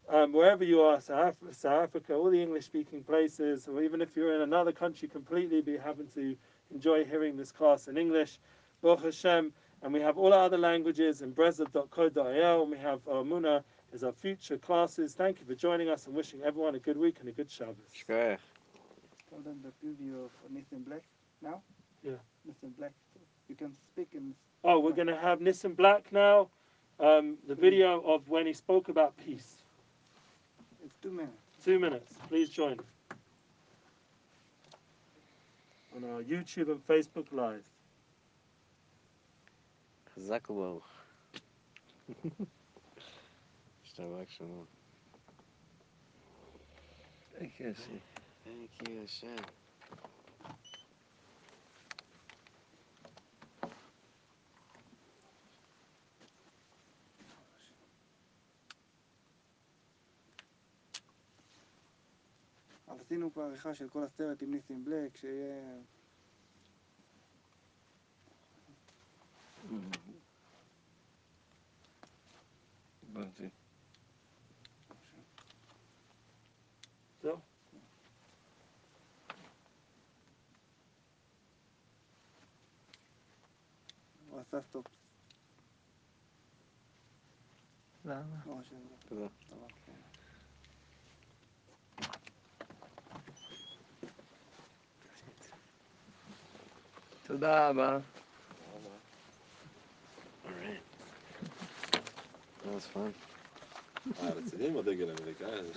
Um, 0.09 0.33
wherever 0.33 0.65
you 0.65 0.83
are, 0.83 1.01
South, 1.01 1.35
Af- 1.43 1.57
South 1.57 1.85
Africa, 1.85 2.15
all 2.15 2.31
the 2.31 2.43
English 2.43 2.65
speaking 2.65 3.03
places, 3.03 3.69
or 3.69 3.83
even 3.83 4.03
if 4.03 4.17
you're 4.17 4.35
in 4.35 4.43
another 4.43 4.73
country 4.73 5.09
completely, 5.09 5.61
be 5.61 5.77
having 5.77 6.09
to 6.15 6.37
enjoy 6.73 7.05
hearing 7.05 7.37
this 7.37 7.53
class 7.53 7.89
in 7.89 7.97
English. 7.97 8.39
Baruch 8.83 9.05
Hashem. 9.05 9.53
And 9.85 9.93
we 9.93 10.01
have 10.01 10.17
all 10.17 10.33
our 10.33 10.45
other 10.45 10.57
languages 10.57 11.21
in 11.21 11.35
breslev.co.il, 11.35 12.63
and 12.63 12.71
we 12.71 12.79
have 12.79 13.07
our 13.07 13.23
Muna 13.23 13.63
as 13.93 14.03
our 14.03 14.13
future 14.13 14.57
classes. 14.57 15.13
Thank 15.13 15.41
you 15.41 15.47
for 15.47 15.55
joining 15.55 15.91
us 15.91 16.07
and 16.07 16.17
wishing 16.17 16.41
everyone 16.43 16.75
a 16.75 16.79
good 16.79 16.97
week 16.97 17.19
and 17.21 17.29
a 17.29 17.33
good 17.33 17.51
Shabbos. 17.51 17.77
Shkoyach. 17.95 18.39
Tell 19.29 19.41
them 19.41 19.63
the 19.63 19.87
preview 19.87 20.25
of 20.25 20.31
Nissan 20.51 20.87
Black 20.87 21.03
now. 21.43 21.61
Yeah. 22.03 22.13
Nissan 22.49 22.75
Black. 22.79 22.93
You 23.51 23.57
can 23.57 23.75
speak 23.93 24.09
in. 24.15 24.35
Oh, 24.65 24.81
we're 24.81 24.93
going 24.93 25.09
to 25.09 25.19
have 25.19 25.41
Nissan 25.41 25.77
Black 25.77 26.11
now, 26.11 26.49
um, 26.99 27.37
the 27.47 27.55
video 27.55 28.01
of 28.01 28.27
when 28.27 28.47
he 28.47 28.55
spoke 28.55 28.89
about 28.89 29.15
peace. 29.19 29.57
It's 30.83 30.95
two 31.03 31.11
minutes. 31.11 31.37
Two 31.63 31.79
minutes. 31.79 32.15
Please 32.29 32.49
join 32.49 32.81
on 35.95 36.05
our 36.05 36.23
YouTube 36.23 36.71
and 36.71 36.87
Facebook 36.87 37.27
Live. 37.33 37.65
חזק 40.15 40.51
וברוך. 40.51 40.87
השתבח 43.85 44.29
שמו. 44.29 44.65
Thank 47.35 47.61
you, 47.61 47.75
Thank 48.45 48.89
you, 48.89 48.95
Hashem. 49.07 49.43
עשינו 62.87 63.31
פה 63.35 63.45
עריכה 63.45 63.75
של 63.75 63.89
כל 63.89 64.03
הסרט 64.03 64.43
עם 64.43 64.51
ניסים 64.51 64.85
בלק, 64.85 65.17
שיהיה... 65.17 65.81
הבנתי. 73.10 73.50
זהו. 77.22 77.40
הוא 84.30 84.40
עשה 84.40 84.62
סטופ. 84.70 84.86
למה? 88.06 88.22
לא 88.46 88.56
משהו. 88.56 88.78
תודה. 89.10 89.28
תודה 97.28 97.70
רבה. 97.70 97.98
was 102.75 102.87
fun. 102.97 103.11
אה, 104.23 104.31
רציני 104.33 104.67
עם 104.69 104.77
הדגל 104.77 105.09
האמריקאי 105.11 105.51
הזה. 105.53 105.73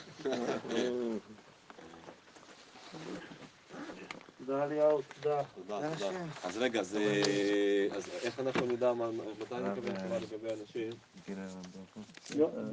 תודה 4.38 4.64
אליהו, 4.64 5.02
תודה. 5.22 5.42
תודה, 5.56 5.96
תודה. 5.98 6.10
אז 6.44 6.58
רגע, 6.58 6.80
אז 6.80 6.96
אה, 6.98 7.92
איך 8.24 8.40
אנחנו 8.40 8.66
נדע 8.66 8.94
מה- 8.94 9.12
מתי 9.12 9.56
נקבל 9.56 9.96
תשובה 9.96 10.20
לגבי 10.20 10.50
אנשים? 10.62 10.90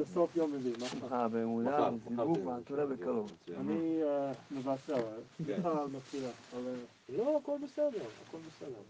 בסוף 0.00 0.36
יום 0.36 0.54
רביעי, 0.54 0.74
מה 0.80 0.88
שלומך? 0.88 1.12
אה, 1.12 1.28
באמונה, 1.28 1.70
מחר, 1.70 1.90
זיווג 2.08 2.38
מחר 2.38 2.50
מהתולה 2.50 2.86
בקרוב. 2.86 3.32
אני 3.60 4.02
אה, 4.02 4.32
מבשר, 4.50 4.96
סליחה 5.36 5.68
על 5.82 5.86
מפתיעה, 5.92 6.30
אבל 6.52 6.74
לא, 7.08 7.38
הכל 7.42 7.56
בסדר, 7.64 8.04
הכל 8.28 8.38
בסדר. 8.48 8.80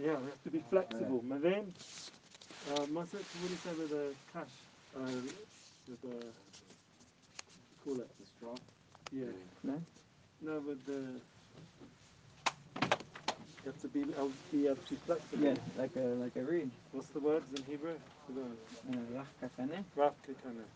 yeah, 0.00 0.18
we 0.20 0.30
have 0.30 0.42
to 0.44 0.50
be 0.50 0.62
flexible. 0.70 1.22
מבין? 1.22 1.72
Uh, 2.66 2.86
מה 2.88 3.04
זה, 3.06 3.18
what 3.40 3.48
do 3.48 3.54
you 3.54 3.58
say 3.64 3.74
with 3.74 3.90
the 3.90 4.16
cash? 4.32 4.54
Uh, 4.94 5.22
with 5.88 6.00
the, 6.02 6.32
call 7.84 8.00
it? 8.00 8.10
The 8.20 8.26
straw? 8.26 8.58
Yeah. 9.12 9.32
No? 9.64 9.82
No, 10.40 10.60
with 10.60 10.84
the, 10.86 11.20
you 13.64 13.66
have 13.72 13.80
to 13.82 13.88
be, 13.88 14.02
able- 14.02 14.34
be 14.52 14.66
able 14.66 14.76
to 14.76 14.90
be 14.94 15.00
flexible. 15.06 15.44
Yeah, 15.44 15.56
like 15.76 15.96
a 15.96 16.06
like 16.24 16.36
a 16.36 16.44
reed. 16.44 16.70
What's 16.92 17.10
the 17.10 17.20
words 17.20 17.54
in 17.54 17.62
Hebrew? 17.64 17.98
forgot. 18.26 18.52
Uh, 18.88 18.92
rach 19.16 19.32
kafane. 19.42 19.84
Raf 19.96 20.14
Kekana. 20.26 20.66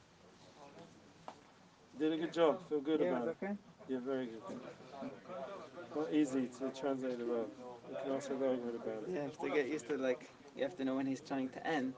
Did 1.99 2.13
a 2.13 2.19
good 2.19 2.35
job. 2.35 2.69
Feel 2.69 2.81
good 2.81 3.03
Yeah, 3.03 3.13
about 3.13 3.29
it's 3.29 3.43
it. 3.43 3.45
okay. 3.45 3.55
Yeah, 3.88 4.00
very 4.06 4.26
good. 4.28 4.42
Not 5.96 6.14
easy 6.14 6.48
to 6.60 6.70
translate 6.80 7.20
the 7.20 7.26
Rav. 7.26 7.46
You 7.90 7.96
can 8.04 8.12
also 8.14 8.36
very 8.36 8.58
good 8.58 8.76
about 8.76 9.04
it. 9.04 9.10
Yeah, 9.10 9.16
you 9.16 9.22
have 9.22 9.40
to 9.40 9.50
get 9.50 9.68
used 9.68 9.88
to 9.90 9.98
like 9.98 10.30
you 10.56 10.64
have 10.64 10.76
to 10.78 10.86
know 10.86 10.96
when 10.96 11.06
he's 11.06 11.22
trying 11.22 11.50
to 11.50 11.68
end. 11.68 11.94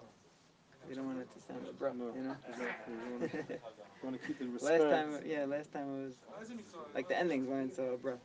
You 0.89 0.95
don't 0.95 1.05
want 1.05 1.19
it 1.19 1.27
to 1.33 1.41
sound 1.45 1.67
abrupt, 1.69 1.97
No, 1.97 2.13
you 2.15 2.21
know. 2.21 2.35
exactly. 2.49 2.93
You 2.93 3.19
want 3.19 3.31
to, 3.31 3.37
you 3.37 3.59
want 4.03 4.21
to 4.21 4.27
keep 4.27 4.39
the 4.39 4.45
respect. 4.47 4.83
last 4.83 4.89
time, 4.91 5.19
yeah, 5.25 5.43
last 5.45 5.73
time 5.73 5.83
it 5.83 6.03
was 6.07 6.13
like 6.95 7.09
the 7.09 7.17
endings 7.17 7.45
weren't 7.47 7.75
so 7.75 7.93
abrupt. 7.93 8.23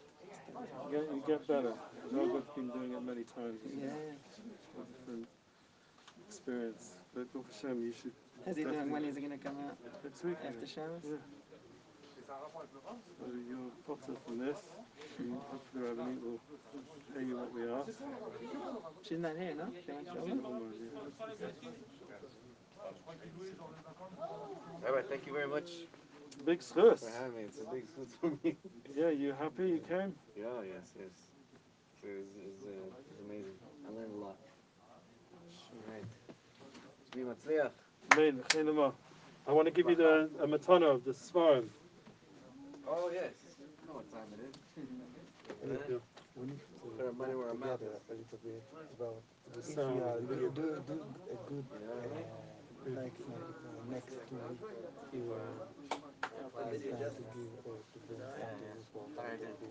You 0.91 0.99
get, 0.99 1.01
you 1.11 1.23
get 1.27 1.47
better. 1.49 1.73
Rob's 2.13 2.49
been 2.55 2.69
doing 2.71 2.93
it 2.93 3.03
many 3.03 3.25
times. 3.25 3.59
Yeah. 3.65 3.87
a 3.89 4.85
different 4.99 5.29
experience. 6.29 6.93
But 7.15 7.27
Hashem, 7.35 7.83
you 7.83 7.93
should. 7.93 8.13
How's 8.47 8.57
he 8.57 8.65
doing? 8.65 8.91
When 8.91 9.05
is 9.05 9.17
he 9.17 9.23
gonna 9.23 9.39
come 9.39 9.57
out? 9.67 9.77
Next 10.05 10.25
week. 10.25 10.37
After 10.47 10.67
Shabbos? 10.67 11.03
Yeah. 11.05 11.17
So 13.19 13.27
you're 13.49 13.71
potter 13.87 14.17
from 14.25 14.39
this. 14.39 14.59
And 15.19 15.39
hopefully 15.51 15.85
Rabbanit 15.85 16.23
will 16.23 16.41
pay 17.15 17.25
you 17.25 17.37
what 17.37 17.53
we 17.53 17.69
ask. 17.71 17.99
She's 19.03 19.19
not 19.19 19.37
here, 19.37 19.55
no? 19.55 19.67
She 19.85 19.93
went 19.93 20.07
to 20.07 20.13
She's 20.13 20.29
Uman? 20.31 20.45
almost, 20.45 20.77
yeah. 20.81 21.01
Rabbi, 24.83 25.03
thank 25.09 25.27
you 25.27 25.33
very 25.33 25.47
much 25.49 25.71
Big 26.47 26.61
schus. 26.61 27.01
for 27.01 27.11
having 27.11 27.37
me. 27.37 27.43
It's 27.45 27.61
a 27.61 27.65
big 27.65 27.87
food 27.87 28.09
for 28.21 28.31
me. 28.43 28.57
Yeah, 28.97 29.11
you 29.11 29.33
happy 29.33 29.69
you 29.69 29.81
came? 29.89 30.15
Yeah, 30.37 30.63
yes, 30.67 30.93
yes. 30.99 31.31
So 32.01 32.09
It 32.09 32.17
was, 32.19 32.29
it 32.37 32.47
was, 32.47 32.63
uh, 32.65 32.71
it 32.71 32.93
was 32.97 33.05
amazing. 33.29 33.59
I 33.87 33.91
learned 33.93 34.15
a 34.15 34.25
lot. 34.25 34.37
Alright. 35.87 36.05
Shmi 37.11 37.25
Matzliach. 37.27 37.73
Main, 38.17 38.43
I 39.47 39.53
want 39.53 39.67
to 39.67 39.73
give 39.73 39.89
you 39.91 39.97
the 39.97 40.31
a 40.41 40.47
matana 40.47 40.95
of 40.95 41.05
the 41.05 41.13
sfarim. 41.13 41.69
Oh, 42.93 43.09
yes. 43.09 43.33
I 43.57 43.87
know 43.89 43.95
what 44.05 44.13
time 44.13 44.29
it 44.37 44.41
is. 44.45 44.55
We 46.37 46.47
need 46.47 46.61
Put 46.83 47.07
our 47.07 47.13
money 47.13 47.35
where 47.35 47.49
our 47.49 47.55
mouth 47.55 47.81
is. 47.81 47.89
a 47.89 48.61
about 48.97 49.23
The 49.55 49.61
if 49.61 49.77
sound. 49.77 49.97
you 49.97 50.05
are 50.05 50.21
do, 50.21 50.35
do, 50.53 50.67
do 50.85 50.97
a 51.33 51.37
good 51.49 51.65
You 51.73 51.87
know 51.89 51.97
what 51.97 52.05
I 52.05 52.13
mean? 52.13 52.29
uh, 52.29 53.01
like 53.01 53.17
uh, 53.25 53.93
next 53.95 54.13
two 54.29 54.37
weeks 54.49 54.69
you 55.13 55.25
will 56.32 56.50
try 56.52 56.70
to 56.72 56.78
give 56.80 56.94
uh, 56.94 57.10
to 57.94 57.98
bring 58.08 58.22
something 58.22 58.82
for 58.94 59.04
Tired 59.16 59.40
to 59.40 59.48
it. 59.48 59.60
be 59.62 59.68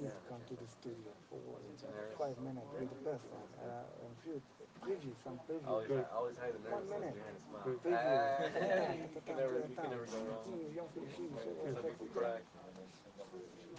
Yeah. 0.00 0.16
come 0.28 0.42
to 0.50 0.54
the 0.60 0.68
studio 0.76 1.10
for 1.28 1.38
Tired. 1.80 2.14
five 2.22 2.36
minutes 2.46 2.70
with 2.78 2.90
the 2.92 3.00
person 3.08 3.36
uh, 3.60 4.02
and 4.02 4.12
few 4.24 4.36
preview 4.84 5.12
some 5.24 5.36
preview 5.46 5.68
Always, 5.68 5.88
Good. 5.88 6.04
hi- 6.04 6.16
always 6.18 6.36
hide 6.42 6.54
the 6.56 6.70
One 6.70 6.88
nervousness 6.88 7.00
minute. 7.00 7.14
behind 7.20 7.36
a 7.36 7.42
smile. 7.46 7.64
Good. 7.66 7.78
preview 7.84 8.00
Ah, 8.00 8.38
אתה 8.40 9.14
you 9.14 9.20
can 9.26 9.36
never, 9.40 9.56
you 9.68 9.76
can 9.76 9.90
never 9.94 10.06
go 10.12 10.18
wrong. 10.28 10.76
יום 10.78 10.86
שלישי 10.94 11.24
בשבע 11.28 11.62
Some 11.62 11.78
וחצי 11.78 12.04
people 12.04 12.18
cry. 12.18 12.40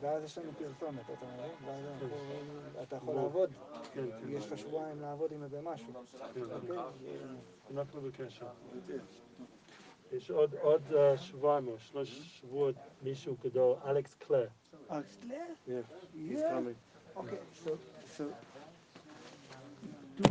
ואז 0.01 0.24
יש 0.24 0.38
לנו 0.38 0.51
פרסומת, 0.57 1.01
אתה 1.05 1.26
מבין? 1.26 1.51
ואז 1.66 1.86
אנחנו- 1.86 2.82
אתה 2.84 2.95
יכול 2.95 3.14
בוא. 3.14 3.22
לעבוד, 3.24 3.49
כן, 3.93 4.01
כן. 4.22 4.30
יש 4.30 4.51
לך 4.51 4.57
שבועיים 4.59 5.01
לעבוד 5.01 5.32
עם 5.32 5.43
איזה 5.43 5.62
משהו, 5.62 5.93
כן. 6.34 6.41
אוקיי? 6.41 6.78
אנחנו 7.72 8.01
בקשר. 8.01 8.47
יש 10.12 10.30
עוד 10.30 10.54
700, 11.16 11.74
אה, 11.74 11.78
שלוש 11.78 12.40
שבועות, 12.40 12.74
מישהו 13.02 13.36
גדול, 13.44 13.74
אלכס 13.86 14.14
קלר. 14.14 14.46
אלכס 14.90 15.16
קלר? 15.16 15.36
כן. 15.66 15.80
Okay, 17.16 17.40
so, 17.64 17.70
so 18.16 18.24